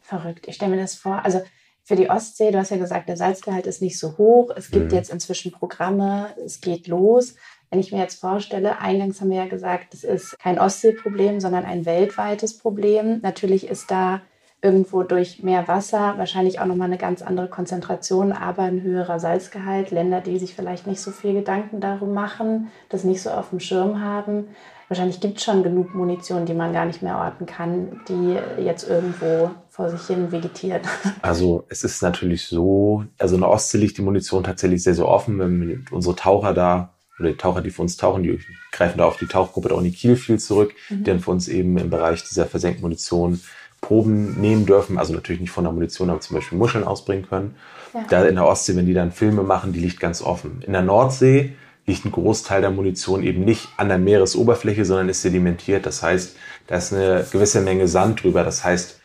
Verrückt. 0.00 0.46
Ich 0.46 0.54
stelle 0.54 0.76
mir 0.76 0.80
das 0.80 0.94
vor. 0.94 1.24
Also 1.24 1.42
Für 1.86 1.96
die 1.96 2.08
Ostsee, 2.08 2.50
du 2.50 2.58
hast 2.58 2.70
ja 2.70 2.78
gesagt, 2.78 3.10
der 3.10 3.18
Salzgehalt 3.18 3.66
ist 3.66 3.82
nicht 3.82 3.98
so 3.98 4.16
hoch. 4.16 4.50
Es 4.56 4.70
gibt 4.70 4.90
mhm. 4.90 4.96
jetzt 4.96 5.12
inzwischen 5.12 5.52
Programme, 5.52 6.34
es 6.42 6.62
geht 6.62 6.86
los. 6.86 7.34
Wenn 7.70 7.78
ich 7.78 7.92
mir 7.92 7.98
jetzt 7.98 8.20
vorstelle, 8.20 8.78
eingangs 8.78 9.20
haben 9.20 9.28
wir 9.28 9.36
ja 9.36 9.46
gesagt, 9.46 9.92
es 9.92 10.02
ist 10.02 10.38
kein 10.38 10.58
Ostseeproblem, 10.58 11.40
sondern 11.40 11.66
ein 11.66 11.84
weltweites 11.84 12.56
Problem. 12.56 13.20
Natürlich 13.20 13.68
ist 13.68 13.90
da 13.90 14.22
irgendwo 14.64 15.02
durch 15.02 15.42
mehr 15.42 15.68
Wasser 15.68 16.14
wahrscheinlich 16.16 16.58
auch 16.58 16.64
nochmal 16.64 16.86
eine 16.86 16.96
ganz 16.96 17.20
andere 17.20 17.48
Konzentration, 17.48 18.32
aber 18.32 18.62
ein 18.62 18.82
höherer 18.82 19.20
Salzgehalt. 19.20 19.90
Länder, 19.90 20.22
die 20.22 20.38
sich 20.38 20.54
vielleicht 20.54 20.86
nicht 20.86 21.00
so 21.00 21.10
viel 21.10 21.34
Gedanken 21.34 21.80
darum 21.80 22.14
machen, 22.14 22.68
das 22.88 23.04
nicht 23.04 23.20
so 23.20 23.30
auf 23.30 23.50
dem 23.50 23.60
Schirm 23.60 24.00
haben. 24.00 24.48
Wahrscheinlich 24.88 25.20
gibt 25.20 25.38
es 25.38 25.44
schon 25.44 25.62
genug 25.62 25.94
Munition, 25.94 26.46
die 26.46 26.54
man 26.54 26.72
gar 26.72 26.86
nicht 26.86 27.02
mehr 27.02 27.18
orten 27.18 27.44
kann, 27.44 28.00
die 28.08 28.38
jetzt 28.62 28.88
irgendwo 28.88 29.50
vor 29.68 29.90
sich 29.90 30.06
hin 30.06 30.32
vegetiert. 30.32 30.86
Also 31.22 31.64
es 31.68 31.84
ist 31.84 32.02
natürlich 32.02 32.46
so, 32.46 33.04
also 33.18 33.34
in 33.34 33.42
der 33.42 33.50
Ostsee 33.50 33.78
liegt 33.78 33.98
die 33.98 34.02
Munition 34.02 34.44
tatsächlich 34.44 34.82
sehr, 34.82 34.94
sehr 34.94 35.08
offen. 35.08 35.38
Wenn 35.38 35.86
unsere 35.90 36.14
Taucher 36.16 36.54
da 36.54 36.94
oder 37.18 37.30
die 37.30 37.36
Taucher, 37.36 37.60
die 37.60 37.70
für 37.70 37.82
uns 37.82 37.96
tauchen, 37.96 38.22
die 38.22 38.38
greifen 38.72 38.98
da 38.98 39.06
auf 39.06 39.16
die 39.18 39.26
Tauchgruppe 39.26 39.68
der 39.68 39.78
Uni 39.78 39.90
Kiel 39.90 40.16
viel 40.16 40.38
zurück, 40.38 40.74
mhm. 40.88 40.98
die 40.98 41.04
dann 41.04 41.20
für 41.20 41.30
uns 41.30 41.48
eben 41.48 41.76
im 41.78 41.90
Bereich 41.90 42.24
dieser 42.24 42.46
versenkten 42.46 42.82
Munition 42.82 43.40
Proben 43.84 44.40
nehmen 44.40 44.64
dürfen, 44.64 44.96
also 44.96 45.12
natürlich 45.12 45.40
nicht 45.42 45.50
von 45.50 45.64
der 45.64 45.72
Munition, 45.72 46.08
aber 46.08 46.20
zum 46.20 46.36
Beispiel 46.36 46.56
Muscheln 46.56 46.84
ausbringen 46.84 47.26
können. 47.28 47.54
Ja. 47.92 48.04
Da 48.08 48.24
in 48.24 48.36
der 48.36 48.46
Ostsee, 48.46 48.74
wenn 48.76 48.86
die 48.86 48.94
dann 48.94 49.12
Filme 49.12 49.42
machen, 49.42 49.74
die 49.74 49.80
liegt 49.80 50.00
ganz 50.00 50.22
offen. 50.22 50.62
In 50.66 50.72
der 50.72 50.82
Nordsee 50.82 51.52
liegt 51.86 52.06
ein 52.06 52.12
Großteil 52.12 52.62
der 52.62 52.70
Munition 52.70 53.22
eben 53.22 53.44
nicht 53.44 53.68
an 53.76 53.88
der 53.88 53.98
Meeresoberfläche, 53.98 54.86
sondern 54.86 55.10
ist 55.10 55.20
sedimentiert. 55.20 55.84
Das 55.84 56.02
heißt, 56.02 56.34
da 56.66 56.76
ist 56.76 56.94
eine 56.94 57.26
gewisse 57.30 57.60
Menge 57.60 57.86
Sand 57.86 58.22
drüber. 58.22 58.42
Das 58.42 58.64
heißt, 58.64 59.00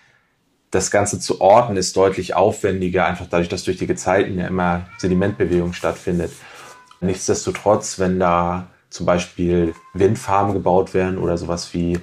das 0.72 0.92
Ganze 0.92 1.20
zu 1.20 1.42
orten 1.42 1.76
ist 1.76 1.98
deutlich 1.98 2.36
aufwendiger, 2.36 3.06
einfach 3.06 3.28
dadurch, 3.30 3.50
dass 3.50 3.64
durch 3.64 3.78
die 3.78 3.88
Gezeiten 3.88 4.40
ja 4.40 4.48
immer 4.48 4.88
Sedimentbewegung 4.98 5.74
stattfindet. 5.74 6.32
Nichtsdestotrotz, 7.02 8.00
wenn 8.00 8.18
da 8.18 8.68
zum 8.90 9.06
Beispiel 9.06 9.74
Windfarmen 9.94 10.54
gebaut 10.54 10.94
werden 10.94 11.18
oder 11.18 11.38
sowas 11.38 11.74
wie 11.74 12.00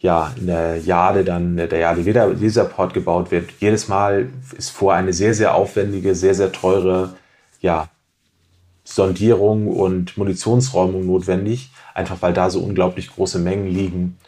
ja, 0.00 0.32
in 0.38 0.46
der 0.46 0.78
Jade 0.78 1.24
dann 1.24 1.56
der 1.56 1.78
Jade 1.78 2.02
Laserport 2.40 2.94
gebaut 2.94 3.30
wird. 3.30 3.50
Jedes 3.58 3.88
Mal 3.88 4.28
ist 4.56 4.70
vor 4.70 4.94
eine 4.94 5.12
sehr, 5.12 5.34
sehr 5.34 5.54
aufwendige, 5.54 6.14
sehr, 6.14 6.34
sehr 6.34 6.52
teure, 6.52 7.14
ja, 7.60 7.88
Sondierung 8.84 9.66
und 9.68 10.16
Munitionsräumung 10.16 11.04
notwendig, 11.04 11.70
einfach 11.94 12.22
weil 12.22 12.32
da 12.32 12.48
so 12.48 12.60
unglaublich 12.60 13.10
große 13.10 13.38
Mengen 13.38 13.66
liegen. 13.66 14.18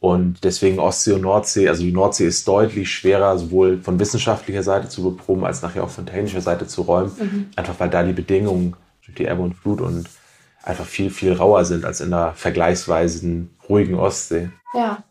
Und 0.00 0.44
deswegen 0.44 0.78
Ostsee 0.78 1.12
und 1.12 1.22
Nordsee, 1.22 1.68
also 1.68 1.82
die 1.82 1.92
Nordsee 1.92 2.26
ist 2.26 2.46
deutlich 2.46 2.90
schwerer, 2.90 3.36
sowohl 3.36 3.80
von 3.82 3.98
wissenschaftlicher 3.98 4.62
Seite 4.62 4.88
zu 4.88 5.02
beproben, 5.02 5.44
als 5.44 5.60
nachher 5.60 5.82
auch 5.82 5.90
von 5.90 6.06
technischer 6.06 6.40
Seite 6.40 6.66
zu 6.68 6.82
räumen, 6.82 7.12
mhm. 7.18 7.46
einfach 7.56 7.74
weil 7.78 7.90
da 7.90 8.04
die 8.04 8.12
Bedingungen 8.12 8.76
durch 9.04 9.16
die 9.16 9.24
Ebbe 9.24 9.42
und 9.42 9.54
Flut 9.54 9.80
und 9.80 10.08
einfach 10.62 10.86
viel, 10.86 11.10
viel 11.10 11.32
rauer 11.32 11.64
sind 11.64 11.84
als 11.84 12.00
in 12.00 12.10
der 12.10 12.32
vergleichsweise 12.34 13.46
ruhigen 13.68 13.96
Ostsee. 13.96 14.50
Ja, 14.72 15.02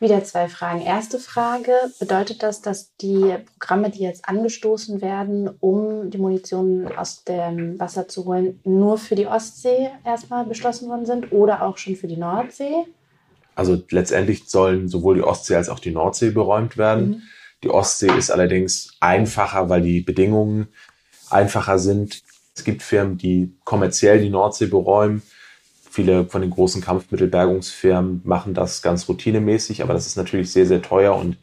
wieder 0.00 0.24
zwei 0.24 0.48
Fragen. 0.48 0.80
Erste 0.80 1.18
Frage, 1.18 1.72
bedeutet 1.98 2.42
das, 2.42 2.62
dass 2.62 2.96
die 2.96 3.36
Programme, 3.58 3.90
die 3.90 4.00
jetzt 4.00 4.26
angestoßen 4.26 5.02
werden, 5.02 5.50
um 5.60 6.10
die 6.10 6.18
Munition 6.18 6.88
aus 6.96 7.24
dem 7.24 7.78
Wasser 7.78 8.08
zu 8.08 8.24
holen, 8.24 8.60
nur 8.64 8.96
für 8.96 9.14
die 9.14 9.26
Ostsee 9.26 9.90
erstmal 10.04 10.46
beschlossen 10.46 10.88
worden 10.88 11.04
sind 11.04 11.32
oder 11.32 11.62
auch 11.62 11.76
schon 11.76 11.96
für 11.96 12.08
die 12.08 12.16
Nordsee? 12.16 12.86
Also 13.54 13.82
letztendlich 13.90 14.48
sollen 14.48 14.88
sowohl 14.88 15.16
die 15.16 15.22
Ostsee 15.22 15.56
als 15.56 15.68
auch 15.68 15.80
die 15.80 15.90
Nordsee 15.90 16.30
beräumt 16.30 16.78
werden. 16.78 17.08
Mhm. 17.08 17.22
Die 17.62 17.68
Ostsee 17.68 18.10
ist 18.16 18.30
allerdings 18.30 18.94
einfacher, 19.00 19.68
weil 19.68 19.82
die 19.82 20.00
Bedingungen 20.00 20.68
einfacher 21.28 21.78
sind. 21.78 22.22
Es 22.56 22.64
gibt 22.64 22.82
Firmen, 22.82 23.18
die 23.18 23.54
kommerziell 23.64 24.22
die 24.22 24.30
Nordsee 24.30 24.66
beräumen. 24.66 25.22
Viele 25.90 26.24
von 26.24 26.40
den 26.40 26.50
großen 26.50 26.80
Kampfmittelbergungsfirmen 26.80 28.22
machen 28.24 28.54
das 28.54 28.80
ganz 28.80 29.08
routinemäßig, 29.08 29.82
aber 29.82 29.92
das 29.92 30.06
ist 30.06 30.16
natürlich 30.16 30.52
sehr, 30.52 30.64
sehr 30.64 30.82
teuer 30.82 31.16
und 31.16 31.36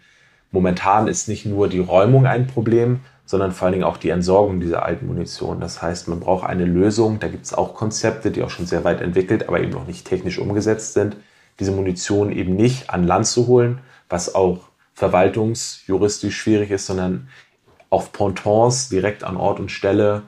momentan 0.51 1.09
ist 1.09 1.27
nicht 1.27 1.45
nur 1.45 1.67
die 1.67 1.79
Räumung 1.79 2.25
ein 2.25 2.47
Problem, 2.47 3.01
sondern 3.25 3.51
vor 3.51 3.65
allen 3.65 3.73
Dingen 3.73 3.83
auch 3.83 3.97
die 3.97 4.09
Entsorgung 4.09 4.61
dieser 4.61 4.83
alten 4.83 5.05
Munition. 5.05 5.59
Das 5.59 5.81
heißt, 5.81 6.07
man 6.07 6.21
braucht 6.21 6.47
eine 6.47 6.63
Lösung. 6.63 7.19
Da 7.19 7.27
gibt 7.27 7.45
es 7.45 7.53
auch 7.53 7.75
Konzepte, 7.75 8.31
die 8.31 8.41
auch 8.41 8.49
schon 8.49 8.65
sehr 8.65 8.85
weit 8.85 9.01
entwickelt, 9.01 9.49
aber 9.49 9.59
eben 9.59 9.73
noch 9.73 9.85
nicht 9.85 10.07
technisch 10.07 10.39
umgesetzt 10.39 10.93
sind, 10.93 11.17
diese 11.59 11.73
Munition 11.73 12.31
eben 12.31 12.55
nicht 12.55 12.89
an 12.89 13.05
Land 13.05 13.27
zu 13.27 13.47
holen, 13.47 13.79
was 14.07 14.33
auch 14.33 14.69
verwaltungsjuristisch 14.93 16.37
schwierig 16.37 16.71
ist, 16.71 16.85
sondern 16.85 17.27
auf 17.89 18.13
Pontons 18.13 18.87
direkt 18.87 19.25
an 19.25 19.35
Ort 19.35 19.59
und 19.59 19.71
Stelle 19.71 20.23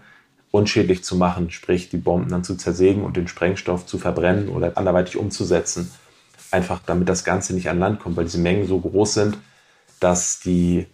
unschädlich 0.52 1.04
zu 1.04 1.16
machen, 1.16 1.52
sprich 1.52 1.90
die 1.90 1.98
Bomben 1.98 2.30
dann 2.30 2.44
zu 2.44 2.56
zersägen 2.56 3.04
und 3.04 3.18
den 3.18 3.28
Sprengstoff 3.28 3.86
zu 3.86 3.98
verbrennen 3.98 4.50
oder 4.50 4.78
anderweitig 4.78 5.18
umzusetzen. 5.18 5.92
Einfach 6.52 6.82
damit 6.86 7.08
das 7.08 7.24
Ganze 7.24 7.54
nicht 7.54 7.70
an 7.70 7.80
Land 7.80 8.00
kommt, 8.00 8.18
weil 8.18 8.26
diese 8.26 8.40
Mengen 8.40 8.68
so 8.68 8.80
groß 8.80 9.14
sind, 9.14 9.38
dass 10.00 10.40
die 10.40 10.88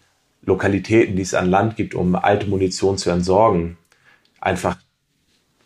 Lokalitäten, 0.44 1.16
die 1.16 1.22
es 1.22 1.34
an 1.34 1.50
Land 1.50 1.76
gibt, 1.76 1.96
um 1.96 2.16
alte 2.16 2.48
Munition 2.48 2.98
zu 2.98 3.10
entsorgen, 3.10 3.78
einfach 4.42 4.78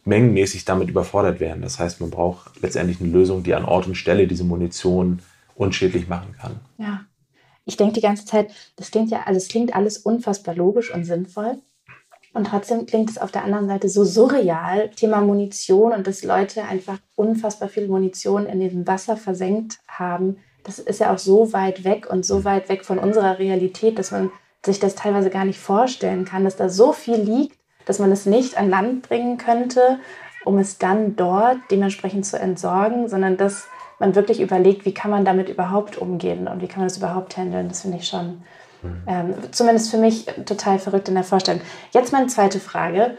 mengenmäßig 0.06 0.66
damit 0.66 0.90
überfordert 0.90 1.40
werden. 1.40 1.62
Das 1.62 1.80
heißt, 1.80 2.00
man 2.02 2.12
braucht 2.12 2.62
letztendlich 2.62 3.02
eine 3.02 3.10
Lösung, 3.10 3.44
die 3.44 3.56
an 3.56 3.66
Ort 3.66 3.88
und 3.88 3.96
Stelle 3.96 4.28
diese 4.28 4.44
Munition 4.44 5.22
unschädlich 5.56 6.08
machen 6.08 6.36
kann. 6.40 6.60
Ja. 6.78 7.06
Ich 7.66 7.78
denke 7.78 7.94
die 7.94 8.02
ganze 8.02 8.26
Zeit, 8.26 8.52
das 8.78 8.90
klingt 8.90 9.12
ja, 9.12 9.24
also 9.26 9.38
es 9.38 9.48
klingt 9.48 9.76
alles 9.76 10.00
unfassbar 10.00 10.56
logisch 10.56 10.92
und 10.92 11.06
sinnvoll. 11.06 11.60
Und 12.34 12.48
trotzdem 12.48 12.86
klingt 12.86 13.10
es 13.10 13.18
auf 13.18 13.32
der 13.32 13.44
anderen 13.44 13.68
Seite 13.68 13.90
so 13.90 14.04
surreal, 14.04 14.90
Thema 14.92 15.22
Munition 15.22 15.94
und 15.94 16.06
dass 16.06 16.24
Leute 16.24 16.64
einfach 16.64 16.98
unfassbar 17.16 17.70
viel 17.70 17.88
Munition 17.88 18.46
in 18.46 18.60
diesem 18.60 18.86
Wasser 18.88 19.18
versenkt 19.18 19.80
haben. 19.88 20.38
Das 20.64 20.78
ist 20.78 21.00
ja 21.00 21.14
auch 21.14 21.18
so 21.18 21.54
weit 21.54 21.84
weg 21.84 22.08
und 22.10 22.26
so 22.26 22.44
weit 22.44 22.70
weg 22.70 22.86
von 22.86 23.00
unserer 23.00 23.40
Realität, 23.40 23.98
dass 23.98 24.12
man 24.12 24.32
sich 24.64 24.80
das 24.80 24.96
teilweise 24.96 25.30
gar 25.30 25.46
nicht 25.46 25.60
vorstellen 25.60 26.26
kann, 26.26 26.44
dass 26.44 26.56
da 26.56 26.70
so 26.70 26.94
viel 26.94 27.16
liegt, 27.16 27.58
dass 27.86 28.00
man 28.00 28.12
es 28.12 28.26
nicht 28.26 28.58
an 28.58 28.70
Land 28.70 29.08
bringen 29.08 29.38
könnte, 29.38 30.00
um 30.46 30.58
es 30.60 30.78
dann 30.78 31.16
dort 31.16 31.58
dementsprechend 31.72 32.26
zu 32.26 32.38
entsorgen, 32.38 33.10
sondern 33.10 33.38
dass 33.38 33.68
man 34.00 34.16
wirklich 34.16 34.42
überlegt, 34.42 34.86
wie 34.86 34.94
kann 34.94 35.12
man 35.12 35.26
damit 35.26 35.50
überhaupt 35.50 35.98
umgehen 35.98 36.48
und 36.48 36.62
wie 36.62 36.68
kann 36.68 36.80
man 36.80 36.88
das 36.88 36.98
überhaupt 36.98 37.38
handeln. 37.38 37.68
Das 37.70 37.82
finde 37.82 37.98
ich 37.98 38.08
schon 38.08 38.44
ähm, 39.08 39.36
zumindest 39.52 39.92
für 39.92 39.98
mich 39.98 40.26
total 40.46 40.80
verrückt 40.80 41.10
in 41.10 41.16
der 41.16 41.24
Vorstellung. 41.24 41.62
Jetzt 41.92 42.14
meine 42.14 42.28
zweite 42.28 42.60
Frage. 42.60 43.18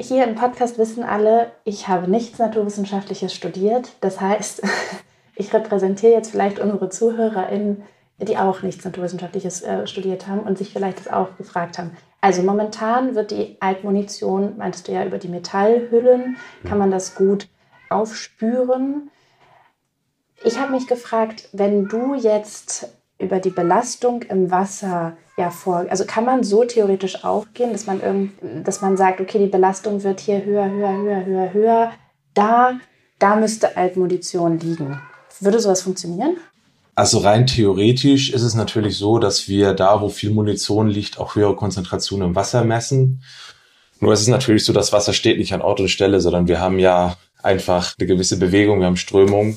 Hier 0.00 0.24
im 0.24 0.34
Podcast 0.34 0.78
wissen 0.78 1.04
alle, 1.04 1.52
ich 1.64 1.88
habe 1.88 2.10
nichts 2.10 2.38
Naturwissenschaftliches 2.38 3.34
studiert. 3.34 3.92
Das 4.00 4.20
heißt, 4.20 4.62
ich 5.36 5.52
repräsentiere 5.52 6.12
jetzt 6.12 6.30
vielleicht 6.30 6.58
unsere 6.58 6.88
ZuhörerInnen, 6.88 7.82
die 8.18 8.38
auch 8.38 8.62
nichts 8.62 8.84
Naturwissenschaftliches 8.84 9.62
äh, 9.62 9.86
studiert 9.86 10.26
haben 10.26 10.40
und 10.40 10.58
sich 10.58 10.72
vielleicht 10.72 10.98
das 10.98 11.08
auch 11.08 11.36
gefragt 11.36 11.78
haben. 11.78 11.96
Also 12.20 12.42
momentan 12.42 13.14
wird 13.14 13.32
die 13.32 13.56
Altmunition, 13.60 14.56
meinst 14.56 14.86
du 14.86 14.92
ja, 14.92 15.04
über 15.04 15.18
die 15.18 15.28
Metallhüllen, 15.28 16.36
kann 16.64 16.78
man 16.78 16.90
das 16.90 17.16
gut 17.16 17.48
aufspüren. 17.90 19.10
Ich 20.44 20.58
habe 20.58 20.72
mich 20.72 20.86
gefragt, 20.86 21.48
wenn 21.52 21.88
du 21.88 22.14
jetzt 22.14 22.88
über 23.22 23.38
die 23.38 23.50
Belastung 23.50 24.22
im 24.22 24.50
Wasser 24.50 25.16
ja 25.36 25.50
vor. 25.50 25.86
Also 25.88 26.04
kann 26.04 26.24
man 26.24 26.44
so 26.44 26.64
theoretisch 26.64 27.24
aufgehen, 27.24 27.72
dass 27.72 27.86
man 27.86 28.02
irgend, 28.02 28.32
dass 28.66 28.82
man 28.82 28.96
sagt, 28.96 29.20
okay, 29.20 29.38
die 29.38 29.46
Belastung 29.46 30.02
wird 30.02 30.20
hier 30.20 30.44
höher, 30.44 30.70
höher, 30.70 30.92
höher, 30.92 31.24
höher, 31.24 31.52
höher. 31.52 31.92
Da, 32.34 32.78
da 33.18 33.36
müsste 33.36 33.76
Altmunition 33.76 34.58
liegen. 34.58 35.00
Würde 35.40 35.60
sowas 35.60 35.82
funktionieren? 35.82 36.36
Also 36.94 37.18
rein 37.18 37.46
theoretisch 37.46 38.30
ist 38.30 38.42
es 38.42 38.54
natürlich 38.54 38.98
so, 38.98 39.18
dass 39.18 39.48
wir 39.48 39.72
da, 39.72 40.02
wo 40.02 40.10
viel 40.10 40.30
Munition 40.30 40.88
liegt, 40.88 41.18
auch 41.18 41.36
höhere 41.36 41.56
Konzentrationen 41.56 42.28
im 42.28 42.34
Wasser 42.34 42.64
messen. 42.64 43.22
Nur 44.00 44.12
ist 44.12 44.20
es 44.20 44.28
natürlich 44.28 44.64
so, 44.64 44.72
das 44.72 44.92
Wasser 44.92 45.12
steht 45.12 45.38
nicht 45.38 45.54
an 45.54 45.62
Ort 45.62 45.80
und 45.80 45.88
Stelle, 45.88 46.20
sondern 46.20 46.48
wir 46.48 46.60
haben 46.60 46.78
ja 46.78 47.16
einfach 47.42 47.94
eine 47.98 48.06
gewisse 48.06 48.38
Bewegung, 48.38 48.80
wir 48.80 48.86
haben 48.86 48.96
Strömung. 48.96 49.56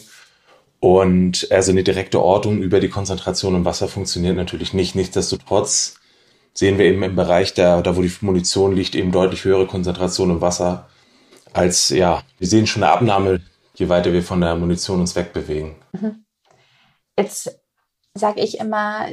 Und 0.85 1.47
also 1.49 1.71
eine 1.71 1.83
direkte 1.83 2.21
Ortung 2.21 2.61
über 2.61 2.79
die 2.79 2.89
Konzentration 2.89 3.55
im 3.55 3.65
Wasser 3.65 3.87
funktioniert 3.87 4.35
natürlich 4.35 4.75
nicht. 4.75 4.93
Nichtsdestotrotz 4.93 5.95
sehen 6.53 6.77
wir 6.77 6.85
eben 6.85 7.01
im 7.01 7.15
Bereich, 7.15 7.55
der, 7.55 7.81
da 7.81 7.97
wo 7.97 8.03
die 8.03 8.13
Munition 8.21 8.75
liegt, 8.75 8.93
eben 8.93 9.11
deutlich 9.11 9.45
höhere 9.45 9.65
Konzentration 9.65 10.29
im 10.29 10.41
Wasser 10.41 10.87
als, 11.53 11.89
ja, 11.89 12.21
wir 12.37 12.47
sehen 12.47 12.67
schon 12.67 12.83
eine 12.83 12.91
Abnahme, 12.91 13.41
je 13.73 13.89
weiter 13.89 14.13
wir 14.13 14.21
von 14.21 14.39
der 14.41 14.55
Munition 14.57 14.99
uns 14.99 15.15
wegbewegen. 15.15 15.73
Mhm. 15.93 16.23
Jetzt 17.17 17.59
sage 18.13 18.41
ich 18.41 18.59
immer, 18.59 19.07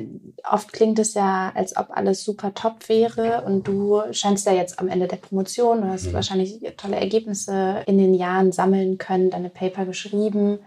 oft 0.45 0.75
klingt 0.75 0.99
es 0.99 1.15
ja, 1.15 1.53
als 1.55 1.75
ob 1.79 1.87
alles 1.93 2.23
super 2.23 2.53
top 2.53 2.91
wäre 2.91 3.45
und 3.47 3.67
du 3.67 4.03
scheinst 4.11 4.45
ja 4.45 4.53
jetzt 4.53 4.79
am 4.79 4.89
Ende 4.89 5.09
der 5.09 5.17
Promotion, 5.17 5.81
du 5.81 5.89
hast 5.89 6.09
mhm. 6.09 6.13
wahrscheinlich 6.13 6.61
tolle 6.77 6.97
Ergebnisse 6.97 7.83
in 7.87 7.97
den 7.97 8.13
Jahren 8.13 8.53
sammeln 8.53 8.99
können, 8.99 9.31
deine 9.31 9.49
Paper 9.49 9.87
geschrieben. 9.87 10.59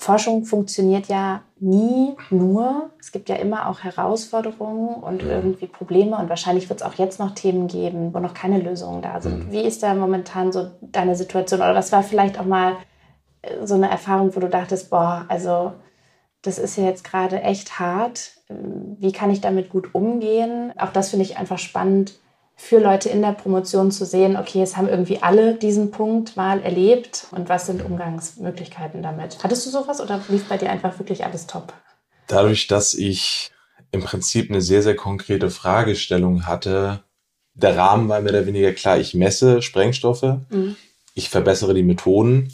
Forschung 0.00 0.46
funktioniert 0.46 1.08
ja 1.08 1.42
nie 1.58 2.16
nur. 2.30 2.88
Es 2.98 3.12
gibt 3.12 3.28
ja 3.28 3.36
immer 3.36 3.68
auch 3.68 3.80
Herausforderungen 3.80 4.94
und 4.94 5.22
irgendwie 5.22 5.66
Probleme 5.66 6.16
und 6.16 6.30
wahrscheinlich 6.30 6.70
wird 6.70 6.80
es 6.80 6.86
auch 6.86 6.94
jetzt 6.94 7.20
noch 7.20 7.32
Themen 7.34 7.68
geben, 7.68 8.14
wo 8.14 8.18
noch 8.18 8.32
keine 8.32 8.58
Lösungen 8.58 9.02
da 9.02 9.20
sind. 9.20 9.48
Mhm. 9.48 9.52
Wie 9.52 9.60
ist 9.60 9.82
da 9.82 9.92
momentan 9.92 10.52
so 10.52 10.70
deine 10.80 11.16
Situation 11.16 11.60
oder 11.60 11.74
was 11.74 11.92
war 11.92 12.02
vielleicht 12.02 12.40
auch 12.40 12.46
mal 12.46 12.78
äh, 13.42 13.66
so 13.66 13.74
eine 13.74 13.90
Erfahrung, 13.90 14.34
wo 14.34 14.40
du 14.40 14.48
dachtest, 14.48 14.88
boah, 14.88 15.26
also 15.28 15.74
das 16.40 16.58
ist 16.58 16.78
ja 16.78 16.84
jetzt 16.84 17.04
gerade 17.04 17.42
echt 17.42 17.78
hart. 17.78 18.38
Wie 18.48 19.12
kann 19.12 19.30
ich 19.30 19.42
damit 19.42 19.68
gut 19.68 19.94
umgehen? 19.94 20.72
Auch 20.78 20.92
das 20.92 21.10
finde 21.10 21.26
ich 21.26 21.36
einfach 21.36 21.58
spannend 21.58 22.18
für 22.62 22.78
Leute 22.78 23.08
in 23.08 23.22
der 23.22 23.32
Promotion 23.32 23.90
zu 23.90 24.04
sehen, 24.04 24.36
okay, 24.36 24.62
es 24.62 24.76
haben 24.76 24.86
irgendwie 24.86 25.22
alle 25.22 25.54
diesen 25.54 25.90
Punkt 25.90 26.36
mal 26.36 26.60
erlebt 26.60 27.26
und 27.32 27.48
was 27.48 27.66
sind 27.66 27.82
Umgangsmöglichkeiten 27.82 29.02
damit? 29.02 29.38
Hattest 29.42 29.66
du 29.66 29.70
sowas 29.70 30.00
oder 30.00 30.20
lief 30.28 30.44
bei 30.44 30.58
dir 30.58 30.70
einfach 30.70 30.98
wirklich 30.98 31.24
alles 31.24 31.46
top? 31.46 31.72
Dadurch, 32.28 32.66
dass 32.66 32.92
ich 32.94 33.50
im 33.92 34.02
Prinzip 34.02 34.50
eine 34.50 34.60
sehr, 34.60 34.82
sehr 34.82 34.94
konkrete 34.94 35.50
Fragestellung 35.50 36.46
hatte, 36.46 37.02
der 37.54 37.76
Rahmen 37.76 38.08
war 38.08 38.20
mehr 38.20 38.32
oder 38.32 38.46
weniger 38.46 38.72
klar, 38.72 38.98
ich 38.98 39.14
messe 39.14 39.62
Sprengstoffe, 39.62 40.36
mhm. 40.50 40.76
ich 41.14 41.30
verbessere 41.30 41.72
die 41.74 41.82
Methoden, 41.82 42.52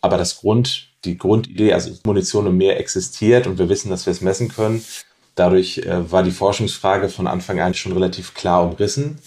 aber 0.00 0.18
das 0.18 0.38
Grund, 0.38 0.88
die 1.04 1.18
Grundidee, 1.18 1.74
also 1.74 1.90
Munition 2.04 2.46
im 2.46 2.56
Meer 2.56 2.78
existiert 2.78 3.48
und 3.48 3.58
wir 3.58 3.68
wissen, 3.68 3.90
dass 3.90 4.06
wir 4.06 4.12
es 4.12 4.20
messen 4.20 4.48
können, 4.48 4.82
Dadurch 5.34 5.78
äh, 5.78 6.10
war 6.10 6.22
die 6.22 6.30
Forschungsfrage 6.30 7.08
von 7.08 7.26
Anfang 7.26 7.60
an 7.60 7.74
schon 7.74 7.92
relativ 7.92 8.34
klar 8.34 8.64
umrissen. 8.64 9.18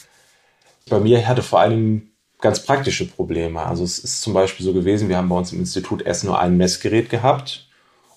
Bei 0.90 1.00
mir 1.00 1.28
hatte 1.28 1.42
vor 1.42 1.60
allem 1.60 2.12
ganz 2.40 2.64
praktische 2.64 3.08
Probleme. 3.08 3.66
Also 3.66 3.84
es 3.84 3.98
ist 3.98 4.22
zum 4.22 4.34
Beispiel 4.34 4.66
so 4.66 4.74
gewesen, 4.74 5.10
wir 5.10 5.18
haben 5.18 5.30
bei 5.30 5.38
uns 5.38 5.52
im 5.52 5.60
Institut 5.60 6.04
S 6.04 6.24
nur 6.24 6.40
ein 6.40 6.58
Messgerät 6.58 7.10
gehabt 7.10 7.68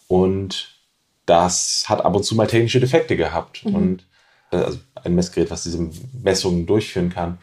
und 0.06 0.78
das 1.24 1.84
hat 1.88 2.04
ab 2.04 2.14
und 2.16 2.24
zu 2.24 2.34
mal 2.34 2.46
technische 2.46 2.80
Defekte 2.80 3.16
gehabt. 3.16 3.64
Mhm. 3.64 3.74
Und 3.74 4.06
äh, 4.50 4.56
also 4.56 4.78
ein 4.94 5.14
Messgerät, 5.14 5.50
was 5.50 5.62
diese 5.62 5.90
Messungen 6.22 6.66
durchführen 6.66 7.10
kann. 7.10 7.38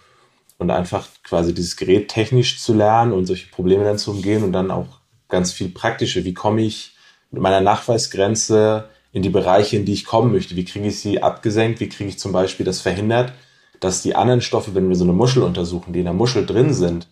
Und 0.58 0.72
einfach 0.72 1.08
quasi 1.24 1.54
dieses 1.54 1.76
Gerät 1.76 2.08
technisch 2.08 2.62
zu 2.62 2.74
lernen 2.74 3.12
und 3.12 3.26
solche 3.26 3.50
Probleme 3.50 3.84
dann 3.84 3.98
zu 3.98 4.12
umgehen 4.12 4.44
und 4.44 4.54
dann 4.54 4.72
auch 4.72 5.00
ganz 5.28 5.52
viel 5.52 5.70
praktische. 5.70 6.24
Wie 6.24 6.34
komme 6.34 6.62
ich 6.62 6.96
mit 7.30 7.42
meiner 7.42 7.60
Nachweisgrenze 7.60 8.90
in 9.16 9.22
die 9.22 9.30
Bereiche, 9.30 9.78
in 9.78 9.86
die 9.86 9.94
ich 9.94 10.04
kommen 10.04 10.34
möchte. 10.34 10.58
Wie 10.58 10.66
kriege 10.66 10.88
ich 10.88 11.00
sie 11.00 11.24
abgesenkt? 11.24 11.80
Wie 11.80 11.88
kriege 11.88 12.10
ich 12.10 12.20
zum 12.20 12.34
Beispiel 12.34 12.66
das 12.66 12.82
verhindert, 12.82 13.32
dass 13.80 14.02
die 14.02 14.14
anderen 14.14 14.42
Stoffe, 14.42 14.76
wenn 14.76 14.90
wir 14.90 14.98
so 14.98 15.06
eine 15.06 15.14
Muschel 15.14 15.42
untersuchen, 15.42 15.94
die 15.94 16.00
in 16.00 16.06
der 16.06 16.14
Muschel 16.14 16.46
drin 16.46 16.74
sind, 16.74 17.08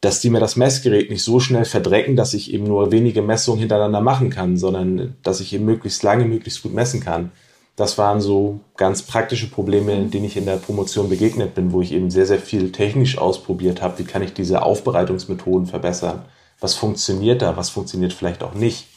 dass 0.00 0.18
die 0.18 0.28
mir 0.28 0.40
das 0.40 0.56
Messgerät 0.56 1.08
nicht 1.08 1.22
so 1.22 1.38
schnell 1.38 1.64
verdrecken, 1.64 2.16
dass 2.16 2.34
ich 2.34 2.52
eben 2.52 2.64
nur 2.64 2.90
wenige 2.90 3.22
Messungen 3.22 3.60
hintereinander 3.60 4.00
machen 4.00 4.28
kann, 4.30 4.56
sondern 4.56 5.14
dass 5.22 5.38
ich 5.38 5.52
eben 5.52 5.66
möglichst 5.66 6.02
lange, 6.02 6.24
möglichst 6.24 6.64
gut 6.64 6.74
messen 6.74 6.98
kann. 6.98 7.30
Das 7.76 7.96
waren 7.96 8.20
so 8.20 8.58
ganz 8.76 9.02
praktische 9.02 9.48
Probleme, 9.48 10.04
denen 10.06 10.24
ich 10.24 10.36
in 10.36 10.46
der 10.46 10.56
Promotion 10.56 11.08
begegnet 11.08 11.54
bin, 11.54 11.70
wo 11.70 11.80
ich 11.80 11.92
eben 11.92 12.10
sehr, 12.10 12.26
sehr 12.26 12.40
viel 12.40 12.72
technisch 12.72 13.18
ausprobiert 13.18 13.82
habe. 13.82 14.00
Wie 14.00 14.04
kann 14.04 14.22
ich 14.22 14.32
diese 14.32 14.62
Aufbereitungsmethoden 14.62 15.68
verbessern? 15.68 16.24
Was 16.58 16.74
funktioniert 16.74 17.40
da? 17.40 17.56
Was 17.56 17.70
funktioniert 17.70 18.12
vielleicht 18.12 18.42
auch 18.42 18.54
nicht? 18.54 18.88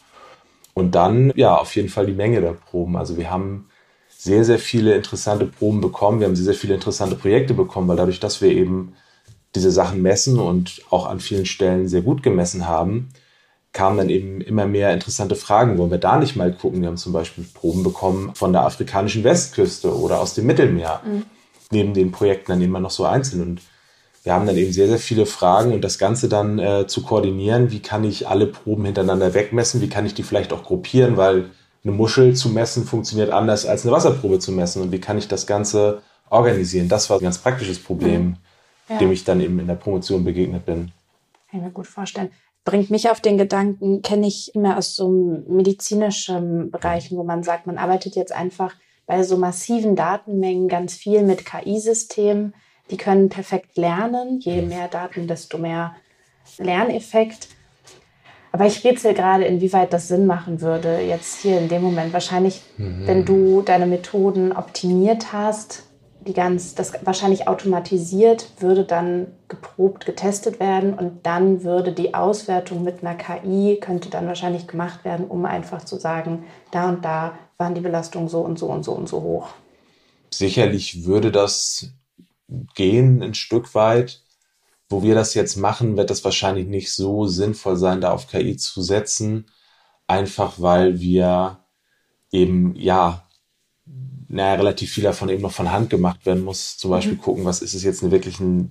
Und 0.73 0.95
dann, 0.95 1.31
ja, 1.35 1.55
auf 1.55 1.75
jeden 1.75 1.89
Fall 1.89 2.05
die 2.05 2.13
Menge 2.13 2.41
der 2.41 2.53
Proben. 2.53 2.97
Also 2.97 3.17
wir 3.17 3.29
haben 3.29 3.69
sehr, 4.09 4.43
sehr 4.43 4.59
viele 4.59 4.95
interessante 4.95 5.45
Proben 5.45 5.81
bekommen. 5.81 6.19
Wir 6.19 6.27
haben 6.27 6.35
sehr, 6.35 6.45
sehr 6.45 6.53
viele 6.53 6.75
interessante 6.75 7.15
Projekte 7.15 7.53
bekommen, 7.53 7.87
weil 7.87 7.97
dadurch, 7.97 8.19
dass 8.19 8.41
wir 8.41 8.49
eben 8.49 8.93
diese 9.55 9.71
Sachen 9.71 10.01
messen 10.01 10.39
und 10.39 10.81
auch 10.89 11.05
an 11.05 11.19
vielen 11.19 11.45
Stellen 11.45 11.87
sehr 11.87 12.01
gut 12.01 12.23
gemessen 12.23 12.67
haben, 12.67 13.09
kamen 13.73 13.97
dann 13.97 14.09
eben 14.09 14.39
immer 14.41 14.65
mehr 14.65 14.93
interessante 14.93 15.35
Fragen. 15.35 15.77
Wollen 15.77 15.91
wir 15.91 15.97
da 15.97 16.17
nicht 16.17 16.35
mal 16.35 16.53
gucken? 16.53 16.81
Wir 16.81 16.87
haben 16.87 16.97
zum 16.97 17.11
Beispiel 17.11 17.43
Proben 17.53 17.83
bekommen 17.83 18.33
von 18.35 18.53
der 18.53 18.65
afrikanischen 18.65 19.23
Westküste 19.23 19.95
oder 19.95 20.21
aus 20.21 20.35
dem 20.35 20.45
Mittelmeer. 20.45 21.01
Mhm. 21.05 21.25
Neben 21.71 21.93
den 21.93 22.11
Projekten 22.11 22.51
dann 22.51 22.61
immer 22.61 22.79
noch 22.79 22.91
so 22.91 23.03
einzeln. 23.03 23.41
Und 23.41 23.61
wir 24.23 24.33
haben 24.33 24.47
dann 24.47 24.55
eben 24.55 24.71
sehr, 24.71 24.87
sehr 24.87 24.99
viele 24.99 25.25
Fragen 25.25 25.73
und 25.73 25.81
das 25.81 25.97
Ganze 25.97 26.29
dann 26.29 26.57
äh, 26.57 26.87
zu 26.87 27.03
koordinieren. 27.03 27.71
Wie 27.71 27.81
kann 27.81 28.05
ich 28.05 28.27
alle 28.27 28.47
Proben 28.47 28.85
hintereinander 28.85 29.33
wegmessen? 29.33 29.81
Wie 29.81 29.89
kann 29.89 30.05
ich 30.05 30.13
die 30.13 30.23
vielleicht 30.23 30.53
auch 30.53 30.63
gruppieren? 30.63 31.17
Weil 31.17 31.49
eine 31.83 31.93
Muschel 31.93 32.33
zu 32.33 32.47
messen 32.47 32.85
funktioniert 32.85 33.31
anders 33.31 33.65
als 33.65 33.85
eine 33.85 33.91
Wasserprobe 33.91 34.39
zu 34.39 34.53
messen. 34.53 34.81
Und 34.81 34.93
wie 34.93 35.01
kann 35.01 35.17
ich 35.17 35.27
das 35.27 35.45
Ganze 35.45 36.01
organisieren? 36.29 36.87
Das 36.87 37.09
war 37.09 37.17
ein 37.17 37.23
ganz 37.23 37.37
praktisches 37.37 37.79
Problem, 37.79 38.25
mhm. 38.25 38.37
ja. 38.87 38.97
dem 38.97 39.11
ich 39.11 39.25
dann 39.25 39.41
eben 39.41 39.59
in 39.59 39.67
der 39.67 39.75
Promotion 39.75 40.23
begegnet 40.23 40.65
bin. 40.65 40.93
Kann 41.51 41.59
ich 41.59 41.65
mir 41.65 41.71
gut 41.71 41.87
vorstellen. 41.87 42.31
Bringt 42.63 42.89
mich 42.89 43.09
auf 43.09 43.19
den 43.19 43.37
Gedanken, 43.37 44.01
kenne 44.03 44.25
ich 44.25 44.55
immer 44.55 44.77
aus 44.77 44.95
so 44.95 45.09
medizinischen 45.49 46.71
Bereichen, 46.71 47.17
wo 47.17 47.25
man 47.25 47.43
sagt, 47.43 47.67
man 47.67 47.77
arbeitet 47.77 48.15
jetzt 48.15 48.31
einfach 48.31 48.73
bei 49.05 49.21
so 49.23 49.35
massiven 49.35 49.97
Datenmengen 49.97 50.69
ganz 50.69 50.93
viel 50.93 51.23
mit 51.23 51.45
KI-Systemen 51.45 52.53
die 52.93 52.97
können 52.97 53.27
perfekt 53.27 53.75
lernen. 53.75 54.39
Je 54.39 54.61
mehr 54.61 54.87
Daten, 54.87 55.27
desto 55.27 55.57
mehr 55.57 55.95
Lerneffekt. 56.59 57.47
Aber 58.51 58.67
ich 58.67 58.83
rätsel 58.83 59.15
gerade, 59.15 59.45
inwieweit 59.45 59.91
das 59.93 60.07
Sinn 60.07 60.27
machen 60.27 60.61
würde, 60.61 60.99
jetzt 60.99 61.41
hier 61.41 61.57
in 61.57 61.69
dem 61.69 61.81
Moment. 61.81 62.13
Wahrscheinlich, 62.13 62.61
mhm. 62.77 63.07
wenn 63.07 63.25
du 63.25 63.63
deine 63.63 63.87
Methoden 63.87 64.51
optimiert 64.51 65.33
hast, 65.33 65.85
die 66.27 66.33
ganz, 66.33 66.75
das 66.75 66.93
wahrscheinlich 67.03 67.47
automatisiert, 67.47 68.51
würde 68.59 68.83
dann 68.83 69.25
geprobt, 69.47 70.05
getestet 70.05 70.59
werden 70.59 70.93
und 70.93 71.25
dann 71.25 71.63
würde 71.63 71.93
die 71.93 72.13
Auswertung 72.13 72.83
mit 72.83 73.03
einer 73.03 73.15
KI, 73.15 73.79
könnte 73.81 74.11
dann 74.11 74.27
wahrscheinlich 74.27 74.67
gemacht 74.67 75.03
werden, 75.03 75.25
um 75.25 75.45
einfach 75.45 75.83
zu 75.83 75.97
sagen, 75.97 76.43
da 76.69 76.89
und 76.89 77.03
da 77.03 77.39
waren 77.57 77.73
die 77.73 77.81
Belastungen 77.81 78.29
so 78.29 78.41
und 78.41 78.59
so 78.59 78.67
und 78.67 78.83
so 78.83 78.91
und 78.91 79.09
so 79.09 79.23
hoch. 79.23 79.49
Sicherlich 80.29 81.05
würde 81.05 81.31
das 81.31 81.91
gehen 82.75 83.21
ein 83.21 83.33
Stück 83.33 83.75
weit. 83.75 84.21
Wo 84.89 85.01
wir 85.01 85.15
das 85.15 85.33
jetzt 85.33 85.55
machen, 85.55 85.97
wird 85.97 86.09
das 86.09 86.23
wahrscheinlich 86.23 86.67
nicht 86.67 86.93
so 86.93 87.25
sinnvoll 87.25 87.77
sein, 87.77 88.01
da 88.01 88.11
auf 88.11 88.27
KI 88.27 88.57
zu 88.57 88.81
setzen. 88.81 89.47
Einfach 90.07 90.55
weil 90.57 90.99
wir 90.99 91.59
eben, 92.31 92.75
ja, 92.75 93.27
naja, 94.27 94.55
relativ 94.55 94.91
viel 94.91 95.03
davon 95.03 95.29
eben 95.29 95.41
noch 95.41 95.51
von 95.51 95.71
Hand 95.71 95.89
gemacht 95.89 96.25
werden 96.25 96.43
muss. 96.43 96.77
Zum 96.77 96.91
Beispiel 96.91 97.15
mhm. 97.15 97.21
gucken, 97.21 97.45
was 97.45 97.61
ist 97.61 97.73
es 97.73 97.83
jetzt 97.83 98.03
eine 98.03 98.11
wirklichen 98.11 98.69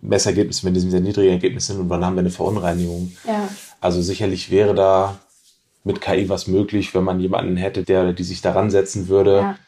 Messergebnis 0.00 0.62
mit 0.62 0.76
diesem 0.76 0.90
sehr 0.90 1.00
niedrigen 1.00 1.32
Ergebnis 1.32 1.66
sind 1.66 1.80
und 1.80 1.88
wann 1.88 2.04
haben 2.04 2.14
wir 2.14 2.20
eine 2.20 2.30
Verunreinigung. 2.30 3.12
Ja. 3.26 3.48
Also 3.80 4.02
sicherlich 4.02 4.50
wäre 4.50 4.74
da 4.74 5.18
mit 5.82 6.00
KI 6.00 6.28
was 6.28 6.46
möglich, 6.46 6.94
wenn 6.94 7.04
man 7.04 7.20
jemanden 7.20 7.56
hätte, 7.56 7.84
der 7.84 8.12
die 8.12 8.24
sich 8.24 8.42
daran 8.42 8.70
setzen 8.70 9.08
würde. 9.08 9.36
Ja. 9.36 9.58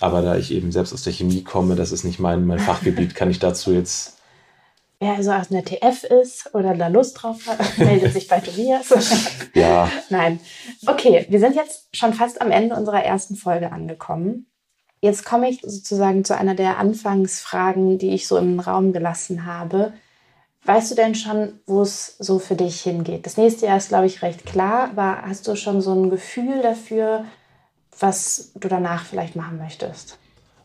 Aber 0.00 0.22
da 0.22 0.36
ich 0.36 0.52
eben 0.52 0.72
selbst 0.72 0.92
aus 0.92 1.02
der 1.02 1.12
Chemie 1.12 1.44
komme, 1.44 1.76
das 1.76 1.92
ist 1.92 2.04
nicht 2.04 2.18
mein, 2.18 2.46
mein 2.46 2.58
Fachgebiet, 2.58 3.14
kann 3.14 3.30
ich 3.30 3.38
dazu 3.38 3.72
jetzt. 3.72 4.18
Wer 5.00 5.14
also 5.14 5.32
aus 5.32 5.50
einer 5.50 5.64
TF 5.64 6.04
ist 6.04 6.54
oder 6.54 6.74
da 6.74 6.88
Lust 6.88 7.22
drauf 7.22 7.46
hat, 7.46 7.58
meldet 7.78 8.12
sich 8.12 8.28
bei 8.28 8.40
Tobias. 8.40 8.92
ja. 9.54 9.90
Nein. 10.08 10.40
Okay, 10.86 11.26
wir 11.28 11.40
sind 11.40 11.54
jetzt 11.54 11.88
schon 11.92 12.14
fast 12.14 12.40
am 12.40 12.50
Ende 12.50 12.74
unserer 12.76 13.04
ersten 13.04 13.36
Folge 13.36 13.70
angekommen. 13.70 14.46
Jetzt 15.00 15.24
komme 15.24 15.50
ich 15.50 15.60
sozusagen 15.60 16.24
zu 16.24 16.34
einer 16.36 16.54
der 16.54 16.78
Anfangsfragen, 16.78 17.98
die 17.98 18.14
ich 18.14 18.26
so 18.26 18.38
im 18.38 18.58
Raum 18.58 18.92
gelassen 18.92 19.44
habe. 19.44 19.92
Weißt 20.64 20.90
du 20.90 20.94
denn 20.94 21.14
schon, 21.14 21.60
wo 21.66 21.82
es 21.82 22.16
so 22.18 22.38
für 22.38 22.54
dich 22.54 22.80
hingeht? 22.80 23.26
Das 23.26 23.36
nächste 23.36 23.66
Jahr 23.66 23.76
ist, 23.76 23.90
glaube 23.90 24.06
ich, 24.06 24.22
recht 24.22 24.46
klar, 24.46 24.88
aber 24.90 25.22
hast 25.26 25.46
du 25.46 25.56
schon 25.56 25.82
so 25.82 25.92
ein 25.92 26.08
Gefühl 26.08 26.62
dafür, 26.62 27.26
was 28.00 28.52
du 28.54 28.68
danach 28.68 29.04
vielleicht 29.04 29.36
machen 29.36 29.58
möchtest? 29.58 30.18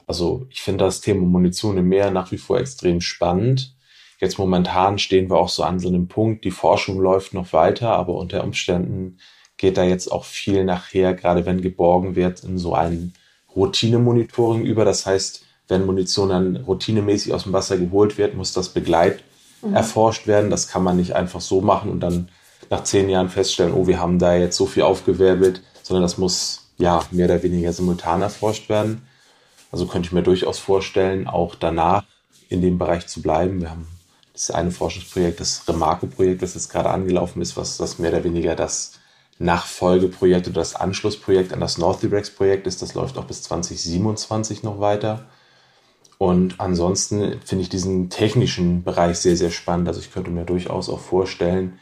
Also 0.08 0.48
ich 0.50 0.62
finde 0.62 0.86
das 0.86 1.02
Thema 1.02 1.22
Munition 1.22 1.78
im 1.78 1.88
Meer 1.88 2.12
nach 2.12 2.32
wie 2.32 2.38
vor 2.38 2.60
extrem 2.60 3.02
spannend. 3.02 3.76
Jetzt 4.20 4.38
momentan 4.38 4.98
stehen 4.98 5.30
wir 5.30 5.38
auch 5.38 5.50
so 5.50 5.64
an 5.64 5.80
so 5.80 5.88
einem 5.88 6.08
Punkt, 6.08 6.44
die 6.44 6.52
Forschung 6.52 7.00
läuft 7.00 7.34
noch 7.34 7.54
weiter, 7.54 7.92
aber 7.92 8.16
unter 8.16 8.44
Umständen 8.44 9.18
geht 9.58 9.78
da 9.78 9.84
jetzt 9.84 10.12
auch 10.12 10.26
viel 10.26 10.64
nachher, 10.64 11.14
gerade 11.14 11.46
wenn 11.46 11.62
geborgen 11.62 12.16
wird, 12.16 12.44
in 12.44 12.58
so 12.58 12.74
ein 12.74 13.14
Routinemonitoring 13.56 14.64
über. 14.64 14.84
Das 14.84 15.06
heißt, 15.06 15.44
wenn 15.68 15.86
Munition 15.86 16.30
dann 16.30 16.56
routinemäßig 16.58 17.34
aus 17.34 17.44
dem 17.44 17.54
Wasser 17.54 17.78
geholt 17.78 18.18
wird, 18.18 18.36
muss 18.36 18.54
das 18.54 18.70
begleit 18.70 19.24
mhm. 19.62 19.76
erforscht 19.76 20.28
werden. 20.28 20.50
Das 20.50 20.68
kann 20.68 20.84
man 20.84 20.98
nicht 20.98 21.14
einfach 21.14 21.42
so 21.42 21.62
machen 21.62 21.92
und 21.92 22.00
dann 22.00 22.30
nach 22.70 22.84
zehn 22.84 23.10
Jahren 23.10 23.30
feststellen, 23.30 23.74
oh, 23.74 23.88
wir 23.88 24.00
haben 24.00 24.20
da 24.20 24.36
jetzt 24.36 24.58
so 24.58 24.66
viel 24.66 24.84
aufgewirbelt, 24.84 25.62
sondern 25.84 26.04
das 26.04 26.18
muss 26.18 26.69
ja, 26.80 27.04
mehr 27.12 27.26
oder 27.26 27.44
weniger 27.44 27.72
simultan 27.74 28.22
erforscht 28.22 28.70
werden. 28.70 29.04
Also 29.72 29.86
könnte 29.86 30.08
ich 30.08 30.14
mir 30.14 30.24
durchaus 30.24 30.58
vorstellen, 30.58 31.28
auch 31.28 31.54
danach 31.54 32.06
in 32.48 32.62
dem 32.62 32.80
Bereich 32.80 33.06
zu 33.08 33.22
bleiben. 33.22 33.62
Wir 33.62 33.70
haben 33.70 33.88
das 34.34 34.50
eine 34.50 34.72
Forschungsprojekt, 34.72 35.40
das 35.40 35.68
Remarco-Projekt, 35.68 36.42
das 36.42 36.56
jetzt 36.56 36.70
gerade 36.70 36.90
angelaufen 36.90 37.42
ist, 37.42 37.58
was 37.58 37.78
das 37.78 38.00
mehr 38.00 38.12
oder 38.12 38.24
weniger 38.24 38.56
das 38.56 38.94
Nachfolgeprojekt 39.38 40.48
oder 40.48 40.62
das 40.62 40.76
Anschlussprojekt 40.76 41.54
an 41.54 41.60
das 41.60 41.78
North 41.78 42.02
Direct-Projekt 42.02 42.66
ist. 42.66 42.82
Das 42.82 42.94
läuft 42.94 43.18
auch 43.18 43.26
bis 43.26 43.44
2027 43.44 44.64
noch 44.64 44.80
weiter. 44.80 45.28
Und 46.18 46.60
ansonsten 46.60 47.40
finde 47.46 47.62
ich 47.62 47.70
diesen 47.70 48.10
technischen 48.10 48.84
Bereich 48.84 49.20
sehr, 49.20 49.38
sehr 49.38 49.52
spannend. 49.52 49.88
Also 49.88 50.00
ich 50.00 50.12
könnte 50.12 50.32
mir 50.32 50.46
durchaus 50.46 50.90
auch 50.90 51.00
vorstellen, 51.00 51.80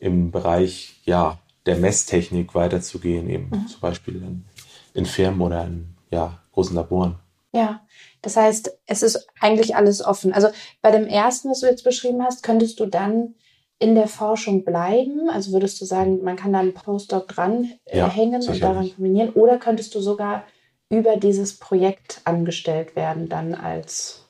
im 0.00 0.30
Bereich, 0.30 1.00
ja, 1.04 1.38
der 1.66 1.76
Messtechnik 1.76 2.54
weiterzugehen, 2.54 3.28
eben 3.28 3.50
mhm. 3.50 3.66
zum 3.68 3.80
Beispiel 3.80 4.16
in, 4.16 4.44
in 4.92 5.06
Firmen 5.06 5.40
oder 5.40 5.64
in 5.64 5.94
ja, 6.10 6.42
großen 6.52 6.74
Laboren. 6.74 7.18
Ja, 7.52 7.86
das 8.20 8.36
heißt, 8.36 8.78
es 8.86 9.02
ist 9.02 9.28
eigentlich 9.40 9.76
alles 9.76 10.04
offen. 10.04 10.32
Also 10.32 10.48
bei 10.82 10.90
dem 10.90 11.06
ersten, 11.06 11.50
was 11.50 11.60
du 11.60 11.66
jetzt 11.66 11.84
beschrieben 11.84 12.22
hast, 12.22 12.42
könntest 12.42 12.80
du 12.80 12.86
dann 12.86 13.34
in 13.78 13.94
der 13.94 14.08
Forschung 14.08 14.64
bleiben? 14.64 15.28
Also 15.30 15.52
würdest 15.52 15.80
du 15.80 15.84
sagen, 15.84 16.22
man 16.22 16.36
kann 16.36 16.52
da 16.52 16.60
einen 16.60 16.74
Postdoc 16.74 17.28
dranhängen 17.28 17.78
äh, 17.84 17.98
ja, 17.98 18.52
und 18.52 18.62
daran 18.62 18.90
kombinieren? 18.94 19.30
Oder 19.34 19.58
könntest 19.58 19.94
du 19.94 20.00
sogar 20.00 20.44
über 20.88 21.16
dieses 21.16 21.58
Projekt 21.58 22.20
angestellt 22.24 22.96
werden, 22.96 23.28
dann 23.28 23.54
als 23.54 24.26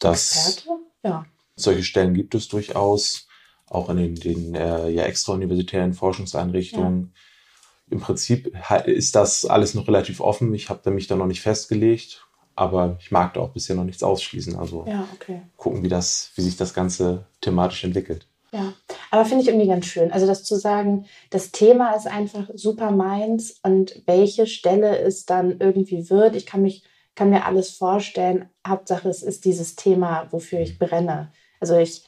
das, 0.00 0.48
Experte? 0.48 0.80
Ja. 1.04 1.26
Solche 1.54 1.82
Stellen 1.82 2.14
gibt 2.14 2.34
es 2.34 2.48
durchaus, 2.48 3.27
auch 3.70 3.90
in 3.90 3.96
den, 3.96 4.14
den 4.14 4.54
äh, 4.54 4.88
ja, 4.88 5.04
extrauniversitären 5.04 5.92
Forschungseinrichtungen. 5.92 7.12
Ja. 7.14 7.94
Im 7.94 8.00
Prinzip 8.00 8.54
ist 8.86 9.14
das 9.14 9.44
alles 9.44 9.74
noch 9.74 9.88
relativ 9.88 10.20
offen. 10.20 10.52
Ich 10.54 10.68
habe 10.68 10.90
mich 10.90 11.06
da 11.06 11.16
noch 11.16 11.26
nicht 11.26 11.40
festgelegt, 11.40 12.26
aber 12.54 12.96
ich 13.00 13.10
mag 13.10 13.34
da 13.34 13.40
auch 13.40 13.50
bisher 13.50 13.76
noch 13.76 13.84
nichts 13.84 14.02
ausschließen. 14.02 14.56
Also 14.56 14.84
ja, 14.86 15.08
okay. 15.14 15.42
gucken, 15.56 15.82
wie, 15.82 15.88
das, 15.88 16.32
wie 16.34 16.42
sich 16.42 16.56
das 16.56 16.74
Ganze 16.74 17.26
thematisch 17.40 17.84
entwickelt. 17.84 18.26
Ja, 18.52 18.72
aber 19.10 19.24
finde 19.26 19.42
ich 19.42 19.48
irgendwie 19.48 19.68
ganz 19.68 19.86
schön. 19.86 20.10
Also 20.10 20.26
das 20.26 20.44
zu 20.44 20.56
sagen, 20.56 21.06
das 21.30 21.50
Thema 21.50 21.92
ist 21.92 22.06
einfach 22.06 22.48
super 22.54 22.90
meins 22.90 23.60
und 23.62 24.02
welche 24.06 24.46
Stelle 24.46 24.98
es 24.98 25.26
dann 25.26 25.60
irgendwie 25.60 26.08
wird, 26.08 26.34
ich 26.34 26.46
kann 26.46 26.62
mich, 26.62 26.82
kann 27.14 27.30
mir 27.30 27.44
alles 27.44 27.70
vorstellen. 27.70 28.48
Hauptsache 28.66 29.08
es 29.08 29.22
ist 29.22 29.44
dieses 29.44 29.76
Thema, 29.76 30.28
wofür 30.30 30.60
ich 30.60 30.78
brenne. 30.78 31.30
Also 31.60 31.76
ich 31.76 32.07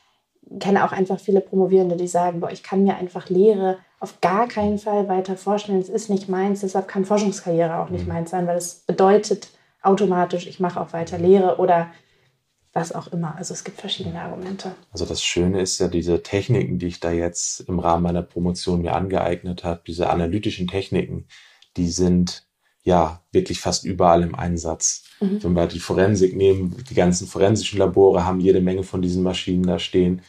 kenne 0.58 0.84
auch 0.84 0.92
einfach 0.92 1.20
viele 1.20 1.40
Promovierende, 1.40 1.96
die 1.96 2.08
sagen, 2.08 2.40
boah, 2.40 2.50
ich 2.50 2.62
kann 2.62 2.82
mir 2.82 2.96
einfach 2.96 3.28
Lehre 3.28 3.78
auf 4.00 4.20
gar 4.20 4.48
keinen 4.48 4.78
Fall 4.78 5.08
weiter 5.08 5.36
vorstellen. 5.36 5.78
Es 5.78 5.88
ist 5.88 6.10
nicht 6.10 6.28
meins, 6.28 6.60
deshalb 6.60 6.88
kann 6.88 7.04
Forschungskarriere 7.04 7.78
auch 7.78 7.90
nicht 7.90 8.06
mhm. 8.06 8.14
meins 8.14 8.30
sein, 8.30 8.46
weil 8.46 8.56
es 8.56 8.82
bedeutet 8.86 9.50
automatisch, 9.82 10.46
ich 10.46 10.58
mache 10.60 10.80
auch 10.80 10.92
weiter 10.92 11.18
Lehre 11.18 11.58
oder 11.58 11.90
was 12.72 12.92
auch 12.92 13.08
immer. 13.08 13.36
Also 13.36 13.52
es 13.52 13.64
gibt 13.64 13.80
verschiedene 13.80 14.20
Argumente. 14.20 14.72
Also 14.92 15.04
das 15.04 15.22
Schöne 15.22 15.60
ist 15.60 15.78
ja 15.80 15.88
diese 15.88 16.22
Techniken, 16.22 16.78
die 16.78 16.86
ich 16.86 17.00
da 17.00 17.10
jetzt 17.10 17.60
im 17.60 17.78
Rahmen 17.78 18.02
meiner 18.02 18.22
Promotion 18.22 18.82
mir 18.82 18.94
angeeignet 18.94 19.64
habe, 19.64 19.82
diese 19.86 20.08
analytischen 20.08 20.68
Techniken, 20.68 21.26
die 21.76 21.88
sind 21.88 22.46
ja 22.82 23.22
wirklich 23.32 23.60
fast 23.60 23.84
überall 23.84 24.22
im 24.22 24.34
Einsatz. 24.34 25.04
Mhm. 25.20 25.42
Wenn 25.42 25.52
wir 25.52 25.66
die 25.66 25.80
Forensik 25.80 26.36
nehmen, 26.36 26.82
die 26.88 26.94
ganzen 26.94 27.26
forensischen 27.26 27.78
Labore 27.78 28.24
haben 28.24 28.40
jede 28.40 28.60
Menge 28.60 28.84
von 28.84 29.02
diesen 29.02 29.22
Maschinen 29.22 29.64
da 29.64 29.78
stehen. 29.78 30.22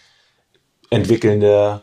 Entwickelnde 0.92 1.82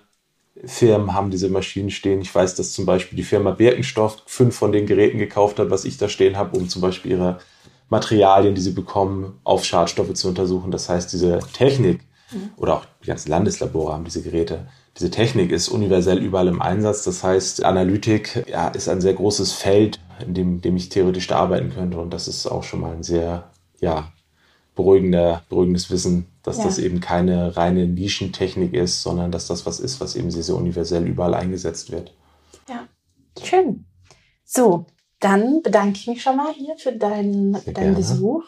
Firmen 0.64 1.14
haben 1.14 1.30
diese 1.30 1.48
Maschinen 1.48 1.90
stehen. 1.90 2.20
Ich 2.20 2.34
weiß, 2.34 2.54
dass 2.54 2.72
zum 2.72 2.86
Beispiel 2.86 3.16
die 3.16 3.24
Firma 3.24 3.52
Birkenstoff 3.52 4.22
fünf 4.26 4.56
von 4.56 4.72
den 4.72 4.86
Geräten 4.86 5.18
gekauft 5.18 5.58
hat, 5.58 5.70
was 5.70 5.84
ich 5.84 5.98
da 5.98 6.08
stehen 6.08 6.36
habe, 6.36 6.56
um 6.56 6.68
zum 6.68 6.82
Beispiel 6.82 7.12
ihre 7.12 7.38
Materialien, 7.88 8.54
die 8.54 8.60
sie 8.60 8.72
bekommen, 8.72 9.40
auf 9.44 9.64
Schadstoffe 9.64 10.12
zu 10.14 10.28
untersuchen. 10.28 10.70
Das 10.70 10.88
heißt, 10.88 11.12
diese 11.12 11.40
Technik 11.52 12.00
mhm. 12.32 12.50
oder 12.56 12.74
auch 12.74 12.86
die 13.02 13.06
ganzen 13.06 13.30
Landeslabore 13.30 13.92
haben 13.92 14.04
diese 14.04 14.22
Geräte. 14.22 14.68
Diese 14.98 15.10
Technik 15.10 15.52
ist 15.52 15.68
universell 15.68 16.18
überall 16.18 16.48
im 16.48 16.60
Einsatz. 16.60 17.04
Das 17.04 17.22
heißt, 17.22 17.64
Analytik 17.64 18.44
ja, 18.48 18.68
ist 18.68 18.88
ein 18.88 19.00
sehr 19.00 19.14
großes 19.14 19.52
Feld, 19.52 20.00
in 20.26 20.34
dem, 20.34 20.60
dem 20.60 20.76
ich 20.76 20.88
theoretisch 20.88 21.28
da 21.28 21.36
arbeiten 21.36 21.72
könnte. 21.72 21.98
Und 21.98 22.12
das 22.12 22.28
ist 22.28 22.46
auch 22.46 22.64
schon 22.64 22.80
mal 22.80 22.92
ein 22.92 23.04
sehr 23.04 23.50
ja, 23.80 24.12
beruhigender, 24.74 25.44
beruhigendes 25.48 25.90
Wissen, 25.90 26.26
dass 26.48 26.58
ja. 26.58 26.64
das 26.64 26.78
eben 26.78 27.00
keine 27.00 27.56
reine 27.58 27.86
Nischentechnik 27.86 28.72
ist, 28.72 29.02
sondern 29.02 29.30
dass 29.30 29.46
das 29.46 29.66
was 29.66 29.80
ist, 29.80 30.00
was 30.00 30.16
eben 30.16 30.30
sehr, 30.30 30.42
sehr 30.42 30.56
universell 30.56 31.06
überall 31.06 31.34
eingesetzt 31.34 31.92
wird. 31.92 32.14
Ja, 32.68 32.88
schön. 33.42 33.84
So, 34.44 34.86
dann 35.20 35.60
bedanke 35.60 35.98
ich 35.98 36.06
mich 36.06 36.22
schon 36.22 36.38
mal 36.38 36.52
hier 36.54 36.76
für 36.78 36.92
deinen, 36.92 37.52
deinen 37.74 37.94
Besuch. 37.94 38.44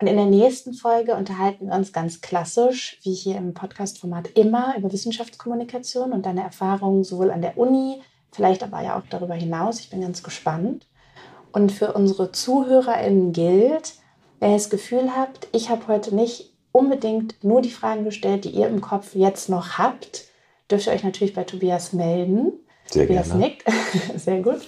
Und 0.00 0.08
in 0.08 0.16
der 0.16 0.26
nächsten 0.26 0.74
Folge 0.74 1.14
unterhalten 1.14 1.68
wir 1.68 1.74
uns 1.74 1.92
ganz 1.92 2.20
klassisch, 2.20 2.98
wie 3.02 3.14
hier 3.14 3.36
im 3.36 3.54
Podcast-Format 3.54 4.30
immer, 4.34 4.76
über 4.76 4.92
Wissenschaftskommunikation 4.92 6.12
und 6.12 6.26
deine 6.26 6.42
Erfahrungen 6.42 7.04
sowohl 7.04 7.30
an 7.30 7.42
der 7.42 7.56
Uni, 7.56 8.02
vielleicht 8.32 8.64
aber 8.64 8.82
ja 8.82 8.98
auch 8.98 9.06
darüber 9.10 9.34
hinaus. 9.34 9.78
Ich 9.78 9.90
bin 9.90 10.00
ganz 10.00 10.24
gespannt. 10.24 10.86
Und 11.52 11.70
für 11.70 11.92
unsere 11.92 12.32
ZuhörerInnen 12.32 13.32
gilt, 13.32 13.94
wer 14.40 14.52
das 14.52 14.70
Gefühl 14.70 15.16
habt, 15.16 15.46
ich 15.52 15.70
habe 15.70 15.86
heute 15.86 16.14
nicht 16.14 16.47
unbedingt 16.72 17.42
nur 17.42 17.62
die 17.62 17.70
Fragen 17.70 18.04
gestellt, 18.04 18.44
die 18.44 18.50
ihr 18.50 18.68
im 18.68 18.80
Kopf 18.80 19.14
jetzt 19.14 19.48
noch 19.48 19.78
habt, 19.78 20.24
dürft 20.70 20.86
ihr 20.86 20.92
euch 20.92 21.04
natürlich 21.04 21.34
bei 21.34 21.44
Tobias 21.44 21.92
melden. 21.92 22.52
Sehr 22.86 23.06
Tobias 23.06 23.28
gerne. 23.28 23.44
nickt. 23.44 23.64
Sehr 24.16 24.40
gut. 24.40 24.60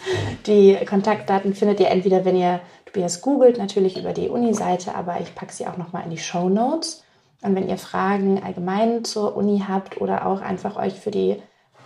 Die 0.46 0.76
Kontaktdaten 0.86 1.54
findet 1.54 1.80
ihr 1.80 1.88
entweder, 1.88 2.24
wenn 2.24 2.36
ihr 2.36 2.60
Tobias 2.86 3.20
googelt, 3.20 3.58
natürlich 3.58 3.98
über 3.98 4.12
die 4.12 4.28
Uni-Seite, 4.28 4.94
aber 4.94 5.20
ich 5.20 5.34
packe 5.34 5.52
sie 5.52 5.66
auch 5.66 5.76
nochmal 5.76 6.04
in 6.04 6.10
die 6.10 6.18
Show 6.18 6.48
Notes. 6.48 7.04
Und 7.42 7.54
wenn 7.54 7.68
ihr 7.68 7.78
Fragen 7.78 8.42
allgemein 8.42 9.04
zur 9.04 9.36
Uni 9.36 9.64
habt 9.66 10.00
oder 10.00 10.26
auch 10.26 10.40
einfach 10.42 10.76
euch 10.76 10.94
für 10.94 11.10
die 11.10 11.36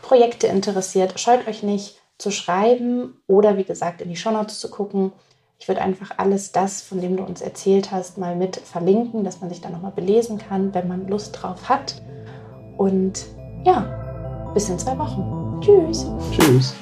Projekte 0.03 0.49
interessiert, 0.49 1.19
scheut 1.21 1.47
euch 1.47 1.62
nicht 1.62 2.01
zu 2.19 2.31
schreiben 2.31 3.21
oder 3.27 3.57
wie 3.57 3.65
gesagt 3.65 4.01
in 4.01 4.09
die 4.09 4.17
Show 4.17 4.31
Notes 4.31 4.59
zu 4.59 4.71
gucken. 4.71 5.12
Ich 5.59 5.69
würde 5.69 5.81
einfach 5.81 6.11
alles 6.19 6.53
das, 6.53 6.83
von 6.83 7.01
dem 7.01 7.17
du 7.17 7.23
uns 7.23 7.41
erzählt 7.41 7.91
hast, 7.91 8.19
mal 8.19 8.37
mit 8.37 8.57
verlinken, 8.57 9.25
dass 9.25 9.41
man 9.41 9.51
sich 9.51 9.61
da 9.61 9.71
nochmal 9.71 9.93
belesen 9.93 10.39
kann, 10.39 10.75
wenn 10.75 10.89
man 10.89 11.09
Lust 11.09 11.39
drauf 11.41 11.69
hat. 11.69 12.03
Und 12.77 13.27
ja, 13.65 14.51
bis 14.53 14.69
in 14.69 14.79
zwei 14.79 14.99
Wochen. 14.99 15.61
Tschüss. 15.61 16.07
Tschüss. 16.33 16.75